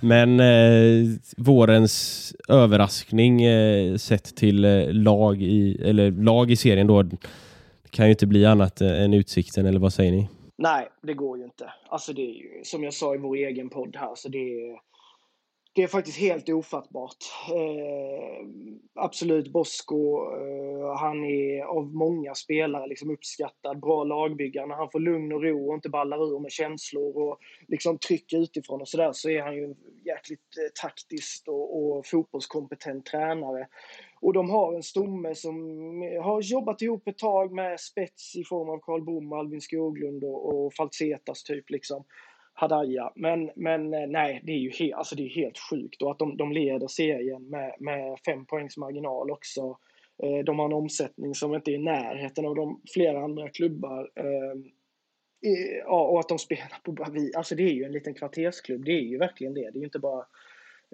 Men 0.00 0.40
eh, 0.40 1.18
vårens 1.36 2.34
överraskning 2.48 3.42
eh, 3.42 3.96
sett 3.96 4.36
till 4.36 4.64
eh, 4.64 4.92
lag, 4.92 5.42
i, 5.42 5.82
eller 5.82 6.10
lag 6.10 6.50
i 6.50 6.56
serien 6.56 6.86
då 6.86 7.04
kan 7.90 8.06
ju 8.06 8.10
inte 8.10 8.26
bli 8.26 8.46
annat 8.46 8.80
än 8.80 9.14
Utsikten, 9.14 9.66
eller 9.66 9.80
vad 9.80 9.92
säger 9.92 10.12
ni? 10.12 10.28
Nej, 10.58 10.88
det 11.02 11.14
går 11.14 11.38
ju 11.38 11.44
inte. 11.44 11.70
Alltså 11.88 12.12
det 12.12 12.22
är 12.22 12.34
ju, 12.34 12.48
som 12.64 12.84
jag 12.84 12.94
sa 12.94 13.14
i 13.14 13.18
vår 13.18 13.36
egen 13.36 13.68
podd 13.68 13.96
här, 13.98 14.12
så 14.16 14.28
det 14.28 14.38
är, 14.38 14.78
det 15.74 15.82
är 15.82 15.86
faktiskt 15.86 16.18
helt 16.18 16.48
ofattbart. 16.48 17.16
Eh, 17.48 18.46
absolut, 18.94 19.52
Bosko, 19.52 20.16
eh, 20.36 20.96
han 20.96 21.24
är 21.24 21.62
av 21.64 21.94
många 21.94 22.34
spelare 22.34 22.86
liksom 22.86 23.10
uppskattad, 23.10 23.80
bra 23.80 24.04
lagbyggare. 24.04 24.66
När 24.66 24.74
han 24.74 24.90
får 24.90 25.00
lugn 25.00 25.32
och 25.32 25.42
ro 25.42 25.68
och 25.68 25.74
inte 25.74 25.88
ballar 25.88 26.34
ur 26.34 26.40
med 26.40 26.52
känslor 26.52 27.16
och 27.16 27.38
liksom 27.68 27.98
tryck 27.98 28.32
utifrån 28.32 28.80
och 28.80 28.88
sådär 28.88 29.10
så 29.12 29.30
är 29.30 29.42
han 29.42 29.56
ju 29.56 29.64
en 29.64 29.76
jäkligt 30.04 30.56
eh, 30.58 30.82
taktiskt 30.82 31.48
och, 31.48 31.96
och 31.96 32.06
fotbollskompetent 32.06 33.06
tränare. 33.06 33.68
Och 34.20 34.32
de 34.32 34.50
har 34.50 34.74
en 34.74 34.82
stomme 34.82 35.34
som 35.34 35.56
har 36.22 36.42
jobbat 36.42 36.82
ihop 36.82 37.08
ett 37.08 37.18
tag 37.18 37.52
med 37.52 37.80
spets 37.80 38.36
i 38.36 38.44
form 38.44 38.68
av 38.68 38.78
Karl 38.78 39.04
Bom, 39.04 39.32
Alvin 39.32 39.60
Skoglund 39.60 40.24
och, 40.24 40.64
och 40.64 40.74
Falsetas 40.74 41.42
typ 41.42 41.70
liksom. 41.70 42.04
Hadaya. 42.52 43.12
Men, 43.14 43.50
men 43.56 43.94
eh, 43.94 44.06
nej, 44.08 44.40
det 44.44 44.52
är 44.52 44.58
ju 44.58 44.70
helt, 44.70 44.94
alltså 44.94 45.14
det 45.14 45.22
är 45.22 45.28
helt 45.28 45.58
sjukt. 45.58 46.02
Och 46.02 46.10
att 46.10 46.18
de, 46.18 46.36
de 46.36 46.52
leder 46.52 46.86
serien 46.88 47.50
med, 47.50 47.74
med 47.78 48.18
fem 48.26 48.46
poängs 48.46 48.76
marginal 48.76 49.30
också. 49.30 49.78
Eh, 50.22 50.44
de 50.44 50.58
har 50.58 50.66
en 50.66 50.72
omsättning 50.72 51.34
som 51.34 51.54
inte 51.54 51.70
är 51.70 51.74
i 51.74 51.78
närheten 51.78 52.46
av 52.46 52.54
de 52.54 52.80
flera 52.94 53.24
andra 53.24 53.48
klubbar. 53.48 54.10
Eh, 54.16 54.72
ja, 55.84 56.06
och 56.06 56.20
att 56.20 56.28
de 56.28 56.38
spelar 56.38 56.80
på 56.84 56.92
Bavi. 56.92 57.32
Alltså 57.36 57.54
det 57.54 57.62
är 57.62 57.74
ju 57.74 57.84
en 57.84 57.92
liten 57.92 58.14
kvartersklubb. 58.14 58.84
Det 58.84 58.92
är 58.92 59.00
ju 59.00 59.18
verkligen 59.18 59.54
det. 59.54 59.70
Det 59.70 59.78
är 59.78 59.80
ju 59.80 59.84
inte 59.84 59.98
bara... 59.98 60.26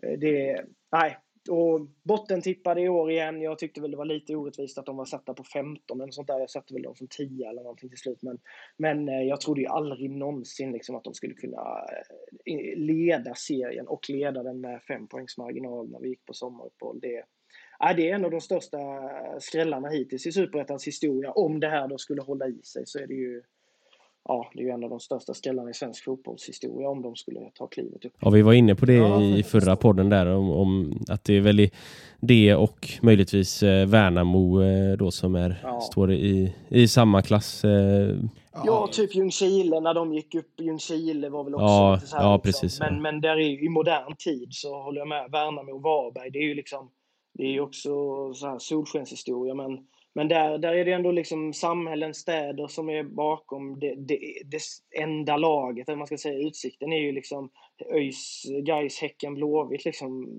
Eh, 0.03 0.19
det, 0.19 0.51
är, 0.51 0.67
nej, 0.93 1.17
och 1.49 1.81
bottentippade 2.03 2.81
i 2.81 2.89
år 2.89 3.11
igen. 3.11 3.43
Jag 3.43 3.59
tyckte 3.59 3.81
väl 3.81 3.91
det 3.91 3.97
var 3.97 4.05
lite 4.05 4.37
orättvist 4.37 4.79
att 4.79 4.87
de 4.87 4.97
var 4.97 5.05
satta 5.05 5.35
på 5.35 5.45
15 5.45 6.01
eller 6.01 6.13
sånt 6.13 6.29
där. 6.29 6.41
Jag 6.41 6.51
satte 6.51 6.75
väl 6.75 6.83
dem 6.83 6.95
som 6.95 7.07
10 7.07 7.49
eller 7.49 7.63
någonting 7.63 7.89
till 7.89 7.99
slut. 7.99 8.23
Men, 8.23 8.39
men 8.77 9.09
eh, 9.09 9.23
jag 9.23 9.41
trodde 9.41 9.61
ju 9.61 9.67
aldrig 9.67 10.11
någonsin 10.11 10.73
liksom 10.73 10.97
att 10.97 11.05
de 11.05 11.15
skulle 11.15 11.35
kunna 11.35 11.87
eh, 12.45 12.79
leda 12.79 13.35
serien 13.35 13.89
och 13.89 14.11
leda 14.11 14.43
den 14.43 14.61
med 14.61 14.83
fem 14.83 15.07
poängs 15.07 15.39
marginal 15.39 15.91
när 15.91 16.01
vi 16.01 16.09
gick 16.09 16.25
på 16.25 16.33
sommaruppehåll. 16.33 17.01
Det, 17.01 17.17
äh, 17.85 17.97
det 17.97 18.11
är 18.11 18.15
en 18.15 18.25
av 18.25 18.31
de 18.31 18.41
största 18.41 18.79
eh, 18.79 19.39
skrällarna 19.39 19.89
hittills 19.89 20.27
i 20.27 20.33
Superettans 20.33 20.87
historia. 20.87 21.33
Om 21.33 21.61
det 21.61 21.69
här 21.69 21.89
då 21.89 21.99
skulle 21.99 22.23
hålla 22.23 22.47
i 22.47 22.61
sig 22.63 22.83
så 22.87 22.99
är 22.99 23.07
det 23.07 23.15
ju 23.15 23.43
ja, 24.25 24.51
det 24.55 24.61
är 24.61 24.65
ju 24.65 24.71
en 24.71 24.85
av 24.85 24.91
de 24.91 25.01
största 25.01 25.35
skrällarna 25.35 25.71
i 25.71 25.75
svensk 25.75 26.05
fotbollshistoria 26.05 26.89
om 26.89 27.03
de 27.03 27.17
skulle 27.17 27.41
ta 27.55 27.67
klivet 27.67 28.05
upp. 28.05 28.13
Ja, 28.21 28.31
vi 28.31 28.43
var 28.43 28.53
inne 28.53 28.75
på 28.75 28.87
det 28.87 28.95
ja, 28.95 29.23
i 29.23 29.43
förra 29.43 29.77
podden 29.77 30.09
där 30.09 30.27
om, 30.27 30.51
om, 30.51 31.01
att 31.09 31.25
det 31.25 31.37
är 31.37 31.41
väl 31.41 31.71
det 32.21 32.55
och 32.55 32.89
möjligtvis 33.03 33.63
eh, 33.63 33.87
Värnamo 33.87 34.63
eh, 34.63 34.97
då 34.97 35.11
som 35.11 35.35
är, 35.35 35.61
ja. 35.63 35.81
står 35.81 36.13
i, 36.13 36.55
i 36.69 36.89
samma 36.89 37.23
klass. 37.23 37.65
Eh. 37.65 38.17
Ja, 38.65 38.89
typ 38.93 39.15
Ljungskile 39.15 39.81
när 39.81 39.95
de 39.95 40.13
gick 40.15 40.35
upp. 40.35 40.61
Ljungskile 40.61 41.29
var 41.29 41.45
väl 41.45 41.55
också 41.55 41.65
ja, 41.65 42.01
så 42.05 42.17
här, 42.17 42.25
ja, 42.25 42.35
liksom. 42.35 42.53
precis. 42.61 42.81
Men, 42.81 43.03
men 43.03 43.21
där 43.21 43.37
är, 43.37 43.65
i 43.65 43.69
modern 43.69 44.17
tid 44.17 44.49
så 44.51 44.83
håller 44.83 44.99
jag 44.99 45.09
med. 45.09 45.31
Värnamo 45.31 45.73
och 45.73 45.83
Varberg, 45.83 46.31
det 46.31 46.39
är 46.39 46.49
ju 46.49 46.55
liksom 46.55 46.91
det 47.35 47.45
är 47.45 47.51
ju 47.51 47.61
också 47.61 47.91
så 48.35 48.47
här 48.47 48.59
solskenshistoria 48.59 49.55
men 49.55 49.79
men 50.19 50.29
där, 50.29 50.59
där 50.59 50.73
är 50.73 50.85
det 50.85 50.93
ändå 50.93 51.11
liksom 51.11 51.53
samhällen, 51.53 52.15
städer 52.15 52.67
som 52.67 52.91
är 52.91 53.03
bakom 53.03 53.81
det, 53.81 53.95
det, 53.95 54.19
det 54.45 54.61
enda 55.03 55.37
laget, 55.37 55.89
eller 55.89 55.99
man 55.99 56.07
ska 56.07 56.19
säga. 56.19 56.49
Utsikten 56.49 56.93
är 56.93 57.01
ju 57.01 57.13
liksom 57.13 57.51
ÖIS, 57.95 58.43
Gais, 58.63 59.01
Häcken, 59.01 59.35
Blåvitt. 59.35 59.85
Liksom, 59.85 60.39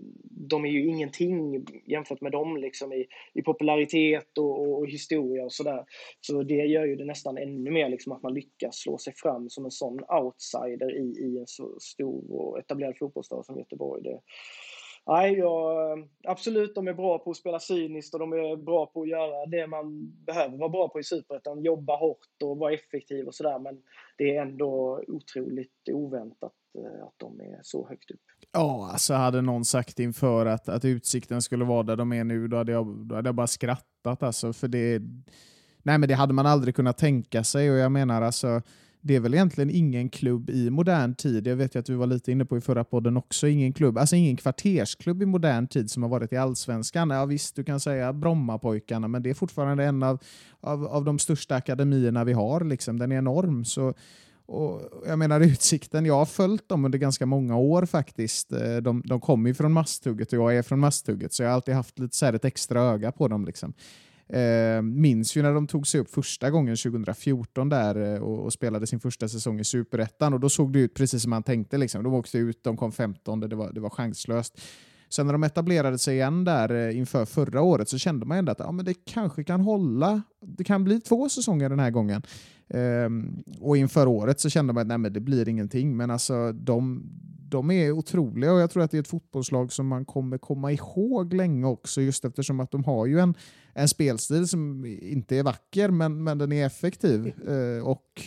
de 0.49 0.65
är 0.65 0.69
ju 0.69 0.87
ingenting 0.87 1.65
jämfört 1.85 2.21
med 2.21 2.31
dem 2.31 2.57
liksom, 2.57 2.93
i, 2.93 3.05
i 3.33 3.41
popularitet 3.41 4.37
och, 4.37 4.61
och, 4.61 4.77
och 4.79 4.87
historia 4.87 5.43
och 5.43 5.53
sådär. 5.53 5.83
Så 6.21 6.43
det 6.43 6.65
gör 6.65 6.85
ju 6.85 6.95
det 6.95 7.05
nästan 7.05 7.37
ännu 7.37 7.71
mer 7.71 7.89
liksom, 7.89 8.11
att 8.11 8.23
man 8.23 8.33
lyckas 8.33 8.75
slå 8.75 8.97
sig 8.97 9.13
fram 9.15 9.49
som 9.49 9.65
en 9.65 9.71
sån 9.71 9.99
outsider 10.09 10.97
i, 10.97 11.25
i 11.25 11.39
en 11.39 11.47
så 11.47 11.77
stor 11.79 12.31
och 12.31 12.59
etablerad 12.59 12.97
fotbollsstad 12.97 13.43
som 13.45 13.57
Göteborg. 13.57 14.03
Det, 14.03 14.19
Nej, 15.09 15.37
jag, 15.37 16.07
absolut, 16.27 16.75
de 16.75 16.87
är 16.87 16.93
bra 16.93 17.19
på 17.19 17.31
att 17.31 17.37
spela 17.37 17.59
cyniskt 17.59 18.13
och 18.13 18.19
de 18.19 18.33
är 18.33 18.55
bra 18.55 18.85
på 18.85 19.01
att 19.01 19.07
göra 19.07 19.45
det 19.45 19.67
man 19.67 20.11
behöver 20.25 20.57
vara 20.57 20.69
bra 20.69 20.89
på 20.89 20.99
i 20.99 21.03
Superettan. 21.03 21.63
Jobba 21.63 21.95
hårt 21.95 22.43
och 22.43 22.57
vara 22.57 22.73
effektiv 22.73 23.27
och 23.27 23.35
sådär. 23.35 23.59
Men 23.59 23.77
det 24.17 24.35
är 24.35 24.41
ändå 24.41 25.03
otroligt 25.07 25.89
oväntat 25.91 26.53
eh, 26.77 27.03
att 27.03 27.13
de 27.17 27.39
är 27.39 27.59
så 27.63 27.87
högt 27.87 28.11
upp. 28.11 28.21
Ja, 28.51 28.89
alltså 28.91 29.13
hade 29.13 29.41
någon 29.41 29.65
sagt 29.65 29.99
inför 29.99 30.45
att, 30.45 30.69
att 30.69 30.85
Utsikten 30.85 31.41
skulle 31.41 31.65
vara 31.65 31.83
där 31.83 31.95
de 31.95 32.13
är 32.13 32.23
nu, 32.23 32.47
då 32.47 32.57
hade 32.57 32.71
jag, 32.71 32.87
då 32.87 33.15
hade 33.15 33.27
jag 33.27 33.35
bara 33.35 33.47
skrattat. 33.47 34.23
Alltså, 34.23 34.53
för 34.53 34.67
det, 34.67 35.01
nej, 35.83 35.97
men 35.97 36.09
det 36.09 36.13
hade 36.13 36.33
man 36.33 36.45
aldrig 36.45 36.75
kunnat 36.75 36.97
tänka 36.97 37.43
sig 37.43 37.71
och 37.71 37.77
jag 37.77 37.91
menar 37.91 38.21
alltså 38.21 38.61
det 39.01 39.15
är 39.15 39.19
väl 39.19 39.33
egentligen 39.33 39.69
ingen 39.69 40.09
klubb 40.09 40.49
i 40.49 40.69
modern 40.69 41.15
tid, 41.15 41.47
jag 41.47 41.55
vet 41.55 41.75
ju 41.75 41.79
att 41.79 41.89
vi 41.89 41.95
var 41.95 42.07
lite 42.07 42.31
inne 42.31 42.45
på 42.45 42.57
i 42.57 42.61
förra 42.61 42.83
podden 42.83 43.17
också, 43.17 43.47
ingen 43.47 43.73
klubb, 43.73 43.97
alltså 43.97 44.15
ingen 44.15 44.37
kvartersklubb 44.37 45.21
i 45.21 45.25
modern 45.25 45.67
tid 45.67 45.91
som 45.91 46.03
har 46.03 46.09
varit 46.09 46.33
i 46.33 46.37
allsvenskan. 46.37 47.09
Ja 47.09 47.25
visst, 47.25 47.55
du 47.55 47.63
kan 47.63 47.79
säga 47.79 48.13
Brommapojkarna, 48.13 49.07
men 49.07 49.23
det 49.23 49.29
är 49.29 49.33
fortfarande 49.33 49.83
en 49.83 50.03
av, 50.03 50.23
av, 50.61 50.87
av 50.87 51.05
de 51.05 51.19
största 51.19 51.55
akademierna 51.55 52.23
vi 52.23 52.33
har. 52.33 52.63
Liksom. 52.63 52.99
Den 52.99 53.11
är 53.11 53.17
enorm. 53.17 53.65
Så, 53.65 53.93
och 54.45 54.81
jag 55.07 55.19
menar 55.19 55.41
Utsikten, 55.41 56.05
jag 56.05 56.15
har 56.15 56.25
följt 56.25 56.69
dem 56.69 56.85
under 56.85 56.99
ganska 56.99 57.25
många 57.25 57.57
år 57.57 57.85
faktiskt. 57.85 58.51
Eh, 58.51 58.77
de, 58.77 59.03
de 59.05 59.19
kommer 59.19 59.49
ju 59.49 59.53
från 59.53 59.73
Masthugget 59.73 60.33
och 60.33 60.39
jag 60.39 60.57
är 60.57 60.61
från 60.61 60.79
Masthugget, 60.79 61.33
så 61.33 61.43
jag 61.43 61.49
har 61.49 61.55
alltid 61.55 61.75
haft 61.75 61.99
lite 61.99 62.15
så 62.15 62.25
ett 62.25 62.45
extra 62.45 62.81
öga 62.81 63.11
på 63.11 63.27
dem. 63.27 63.45
Liksom. 63.45 63.73
Eh, 64.33 64.81
minns 64.81 65.37
ju 65.37 65.41
när 65.41 65.53
de 65.53 65.67
tog 65.67 65.87
sig 65.87 66.01
upp 66.01 66.09
första 66.09 66.49
gången 66.49 66.75
2014 66.75 67.69
där 67.69 68.15
eh, 68.15 68.21
och, 68.21 68.45
och, 68.45 68.53
spelade 68.53 68.87
sin 68.87 68.99
första 68.99 69.27
säsong 69.27 69.59
i 69.59 69.63
Superettan 69.63 70.33
och 70.33 70.39
då 70.39 70.49
såg 70.49 70.73
det 70.73 70.79
ut 70.79 70.93
precis 70.93 71.21
som 71.21 71.29
man 71.29 71.43
tänkte. 71.43 71.77
Liksom. 71.77 72.03
De 72.03 72.13
åkte 72.13 72.37
ut, 72.37 72.63
de 72.63 72.77
kom 72.77 72.91
15, 72.91 73.39
det 73.39 73.55
var, 73.55 73.73
det 73.73 73.79
var 73.79 73.89
chanslöst. 73.89 74.61
Sen 75.09 75.25
när 75.25 75.33
de 75.33 75.43
etablerade 75.43 75.97
sig 75.97 76.15
igen 76.15 76.43
där 76.43 76.87
eh, 76.87 76.97
inför 76.97 77.25
förra 77.25 77.61
året 77.61 77.89
så 77.89 77.97
kände 77.97 78.25
man 78.25 78.37
ändå 78.37 78.51
att 78.51 78.59
ja, 78.59 78.71
men 78.71 78.85
det 78.85 78.93
kanske 79.05 79.43
kan 79.43 79.61
hålla. 79.61 80.21
Det 80.41 80.63
kan 80.63 80.83
bli 80.83 80.99
två 80.99 81.29
säsonger 81.29 81.69
den 81.69 81.79
här 81.79 81.91
gången. 81.91 82.21
Ehm, 82.69 83.43
och 83.59 83.77
inför 83.77 84.07
året 84.07 84.39
så 84.39 84.49
kände 84.49 84.73
man 84.73 84.81
att 84.81 84.87
nej, 84.87 84.97
men 84.97 85.13
det 85.13 85.19
blir 85.19 85.49
ingenting. 85.49 85.97
Men 85.97 86.11
alltså 86.11 86.51
de, 86.51 87.03
de 87.49 87.71
är 87.71 87.91
otroliga 87.91 88.53
och 88.53 88.59
jag 88.59 88.71
tror 88.71 88.83
att 88.83 88.91
det 88.91 88.97
är 88.97 89.01
ett 89.01 89.07
fotbollslag 89.07 89.73
som 89.73 89.87
man 89.87 90.05
kommer 90.05 90.37
komma 90.37 90.71
ihåg 90.71 91.33
länge 91.33 91.65
också 91.65 92.01
just 92.01 92.25
eftersom 92.25 92.59
att 92.59 92.71
de 92.71 92.83
har 92.83 93.05
ju 93.05 93.19
en, 93.19 93.33
en 93.73 93.87
spelstil 93.87 94.47
som 94.47 94.85
inte 94.85 95.37
är 95.37 95.43
vacker 95.43 95.89
men, 95.89 96.23
men 96.23 96.37
den 96.37 96.51
är 96.51 96.65
effektiv. 96.65 97.33
Uh, 97.49 97.87
och 97.87 98.21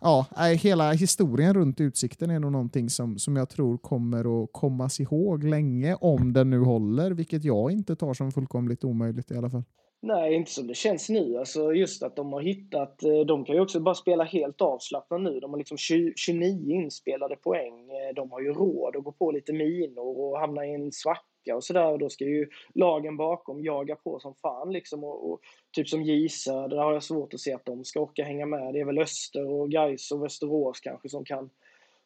ja, 0.00 0.26
hela 0.58 0.92
historien 0.92 1.54
runt 1.54 1.80
Utsikten 1.80 2.30
är 2.30 2.38
nog 2.38 2.52
någonting 2.52 2.90
som, 2.90 3.18
som 3.18 3.36
jag 3.36 3.48
tror 3.48 3.78
kommer 3.78 4.42
att 4.42 4.52
kommas 4.52 5.00
ihåg 5.00 5.44
länge 5.44 5.94
om 5.94 6.32
den 6.32 6.50
nu 6.50 6.60
håller, 6.60 7.10
vilket 7.10 7.44
jag 7.44 7.70
inte 7.70 7.96
tar 7.96 8.14
som 8.14 8.32
fullkomligt 8.32 8.84
omöjligt 8.84 9.30
i 9.30 9.36
alla 9.36 9.50
fall. 9.50 9.64
Nej, 10.02 10.34
inte 10.34 10.50
som 10.50 10.66
det 10.66 10.74
känns 10.74 11.08
nu. 11.08 11.38
Alltså 11.38 11.72
just 11.72 12.02
att 12.02 12.16
de 12.16 12.32
har 12.32 12.40
hittat... 12.40 13.02
Eh, 13.02 13.20
de 13.20 13.44
kan 13.44 13.54
ju 13.54 13.60
också 13.60 13.80
bara 13.80 13.94
spela 13.94 14.24
helt 14.24 14.60
avslappnat 14.60 15.20
nu. 15.20 15.40
De 15.40 15.50
har 15.50 15.58
liksom 15.58 15.76
29 16.16 16.74
inspelade 16.74 17.36
poäng. 17.36 17.90
Eh, 17.90 18.14
de 18.14 18.30
har 18.30 18.40
ju 18.40 18.52
råd 18.52 18.96
att 18.96 19.04
gå 19.04 19.12
på 19.12 19.30
lite 19.30 19.52
minor 19.52 20.18
och 20.20 20.38
hamna 20.38 20.66
i 20.66 20.74
en 20.74 20.92
svacka 20.92 21.56
och 21.56 21.64
sådär. 21.64 21.92
Och 21.92 21.98
då 21.98 22.08
ska 22.08 22.24
ju 22.24 22.48
lagen 22.74 23.16
bakom 23.16 23.64
jaga 23.64 23.96
på 23.96 24.20
som 24.20 24.34
fan 24.34 24.72
liksom. 24.72 25.04
Och, 25.04 25.30
och 25.30 25.40
typ 25.72 25.88
som 25.88 26.02
Gisa, 26.02 26.68
där 26.68 26.76
har 26.76 26.92
jag 26.92 27.02
svårt 27.02 27.34
att 27.34 27.40
se 27.40 27.52
att 27.52 27.64
de 27.64 27.84
ska 27.84 28.00
orka 28.00 28.24
hänga 28.24 28.46
med. 28.46 28.74
Det 28.74 28.80
är 28.80 28.84
väl 28.84 28.98
Öster 28.98 29.50
och 29.50 29.70
Gais 29.70 30.12
och 30.12 30.24
Västerås 30.24 30.80
kanske 30.80 31.08
som 31.08 31.24
kan... 31.24 31.50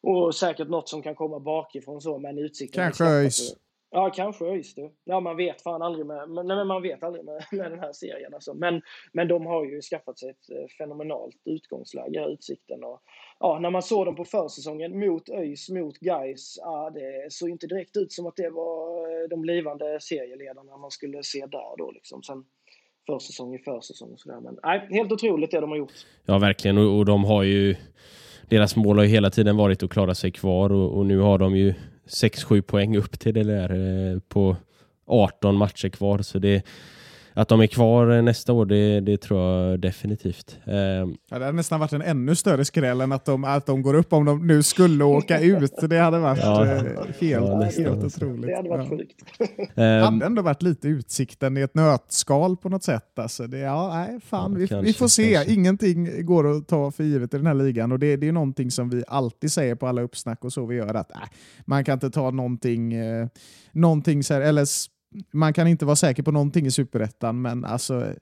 Och 0.03 0.35
säkert 0.35 0.67
något 0.69 0.89
som 0.89 1.01
kan 1.01 1.15
komma 1.15 1.39
bakifrån 1.39 2.01
så, 2.01 2.17
men 2.17 2.37
utsikten... 2.37 2.83
Kanske 2.83 3.03
ÖIS. 3.03 3.55
Ja, 3.93 4.09
kanske 4.09 4.45
ÖIS. 4.45 4.75
Ja, 5.03 5.19
man 5.19 5.37
vet 5.37 5.61
fan 5.61 5.81
aldrig 5.81 6.05
med, 6.05 6.29
men, 6.29 6.47
nej, 6.47 6.65
man 6.65 6.81
vet 6.81 7.03
aldrig 7.03 7.25
med, 7.25 7.43
med 7.51 7.71
den 7.71 7.79
här 7.79 7.93
serien. 7.93 8.33
Alltså. 8.33 8.53
Men, 8.53 8.81
men 9.13 9.27
de 9.27 9.45
har 9.45 9.65
ju 9.65 9.81
skaffat 9.81 10.19
sig 10.19 10.29
ett 10.29 10.49
eh, 10.49 10.67
fenomenalt 10.77 11.35
utgångsläge, 11.45 12.25
Utsikten. 12.25 12.83
Och, 12.83 13.01
ja, 13.39 13.59
när 13.59 13.69
man 13.69 13.81
såg 13.81 14.05
dem 14.05 14.15
på 14.15 14.25
försäsongen 14.25 14.99
mot 14.99 15.29
ÖIS, 15.29 15.69
mot 15.69 15.97
Gais, 15.99 16.57
ja, 16.61 16.89
det 16.93 17.33
såg 17.33 17.49
inte 17.49 17.67
direkt 17.67 17.97
ut 17.97 18.11
som 18.11 18.25
att 18.25 18.35
det 18.35 18.49
var 18.49 18.97
eh, 18.97 19.29
de 19.29 19.41
blivande 19.41 19.99
serieledarna 20.01 20.77
man 20.77 20.91
skulle 20.91 21.23
se 21.23 21.39
där 21.39 21.77
då. 21.77 21.91
Liksom. 21.91 22.23
Sen, 22.23 22.43
försäsong 23.05 23.55
i 23.55 23.59
försäsong 23.59 24.11
och 24.11 24.19
sådär. 24.19 24.39
Men 24.39 24.57
nej, 24.63 24.87
helt 24.89 25.11
otroligt 25.11 25.51
det 25.51 25.59
de 25.59 25.69
har 25.69 25.77
gjort. 25.77 25.93
Ja, 26.25 26.39
verkligen. 26.39 26.77
Och, 26.77 26.97
och 26.97 27.05
de 27.05 27.23
har 27.23 27.43
ju... 27.43 27.75
Deras 28.49 28.75
mål 28.75 28.97
har 28.97 29.03
ju 29.03 29.09
hela 29.09 29.29
tiden 29.29 29.57
varit 29.57 29.83
att 29.83 29.89
klara 29.89 30.15
sig 30.15 30.31
kvar 30.31 30.71
och, 30.71 30.97
och 30.97 31.05
nu 31.05 31.19
har 31.19 31.37
de 31.37 31.55
ju 31.55 31.73
6-7 32.11 32.61
poäng 32.61 32.97
upp 32.97 33.19
till 33.19 33.33
det 33.33 33.43
där 33.43 34.19
på 34.19 34.57
18 35.05 35.55
matcher 35.55 35.89
kvar. 35.89 36.21
Så 36.21 36.39
det, 36.39 36.63
att 37.33 37.47
de 37.47 37.61
är 37.61 37.67
kvar 37.67 38.21
nästa 38.21 38.53
år, 38.53 38.65
det, 38.65 38.99
det 38.99 39.17
tror 39.17 39.39
jag 39.41 39.79
definitivt. 39.79 40.57
Eh, 40.65 40.73
Ja, 40.75 41.07
det 41.39 41.45
hade 41.45 41.51
nästan 41.51 41.79
varit 41.79 41.93
en 41.93 42.01
ännu 42.01 42.35
större 42.35 42.65
skräll 42.65 43.01
än 43.01 43.11
att 43.11 43.25
de, 43.25 43.43
att 43.43 43.65
de 43.65 43.81
går 43.81 43.93
upp 43.93 44.13
om 44.13 44.25
de 44.25 44.47
nu 44.47 44.63
skulle 44.63 45.03
åka 45.03 45.39
ut. 45.39 45.73
Det 45.89 45.97
hade 45.97 46.19
varit 46.19 46.39
Ja. 46.43 46.65
eh, 46.65 46.71
helt, 46.81 47.21
Ja, 47.21 47.59
nästan, 47.59 47.85
helt 47.85 48.03
otroligt. 48.03 48.47
Det 48.47 48.55
hade 48.55 48.69
varit 48.69 48.87
Ja. 48.91 48.97
sjukt. 48.97 49.77
eh, 49.77 49.85
hade 49.85 50.25
ändå 50.25 50.41
varit 50.41 50.61
lite 50.61 50.87
utsikten 50.87 51.57
i 51.57 51.61
ett 51.61 51.75
nötskal 51.75 52.57
på 52.57 52.69
något 52.69 52.83
sätt. 52.83 53.19
Alltså 53.19 53.47
det, 53.47 53.57
ja, 53.57 53.89
nej, 53.93 54.19
fan, 54.25 54.51
Ja, 54.53 54.57
vi, 54.59 54.67
kanske, 54.67 54.85
vi 54.87 54.93
får 54.93 55.07
se. 55.07 55.33
kanske. 55.33 55.53
Ingenting 55.53 56.25
går 56.25 56.51
att 56.57 56.67
ta 56.67 56.91
för 56.91 57.03
givet 57.03 57.33
i 57.33 57.37
den 57.37 57.47
här 57.47 57.53
ligan 57.53 57.91
och 57.91 57.99
det, 57.99 58.15
det 58.15 58.27
är 58.27 58.31
någonting 58.31 58.71
som 58.71 58.89
vi 58.89 59.03
alltid 59.07 59.51
säger 59.51 59.75
på 59.75 59.87
alla 59.87 60.01
uppsnack 60.01 60.43
och 60.43 60.53
så 60.53 60.65
vi 60.65 60.75
gör 60.75 60.93
att 60.93 61.11
nej, 61.15 61.27
man 61.65 61.83
kan 61.83 61.93
inte 61.93 62.09
ta 62.09 62.31
någonting, 62.31 62.93
eh, 62.93 63.27
någonting 63.71 64.23
så 64.23 64.33
här, 64.33 64.41
eller 64.41 64.65
man 65.31 65.53
kan 65.53 65.67
inte 65.67 65.85
vara 65.85 65.95
säker 65.95 66.23
på 66.23 66.31
någonting 66.31 66.65
i 66.65 66.71
superettan 66.71 67.41
men 67.41 67.65
alltså 67.65 68.13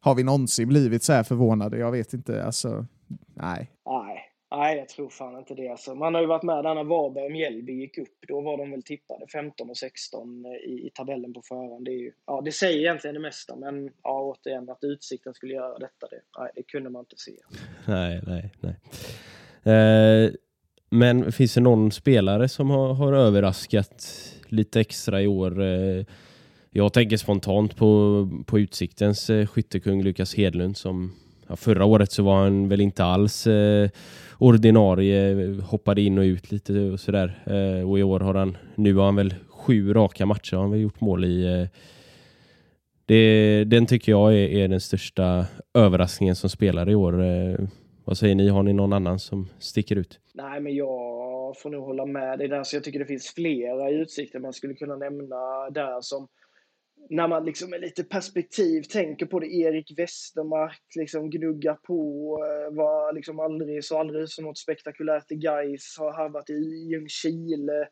har 0.00 0.14
vi 0.14 0.24
någonsin 0.24 0.68
blivit 0.68 1.02
så 1.02 1.12
här 1.12 1.22
förvånade? 1.22 1.78
Jag 1.78 1.92
vet 1.92 2.12
inte. 2.12 2.44
Alltså, 2.44 2.86
nej. 3.34 3.70
Nej, 3.86 4.30
nej, 4.50 4.78
jag 4.78 4.88
tror 4.88 5.08
fan 5.08 5.38
inte 5.38 5.54
det. 5.54 5.68
Alltså, 5.68 5.94
man 5.94 6.14
har 6.14 6.20
ju 6.20 6.26
varit 6.26 6.42
med 6.42 6.64
där 6.64 6.74
när 6.74 6.84
Varberg 6.84 7.24
och 7.24 7.32
Mjällby 7.32 7.72
gick 7.72 7.98
upp. 7.98 8.18
Då 8.28 8.40
var 8.40 8.58
de 8.58 8.70
väl 8.70 8.82
tippade 8.82 9.26
15 9.32 9.70
och 9.70 9.76
16 9.76 10.46
i, 10.46 10.86
i 10.86 10.90
tabellen 10.94 11.32
på 11.32 11.42
förhand. 11.42 11.84
Det, 11.84 11.90
är 11.90 11.98
ju, 11.98 12.12
ja, 12.26 12.42
det 12.44 12.52
säger 12.52 12.78
egentligen 12.78 13.14
det 13.14 13.20
mesta, 13.20 13.56
men 13.56 13.90
ja, 14.02 14.20
återigen 14.20 14.70
att 14.70 14.84
Utsikten 14.84 15.34
skulle 15.34 15.54
göra 15.54 15.78
detta, 15.78 16.06
det, 16.10 16.20
nej, 16.38 16.50
det 16.54 16.62
kunde 16.62 16.90
man 16.90 17.00
inte 17.00 17.16
se. 17.16 17.32
Nej, 17.86 18.20
nej, 18.26 18.52
nej. 18.60 18.76
Eh, 19.74 20.30
men 20.90 21.32
finns 21.32 21.54
det 21.54 21.60
någon 21.60 21.92
spelare 21.92 22.48
som 22.48 22.70
har, 22.70 22.94
har 22.94 23.12
överraskat 23.12 24.06
lite 24.46 24.80
extra 24.80 25.22
i 25.22 25.26
år? 25.26 25.62
Eh, 25.62 26.04
jag 26.70 26.92
tänker 26.92 27.16
spontant 27.16 27.76
på, 27.76 28.28
på 28.46 28.58
Utsiktens 28.58 29.30
eh, 29.30 29.46
skyttekung 29.46 30.02
Lukas 30.02 30.34
Hedlund 30.34 30.76
som 30.76 31.12
ja, 31.48 31.56
förra 31.56 31.84
året 31.84 32.12
så 32.12 32.22
var 32.22 32.42
han 32.42 32.68
väl 32.68 32.80
inte 32.80 33.04
alls 33.04 33.46
eh, 33.46 33.90
ordinarie, 34.38 35.60
hoppade 35.62 36.00
in 36.00 36.18
och 36.18 36.22
ut 36.22 36.52
lite 36.52 36.72
och 36.72 37.00
sådär. 37.00 37.42
Eh, 37.46 37.90
och 37.90 37.98
i 37.98 38.02
år 38.02 38.20
har 38.20 38.34
han, 38.34 38.56
nu 38.74 38.94
har 38.94 39.04
han 39.04 39.16
väl 39.16 39.34
sju 39.48 39.92
raka 39.92 40.26
matcher 40.26 40.56
har 40.56 40.62
han 40.62 40.70
väl 40.70 40.80
gjort 40.80 41.00
mål 41.00 41.24
i. 41.24 41.60
Eh, 41.60 41.68
det, 43.06 43.64
den 43.64 43.86
tycker 43.86 44.12
jag 44.12 44.34
är, 44.34 44.48
är 44.48 44.68
den 44.68 44.80
största 44.80 45.46
överraskningen 45.74 46.36
som 46.36 46.50
spelar 46.50 46.90
i 46.90 46.94
år. 46.94 47.22
Eh, 47.22 47.58
vad 48.04 48.18
säger 48.18 48.34
ni? 48.34 48.48
Har 48.48 48.62
ni 48.62 48.72
någon 48.72 48.92
annan 48.92 49.18
som 49.18 49.48
sticker 49.58 49.96
ut? 49.96 50.20
Nej, 50.34 50.60
men 50.60 50.74
jag 50.74 51.54
får 51.62 51.70
nog 51.70 51.84
hålla 51.84 52.06
med 52.06 52.38
dig 52.38 52.48
där. 52.48 52.64
Så 52.64 52.76
jag 52.76 52.84
tycker 52.84 52.98
det 52.98 53.06
finns 53.06 53.34
flera 53.34 53.90
i 53.90 53.94
Utsikten 53.94 54.42
man 54.42 54.52
skulle 54.52 54.74
kunna 54.74 54.96
nämna 54.96 55.70
där 55.70 56.00
som 56.00 56.28
när 57.10 57.28
man 57.28 57.44
liksom 57.44 57.70
med 57.70 57.80
lite 57.80 58.04
perspektiv 58.04 58.82
tänker 58.82 59.26
på 59.26 59.40
det, 59.40 59.46
Erik 59.46 59.98
Westermark 59.98 60.82
liksom 60.94 61.30
gnuggar 61.30 61.74
på, 61.74 61.94
eh, 62.44 62.76
var 62.76 63.12
liksom 63.12 63.40
aldrig 63.40 63.84
så 63.84 63.98
aldrig 63.98 64.28
så 64.28 64.42
något 64.42 64.58
spektakulärt 64.58 65.32
i 65.32 65.36
Gais 65.36 65.96
har 65.98 66.12
harvat 66.12 66.50
i 66.50 66.88
Ljungskile 66.90 67.88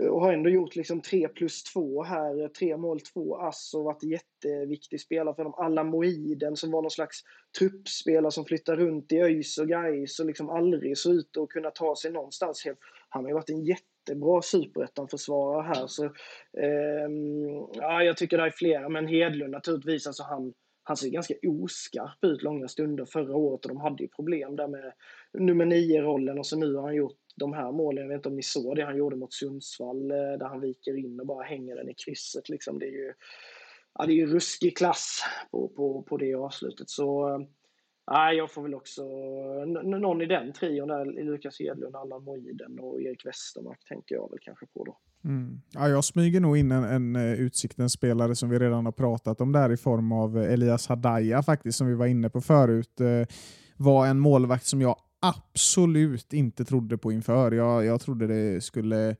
eh, 0.00 0.06
och 0.06 0.20
har 0.20 0.32
ändå 0.32 0.50
gjort 0.50 0.76
liksom 0.76 1.00
3 1.00 1.28
plus 1.28 1.62
2 1.62 2.02
här, 2.02 2.42
eh, 2.42 2.48
tre 2.48 2.76
mål, 2.76 3.00
två 3.00 3.36
ass 3.36 3.74
och 3.74 3.84
varit 3.84 4.02
jätteviktig 4.02 5.00
spelare 5.00 5.34
för 5.34 5.44
dem. 5.44 5.54
Alla 5.56 5.84
Moiden 5.84 6.56
som 6.56 6.70
var 6.70 6.82
någon 6.82 6.90
slags 6.90 7.20
truppspelare 7.58 8.32
som 8.32 8.44
flyttar 8.44 8.76
runt 8.76 9.12
i 9.12 9.20
ÖIS 9.20 9.58
och 9.58 9.68
Gais 9.68 10.20
och 10.20 10.26
liksom 10.26 10.50
aldrig 10.50 10.98
så 10.98 11.12
ut 11.12 11.36
och 11.36 11.52
kunna 11.52 11.70
ta 11.70 11.96
sig 11.96 12.12
någonstans. 12.12 12.64
Han 13.08 13.24
har 13.24 13.30
ju 13.30 13.34
varit 13.34 13.50
en 13.50 13.64
jätte 13.64 13.97
jättebra 14.08 14.42
superettan-försvarare 14.42 15.62
här 15.62 15.86
så 15.86 16.04
eh, 16.04 17.08
ja, 17.72 18.02
jag 18.02 18.16
tycker 18.16 18.38
det 18.38 18.44
är 18.44 18.50
flera, 18.50 18.88
men 18.88 19.06
Hedlund 19.06 19.52
naturligtvis, 19.52 20.06
alltså 20.06 20.22
han, 20.22 20.52
han 20.82 20.96
ser 20.96 21.08
ganska 21.08 21.34
oskarp 21.42 22.24
ut 22.24 22.42
långa 22.42 22.68
stunder 22.68 23.04
förra 23.04 23.36
året 23.36 23.64
och 23.64 23.68
de 23.68 23.80
hade 23.80 24.02
ju 24.02 24.08
problem 24.08 24.56
där 24.56 24.68
med 24.68 24.92
nummer 25.32 25.64
nio-rollen 25.64 26.38
och 26.38 26.46
så 26.46 26.56
nu 26.56 26.74
har 26.74 26.82
han 26.82 26.94
gjort 26.94 27.16
de 27.36 27.52
här 27.52 27.72
målen. 27.72 28.02
Jag 28.02 28.08
vet 28.08 28.16
inte 28.16 28.28
om 28.28 28.36
ni 28.36 28.42
såg 28.42 28.76
det 28.76 28.84
han 28.84 28.96
gjorde 28.96 29.16
mot 29.16 29.32
Sundsvall 29.32 30.10
eh, 30.10 30.16
där 30.16 30.48
han 30.48 30.60
viker 30.60 30.98
in 30.98 31.20
och 31.20 31.26
bara 31.26 31.44
hänger 31.44 31.76
den 31.76 31.88
i 31.88 31.94
krysset. 31.94 32.48
Liksom. 32.48 32.78
Det 32.78 32.86
är 32.86 32.90
ju, 32.90 33.12
ja, 33.94 34.06
det 34.06 34.12
är 34.12 34.14
ju 34.14 34.26
ruskig 34.26 34.76
klass 34.76 35.22
på, 35.50 35.68
på, 35.68 36.02
på 36.02 36.16
det 36.16 36.34
avslutet. 36.34 36.90
Så 36.90 37.28
ehm, 37.28 37.46
nej, 38.10 38.36
jag 38.36 38.50
får 38.50 38.62
väl 38.62 38.74
också 38.74 39.02
någon 39.82 40.22
i 40.22 40.26
den 40.26 40.52
trion 40.52 40.88
där, 40.88 41.24
Lukas 41.24 41.60
Hedlund, 41.60 41.96
Allan 41.96 42.24
Moiden 42.24 42.78
och 42.80 43.02
Erik 43.02 43.26
Westermark 43.26 43.84
tänker 43.88 44.14
jag 44.14 44.30
väl 44.30 44.38
kanske 44.42 44.66
på 44.66 44.84
då. 44.84 44.98
Mm. 45.24 45.60
Ja, 45.70 45.88
jag 45.88 46.04
smyger 46.04 46.40
nog 46.40 46.56
in 46.56 46.72
en, 46.72 46.84
en 46.84 47.16
eh, 47.16 47.32
Utsiktens 47.32 47.92
spelare 47.92 48.34
som 48.34 48.50
vi 48.50 48.58
redan 48.58 48.84
har 48.84 48.92
pratat 48.92 49.40
om 49.40 49.52
där 49.52 49.72
i 49.72 49.76
form 49.76 50.12
av 50.12 50.38
eh, 50.38 50.52
Elias 50.52 50.86
Hadaya 50.86 51.42
faktiskt, 51.42 51.78
som 51.78 51.86
vi 51.86 51.94
var 51.94 52.06
inne 52.06 52.30
på 52.30 52.40
förut. 52.40 53.00
Eh, 53.00 53.26
var 53.76 54.06
en 54.06 54.18
målvakt 54.18 54.66
som 54.66 54.80
jag 54.80 54.96
absolut 55.20 56.32
inte 56.32 56.64
trodde 56.64 56.98
på 56.98 57.12
inför. 57.12 57.52
Jag, 57.52 57.84
jag 57.84 58.00
trodde 58.00 58.26
det 58.26 58.64
skulle 58.64 59.16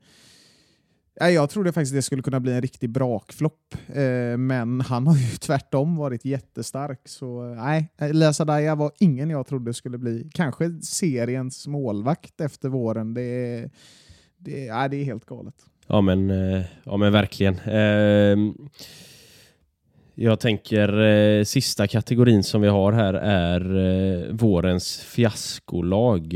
Nej, 1.19 1.33
jag 1.33 1.49
trodde 1.49 1.73
faktiskt 1.73 1.93
det 1.93 2.01
skulle 2.01 2.21
kunna 2.21 2.39
bli 2.39 2.53
en 2.53 2.61
riktig 2.61 2.89
brakflopp, 2.89 3.75
eh, 3.87 4.37
men 4.37 4.81
han 4.81 5.07
har 5.07 5.15
ju 5.15 5.27
tvärtom 5.39 5.95
varit 5.95 6.25
jättestark. 6.25 7.01
Så 7.05 7.51
eh, 7.51 7.63
nej, 7.63 7.89
eh, 7.97 8.09
Elias 8.09 8.39
Hadaya 8.39 8.75
var 8.75 8.91
ingen 8.99 9.29
jag 9.29 9.47
trodde 9.47 9.73
skulle 9.73 9.97
bli 9.97 10.29
kanske 10.33 10.71
seriens 10.81 11.67
målvakt 11.67 12.41
efter 12.41 12.69
våren. 12.69 13.13
Det 13.13 13.21
är, 13.21 13.69
det, 14.37 14.71
nej, 14.71 14.89
det 14.89 14.97
är 14.97 15.03
helt 15.03 15.25
galet. 15.25 15.55
Ja 15.87 16.01
men, 16.01 16.29
eh, 16.29 16.61
ja, 16.83 16.97
men 16.97 17.11
verkligen. 17.11 17.59
Eh, 17.59 18.53
jag 20.15 20.39
tänker 20.39 21.01
eh, 21.01 21.43
sista 21.43 21.87
kategorin 21.87 22.43
som 22.43 22.61
vi 22.61 22.67
har 22.67 22.91
här 22.91 23.13
är 23.13 24.31
vårens 24.31 24.99
fiaskolag. 24.99 26.29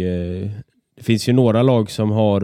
Det 0.96 1.04
finns 1.04 1.30
ju 1.30 1.34
några 1.34 1.64
lag 1.64 1.92
som 1.92 2.12
har 2.12 2.42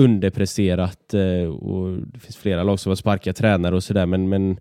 underpresterat 0.00 1.14
eh, 1.14 1.48
och 1.48 1.96
det 1.96 2.18
finns 2.18 2.36
flera 2.36 2.62
lag 2.62 2.80
som 2.80 2.90
har 2.90 2.96
sparkat 2.96 3.36
tränare 3.36 3.74
och 3.74 3.84
sådär 3.84 4.06
men, 4.06 4.28
men 4.28 4.60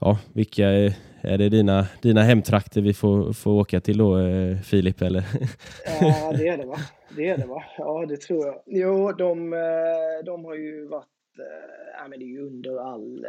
ja, 0.00 0.18
vilka 0.32 0.68
är, 0.68 1.38
det 1.38 1.48
dina, 1.48 1.86
dina 2.02 2.22
hemtrakter 2.22 2.80
vi 2.80 2.94
får, 2.94 3.32
får 3.32 3.50
åka 3.50 3.80
till 3.80 3.98
då 3.98 4.18
eh, 4.18 4.56
Filip 4.58 5.02
eller? 5.02 5.24
Ja, 6.00 6.32
det 6.38 6.48
är 6.48 6.56
det 6.56 6.66
va? 6.66 6.78
Det 7.16 7.28
är 7.28 7.38
det 7.38 7.46
va? 7.46 7.64
Ja, 7.78 8.06
det 8.08 8.16
tror 8.16 8.46
jag. 8.46 8.62
Jo, 8.66 9.12
de, 9.12 9.52
eh, 9.52 10.24
de 10.24 10.44
har 10.44 10.54
ju 10.54 10.86
varit, 10.86 11.38
äh, 11.38 12.00
ja 12.00 12.08
men 12.08 12.18
det 12.18 12.24
är 12.24 12.32
ju 12.32 12.46
under 12.46 12.92
all, 12.92 13.26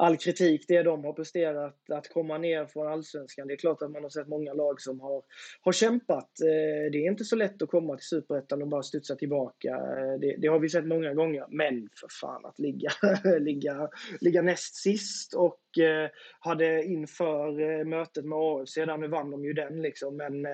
all 0.00 0.16
kritik 0.16 0.64
det 0.68 0.82
de 0.82 1.04
har 1.04 1.12
presterat 1.12 1.90
att 1.90 2.08
komma 2.08 2.38
ner 2.38 2.66
från 2.66 2.86
allsvenskan. 2.86 3.48
Det 3.48 3.54
är 3.54 3.56
klart 3.56 3.82
att 3.82 3.90
man 3.90 4.02
har 4.02 4.10
sett 4.10 4.28
många 4.28 4.52
lag 4.52 4.80
som 4.80 5.00
har, 5.00 5.22
har 5.60 5.72
kämpat. 5.72 6.40
Eh, 6.40 6.90
det 6.92 6.98
är 6.98 7.10
inte 7.10 7.24
så 7.24 7.36
lätt 7.36 7.62
att 7.62 7.68
komma 7.68 7.96
till 7.96 8.06
superettan 8.06 8.62
och 8.62 8.68
bara 8.68 8.82
studsa 8.82 9.16
tillbaka. 9.16 9.68
Eh, 9.68 10.20
det, 10.20 10.36
det 10.38 10.48
har 10.48 10.58
vi 10.58 10.68
sett 10.68 10.86
många 10.86 11.14
gånger. 11.14 11.44
Men 11.48 11.88
för 12.00 12.08
fan 12.20 12.46
att 12.46 12.58
ligga, 12.58 12.90
ligga, 13.40 13.88
ligga 14.20 14.42
näst 14.42 14.74
sist 14.74 15.34
och 15.34 15.78
eh, 15.78 16.10
hade 16.40 16.84
inför 16.84 17.84
mötet 17.84 18.24
med 18.24 18.38
AFC, 18.38 18.74
där 18.74 18.96
nu 18.96 19.08
vann 19.08 19.30
de 19.30 19.44
ju 19.44 19.52
den 19.52 19.82
liksom, 19.82 20.16
men 20.16 20.46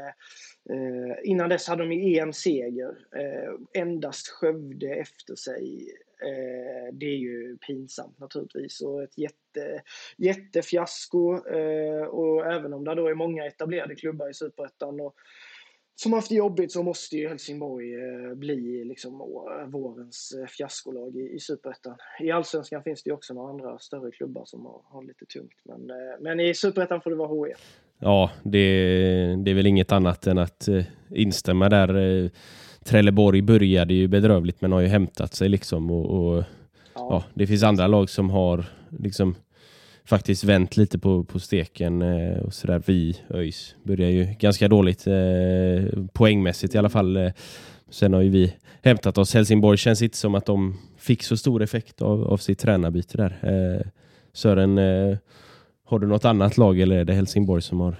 innan 1.25 1.49
dess 1.49 1.69
hade 1.69 1.83
de 1.83 1.93
ju 1.93 2.19
en 2.19 2.33
seger. 2.33 2.97
Endast 3.75 4.29
Skövde 4.29 4.95
efter 4.95 5.35
sig. 5.35 5.89
Eh, 6.23 6.95
det 6.95 7.07
är 7.07 7.17
ju 7.17 7.57
pinsamt 7.57 8.19
naturligtvis 8.19 8.81
och 8.81 9.03
ett 9.03 9.19
jätte, 9.19 9.83
jättefiasko. 10.17 11.47
Eh, 11.47 12.03
och 12.03 12.47
även 12.53 12.73
om 12.73 12.85
det 12.85 12.95
då 12.95 13.07
är 13.09 13.15
många 13.15 13.47
etablerade 13.47 13.95
klubbar 13.95 14.31
i 14.31 14.35
Superettan 14.35 15.01
och 15.01 15.15
som 15.99 16.13
haft 16.13 16.29
det 16.29 16.35
jobbigt 16.35 16.73
så 16.73 16.83
måste 16.83 17.17
ju 17.17 17.29
Helsingborg 17.29 17.95
eh, 17.95 18.35
bli 18.35 18.85
liksom 18.85 19.19
vårens 19.67 20.35
eh, 20.41 20.47
fiaskolag 20.47 21.17
i, 21.17 21.35
i 21.35 21.41
Superettan. 21.41 21.97
I 22.21 22.31
Allsvenskan 22.31 22.83
finns 22.83 23.03
det 23.03 23.11
ju 23.11 23.15
också 23.15 23.35
några 23.35 23.51
andra 23.51 23.79
större 23.79 24.11
klubbar 24.11 24.45
som 24.45 24.67
har, 24.67 24.83
har 24.85 25.03
lite 25.03 25.27
tungt. 25.27 25.61
Men, 25.65 25.91
eh, 25.91 26.21
men 26.21 26.41
i 26.41 26.55
Superettan 26.55 27.01
får 27.01 27.11
det 27.11 27.17
vara 27.17 27.47
HIF. 27.47 27.81
Ja, 27.99 28.31
det, 28.43 28.59
det 29.45 29.51
är 29.51 29.55
väl 29.55 29.67
inget 29.67 29.93
annat 29.93 30.27
än 30.27 30.39
att 30.39 30.69
eh, 30.69 30.85
instämma 31.11 31.69
där. 31.69 31.97
Eh, 31.97 32.31
Trelleborg 32.87 33.43
började 33.43 33.95
ju 33.95 34.09
bedrövligt 34.09 34.61
men 34.61 34.73
har 34.73 34.81
ju 34.81 34.87
hämtat 34.87 35.35
sig 35.35 35.49
liksom 35.49 35.91
och, 35.91 36.37
och 36.37 36.45
ja, 36.95 37.25
det 37.35 37.47
finns 37.47 37.63
andra 37.63 37.87
lag 37.87 38.11
som 38.11 38.31
har 38.31 38.65
liksom 38.99 39.35
faktiskt 40.05 40.45
vänt 40.45 40.77
lite 40.77 40.99
på, 40.99 41.25
på 41.25 41.39
steken 41.39 42.03
eh, 42.03 42.39
och 42.39 42.55
sådär. 42.55 42.83
Vi, 42.87 43.17
ÖIS, 43.31 43.75
börjar 43.83 44.11
ju 44.11 44.25
ganska 44.39 44.69
dåligt 44.69 45.07
eh, 45.07 46.05
poängmässigt 46.13 46.75
i 46.75 46.79
alla 46.79 46.89
fall. 46.89 47.17
Eh, 47.17 47.33
sen 47.91 48.13
har 48.13 48.21
ju 48.21 48.31
vi 48.31 48.55
hämtat 48.83 49.19
oss. 49.19 49.35
Helsingborg 49.35 49.79
känns 49.79 50.03
inte 50.03 50.17
som 50.17 50.35
att 50.35 50.47
de 50.47 50.79
fick 50.99 51.23
så 51.23 51.37
stor 51.37 51.63
effekt 51.63 52.03
av, 52.03 52.25
av 52.25 52.37
sitt 52.37 52.59
tränarbyte 52.59 53.17
där. 53.17 53.39
Eh, 53.43 53.87
Sören, 54.33 54.79
eh, 54.79 55.17
har 55.85 55.99
du 55.99 56.07
något 56.07 56.25
annat 56.25 56.57
lag 56.57 56.81
eller 56.81 56.97
är 56.97 57.05
det 57.05 57.15
Helsingborg 57.15 57.63
som 57.63 57.81
har 57.81 57.97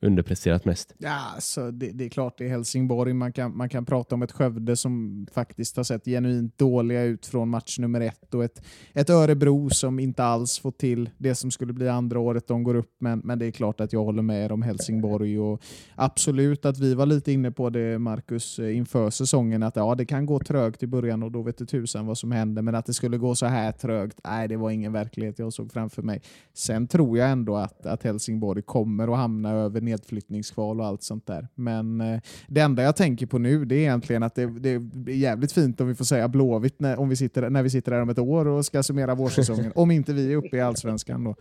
underpresterat 0.00 0.64
mest? 0.64 0.94
Ja, 0.98 1.34
så 1.38 1.70
det, 1.70 1.90
det, 1.92 2.04
är 2.04 2.08
klart 2.08 2.38
det 2.38 2.44
är 2.44 2.48
Helsingborg. 2.48 3.12
Man 3.12 3.32
kan, 3.32 3.56
man 3.56 3.68
kan 3.68 3.84
prata 3.84 4.14
om 4.14 4.22
ett 4.22 4.32
Skövde 4.32 4.76
som 4.76 5.26
faktiskt 5.32 5.76
har 5.76 5.84
sett 5.84 6.04
genuint 6.04 6.58
dåliga 6.58 7.02
ut 7.02 7.26
från 7.26 7.48
match 7.48 7.78
nummer 7.78 8.00
ett 8.00 8.34
och 8.34 8.44
ett, 8.44 8.62
ett 8.92 9.10
Örebro 9.10 9.70
som 9.70 9.98
inte 9.98 10.24
alls 10.24 10.58
fått 10.58 10.78
till 10.78 11.10
det 11.18 11.34
som 11.34 11.50
skulle 11.50 11.72
bli 11.72 11.88
andra 11.88 12.18
året 12.18 12.48
de 12.48 12.62
går 12.62 12.74
upp. 12.74 12.96
Men, 12.98 13.18
men 13.18 13.38
det 13.38 13.46
är 13.46 13.50
klart 13.50 13.80
att 13.80 13.92
jag 13.92 14.04
håller 14.04 14.22
med 14.22 14.44
er 14.44 14.52
om 14.52 14.62
Helsingborg 14.62 15.38
och 15.38 15.62
absolut 15.94 16.64
att 16.64 16.78
vi 16.78 16.94
var 16.94 17.06
lite 17.06 17.32
inne 17.32 17.50
på 17.50 17.70
det 17.70 17.98
Marcus 17.98 18.58
eh, 18.58 18.76
inför 18.76 19.10
säsongen 19.10 19.62
att 19.62 19.76
ja, 19.76 19.94
det 19.94 20.06
kan 20.06 20.26
gå 20.26 20.38
trögt 20.38 20.82
i 20.82 20.86
början 20.86 21.22
och 21.22 21.32
då 21.32 21.42
vet 21.42 21.58
du 21.58 21.66
tusan 21.66 22.06
vad 22.06 22.18
som 22.18 22.32
händer. 22.32 22.62
Men 22.62 22.74
att 22.74 22.86
det 22.86 22.94
skulle 22.94 23.18
gå 23.18 23.34
så 23.34 23.46
här 23.46 23.72
trögt, 23.72 24.20
nej, 24.24 24.48
det 24.48 24.56
var 24.56 24.70
ingen 24.70 24.92
verklighet 24.92 25.38
jag 25.38 25.52
såg 25.52 25.72
framför 25.72 26.02
mig. 26.02 26.22
Sen 26.54 26.88
tror 26.88 27.18
jag 27.18 27.30
ändå 27.30 27.56
att, 27.56 27.86
att 27.86 28.02
Helsingborg 28.02 28.62
kommer 28.62 29.12
att 29.12 29.18
hamna 29.18 29.50
över 29.50 29.80
nedflyttningskval 29.88 30.80
och 30.80 30.86
allt 30.86 31.02
sånt 31.02 31.26
där. 31.26 31.48
Men 31.54 32.00
eh, 32.00 32.20
det 32.46 32.60
enda 32.60 32.82
jag 32.82 32.96
tänker 32.96 33.26
på 33.26 33.38
nu 33.38 33.64
det 33.64 33.74
är 33.74 33.78
egentligen 33.78 34.22
att 34.22 34.34
det, 34.34 34.46
det 34.46 34.70
är 34.70 35.08
jävligt 35.08 35.52
fint 35.52 35.80
om 35.80 35.88
vi 35.88 35.94
får 35.94 36.04
säga 36.04 36.28
Blåvitt 36.28 36.80
när, 36.80 37.00
om 37.00 37.08
vi 37.08 37.16
sitter, 37.16 37.50
när 37.50 37.62
vi 37.62 37.70
sitter 37.70 37.92
här 37.92 38.02
om 38.02 38.08
ett 38.08 38.18
år 38.18 38.46
och 38.48 38.66
ska 38.66 38.82
summera 38.82 39.14
vårsäsongen. 39.14 39.72
om 39.74 39.90
inte 39.90 40.12
vi 40.12 40.32
är 40.32 40.36
uppe 40.36 40.56
i 40.56 40.60
allsvenskan 40.60 41.24
då. 41.24 41.34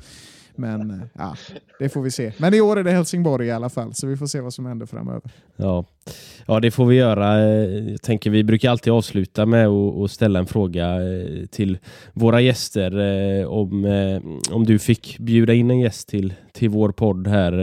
Men 0.58 0.92
eh, 0.92 1.08
ja, 1.14 1.36
det 1.80 1.90
får 1.90 2.02
vi 2.02 2.12
se. 2.12 2.32
Men 2.38 2.54
i 2.54 2.62
år 2.62 2.80
är 2.80 2.84
det 2.84 2.92
Helsingborg 2.92 3.48
i 3.48 3.52
alla 3.52 3.70
fall, 3.70 3.94
så 3.94 4.08
vi 4.08 4.18
får 4.18 4.28
se 4.28 4.42
vad 4.42 4.54
som 4.54 4.66
händer 4.66 4.86
framöver. 4.86 5.32
Ja, 5.56 5.86
ja 6.46 6.60
det 6.60 6.72
får 6.72 6.86
vi 6.86 6.96
göra. 6.96 7.40
Eh, 7.40 7.90
jag 7.90 8.02
tänker, 8.02 8.30
vi 8.30 8.44
brukar 8.44 8.72
alltid 8.72 8.94
avsluta 8.94 9.46
med 9.46 9.68
att 9.68 10.12
ställa 10.12 10.40
en 10.40 10.46
fråga 10.46 10.86
eh, 10.86 11.46
till 11.46 11.78
våra 12.14 12.42
gäster. 12.42 13.00
Eh, 13.00 13.48
om, 13.48 13.86
om 14.52 14.66
du 14.66 14.80
fick 14.80 15.20
bjuda 15.20 15.54
in 15.54 15.72
en 15.72 15.80
gäst 15.80 16.08
till, 16.08 16.34
till 16.52 16.70
vår 16.70 16.92
podd 16.92 17.28
här, 17.28 17.54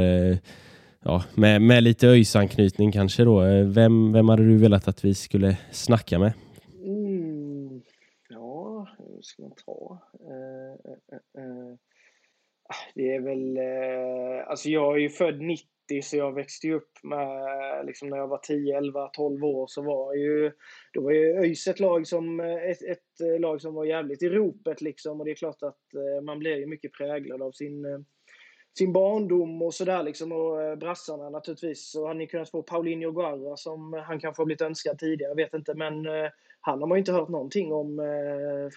ja, 1.04 1.24
med, 1.34 1.62
med 1.62 1.82
lite 1.82 2.06
ÖIS-anknytning 2.06 2.92
kanske 2.92 3.24
då. 3.24 3.42
Eh, 3.42 3.66
vem, 3.66 4.12
vem 4.12 4.28
hade 4.28 4.42
du 4.42 4.58
velat 4.58 4.88
att 4.88 5.04
vi 5.04 5.14
skulle 5.14 5.56
snacka 5.72 6.18
med? 6.18 6.32
Mm, 6.84 7.82
ja, 8.28 8.88
hur 8.98 9.22
ska 9.22 9.42
man 9.42 9.52
ta? 9.66 9.98
Uh, 10.20 10.92
uh, 10.92 11.44
uh. 11.44 11.76
Det 12.94 13.14
är 13.14 13.20
väl, 13.20 13.56
eh, 13.56 14.48
alltså 14.50 14.68
jag 14.68 14.94
är 14.94 14.98
ju 14.98 15.08
född 15.08 15.40
90 15.40 15.66
så 16.02 16.16
jag 16.16 16.34
växte 16.34 16.66
ju 16.66 16.74
upp 16.74 16.92
med, 17.02 17.86
liksom 17.86 18.08
när 18.08 18.16
jag 18.16 18.28
var 18.28 18.38
10, 18.38 18.76
11, 18.78 19.08
12 19.08 19.44
år 19.44 19.66
så 19.66 19.82
var 19.82 20.14
ju, 20.14 20.52
då 20.92 21.02
var 21.02 21.10
ju 21.10 21.36
ÖIS 21.36 21.66
ett 21.66 21.80
lag 21.80 22.06
som, 22.06 22.40
eh, 22.40 22.70
ett, 22.70 22.82
ett 22.82 23.20
eh, 23.20 23.40
lag 23.40 23.60
som 23.60 23.74
var 23.74 23.84
jävligt 23.84 24.22
i 24.22 24.28
ropet 24.28 24.80
liksom 24.80 25.20
och 25.20 25.26
det 25.26 25.30
är 25.30 25.34
klart 25.34 25.62
att 25.62 25.94
eh, 25.94 26.24
man 26.24 26.38
blir 26.38 26.56
ju 26.56 26.66
mycket 26.66 26.92
präglad 26.92 27.42
av 27.42 27.52
sin 27.52 27.84
eh, 27.84 27.98
sin 28.78 28.92
barndom 28.92 29.62
och 29.62 29.74
sådär 29.74 30.02
liksom 30.02 30.32
och 30.32 30.62
eh, 30.62 30.76
brassarna 30.76 31.30
naturligtvis. 31.30 31.90
Så 31.90 32.06
hade 32.06 32.18
ni 32.18 32.26
kunnat 32.26 32.50
få 32.50 32.62
Paulinho 32.62 33.10
Guerra 33.10 33.56
som 33.56 33.94
eh, 33.94 34.00
han 34.00 34.20
kanske 34.20 34.40
har 34.40 34.46
blivit 34.46 34.62
önskad 34.62 34.98
tidigare, 34.98 35.30
jag 35.30 35.36
vet 35.36 35.54
inte. 35.54 35.74
Men 35.74 36.06
eh, 36.06 36.30
han 36.60 36.80
har 36.80 36.86
man 36.86 36.96
ju 36.96 37.00
inte 37.00 37.12
hört 37.12 37.28
någonting 37.28 37.72
om 37.72 38.00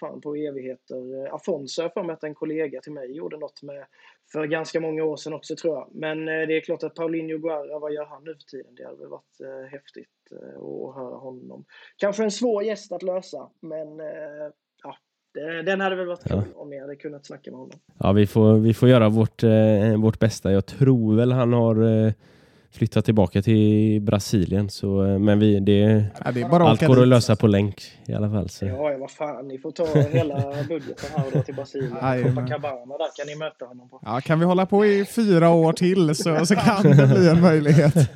fan 0.00 0.20
på 0.20 0.34
evigheter. 0.34 1.34
Afonso 1.34 1.82
har 1.82 1.88
för 1.88 2.02
mig 2.02 2.12
att 2.12 2.24
en 2.24 2.34
kollega 2.34 2.80
till 2.80 2.92
mig 2.92 3.16
gjorde 3.16 3.36
något 3.36 3.62
med 3.62 3.86
för 4.32 4.46
ganska 4.46 4.80
många 4.80 5.04
år 5.04 5.16
sedan 5.16 5.32
också 5.32 5.56
tror 5.56 5.74
jag. 5.74 5.88
Men 5.92 6.24
det 6.26 6.56
är 6.56 6.60
klart 6.60 6.82
att 6.82 6.94
Paulinho 6.94 7.38
Guerra, 7.38 7.78
vad 7.78 7.92
gör 7.92 8.04
han 8.04 8.24
nu 8.24 8.34
för 8.34 8.42
tiden? 8.42 8.74
Det 8.74 8.84
hade 8.84 8.98
väl 8.98 9.08
varit 9.08 9.70
häftigt 9.70 10.32
att 10.56 10.94
höra 10.94 11.16
honom. 11.16 11.64
Kanske 11.96 12.24
en 12.24 12.30
svår 12.30 12.62
gäst 12.62 12.92
att 12.92 13.02
lösa, 13.02 13.50
men 13.60 14.00
den 15.64 15.80
hade 15.80 15.96
väl 15.96 16.06
varit 16.06 16.20
ja. 16.28 16.42
kul 16.42 16.52
om 16.54 16.70
ni 16.70 16.80
hade 16.80 16.96
kunnat 16.96 17.26
snacka 17.26 17.50
med 17.50 17.60
honom. 17.60 17.78
Ja, 17.98 18.12
vi 18.12 18.26
får, 18.26 18.58
vi 18.58 18.74
får 18.74 18.88
göra 18.88 19.08
vårt, 19.08 19.42
eh, 19.42 19.96
vårt 19.98 20.18
bästa. 20.18 20.52
Jag 20.52 20.66
tror 20.66 21.16
väl 21.16 21.32
han 21.32 21.52
har 21.52 22.06
eh, 22.06 22.12
flytta 22.72 23.02
tillbaka 23.02 23.42
till 23.42 24.00
Brasilien. 24.02 24.70
Så, 24.70 25.04
eh, 25.04 25.18
men 25.18 25.38
vi, 25.38 25.60
det, 25.60 26.04
ja, 26.24 26.32
det 26.32 26.44
allt 26.44 26.86
går 26.86 26.94
dit. 26.94 27.02
att 27.02 27.08
lösa 27.08 27.36
på 27.36 27.46
länk 27.46 27.82
i 28.06 28.14
alla 28.14 28.30
fall. 28.30 28.48
Så. 28.48 28.66
Ja, 28.66 28.96
vad 29.00 29.10
fan. 29.10 29.48
Ni 29.48 29.58
får 29.58 29.70
ta 29.70 29.86
hela 30.12 30.34
budgeten 30.68 31.10
här 31.16 31.26
och 31.26 31.32
dra 31.32 31.42
till 31.42 31.54
Brasilien. 31.54 31.92
Copacabana, 32.24 32.98
där 32.98 33.16
kan 33.16 33.26
ni 33.26 33.36
möta 33.36 33.64
honom 33.64 33.88
på. 33.88 34.00
Ja, 34.02 34.20
kan 34.20 34.38
vi 34.40 34.44
hålla 34.44 34.66
på 34.66 34.86
i 34.86 35.04
fyra 35.04 35.50
år 35.50 35.72
till 35.72 36.14
så, 36.14 36.46
så 36.46 36.56
kan 36.56 36.82
det 36.82 37.06
bli 37.06 37.28
en 37.28 37.40
möjlighet. 37.40 37.94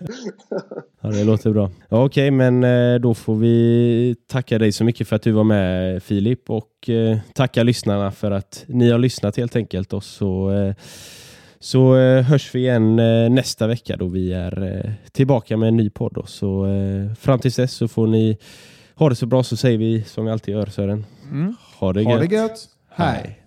Ja, 1.05 1.09
det 1.11 1.24
låter 1.24 1.50
bra. 1.50 1.70
Ja, 1.88 2.05
Okej, 2.05 2.28
okay, 2.28 2.30
men 2.30 2.64
eh, 2.64 3.00
då 3.00 3.14
får 3.14 3.36
vi 3.36 4.16
tacka 4.26 4.59
dig 4.59 4.72
så 4.72 4.84
mycket 4.84 5.09
för 5.09 5.16
att 5.16 5.22
du 5.22 5.32
var 5.32 5.44
med 5.44 6.03
Filip 6.03 6.50
och 6.50 6.88
eh, 6.88 7.18
tacka 7.34 7.62
lyssnarna 7.62 8.11
för 8.11 8.30
att 8.30 8.64
ni 8.66 8.90
har 8.90 8.98
lyssnat 8.98 9.36
helt 9.36 9.57
enkelt. 9.57 9.92
Och 9.92 10.05
så 10.05 10.50
så 11.63 11.97
eh, 11.97 12.23
hörs 12.23 12.55
vi 12.55 12.59
igen 12.59 12.99
eh, 12.99 13.31
nästa 13.31 13.67
vecka 13.67 13.97
då 13.97 14.07
vi 14.07 14.33
är 14.33 14.63
eh, 14.63 14.91
tillbaka 15.13 15.57
med 15.57 15.69
en 15.69 15.77
ny 15.77 15.91
podd. 15.91 16.13
Då. 16.15 16.27
Så 16.27 16.67
fram 17.21 17.39
tills 17.39 17.57
dess 17.57 17.73
så 17.73 17.89
får 17.89 18.07
ni 18.07 18.39
ha 18.95 19.09
det 19.09 19.17
så 19.17 19.27
bra 19.27 19.43
så 19.43 19.57
säger 19.57 19.79
vi 19.79 20.05
som 20.05 20.25
vi 20.25 20.31
alltid 20.31 20.55
gör 20.55 20.67
Sören. 20.67 21.07
Mm. 21.31 21.57
Ha 21.79 21.93
det 21.93 22.03
gött. 22.03 22.13
Ha 22.13 22.19
det 22.19 22.35
gött. 22.35 22.69
Hej. 22.89 23.43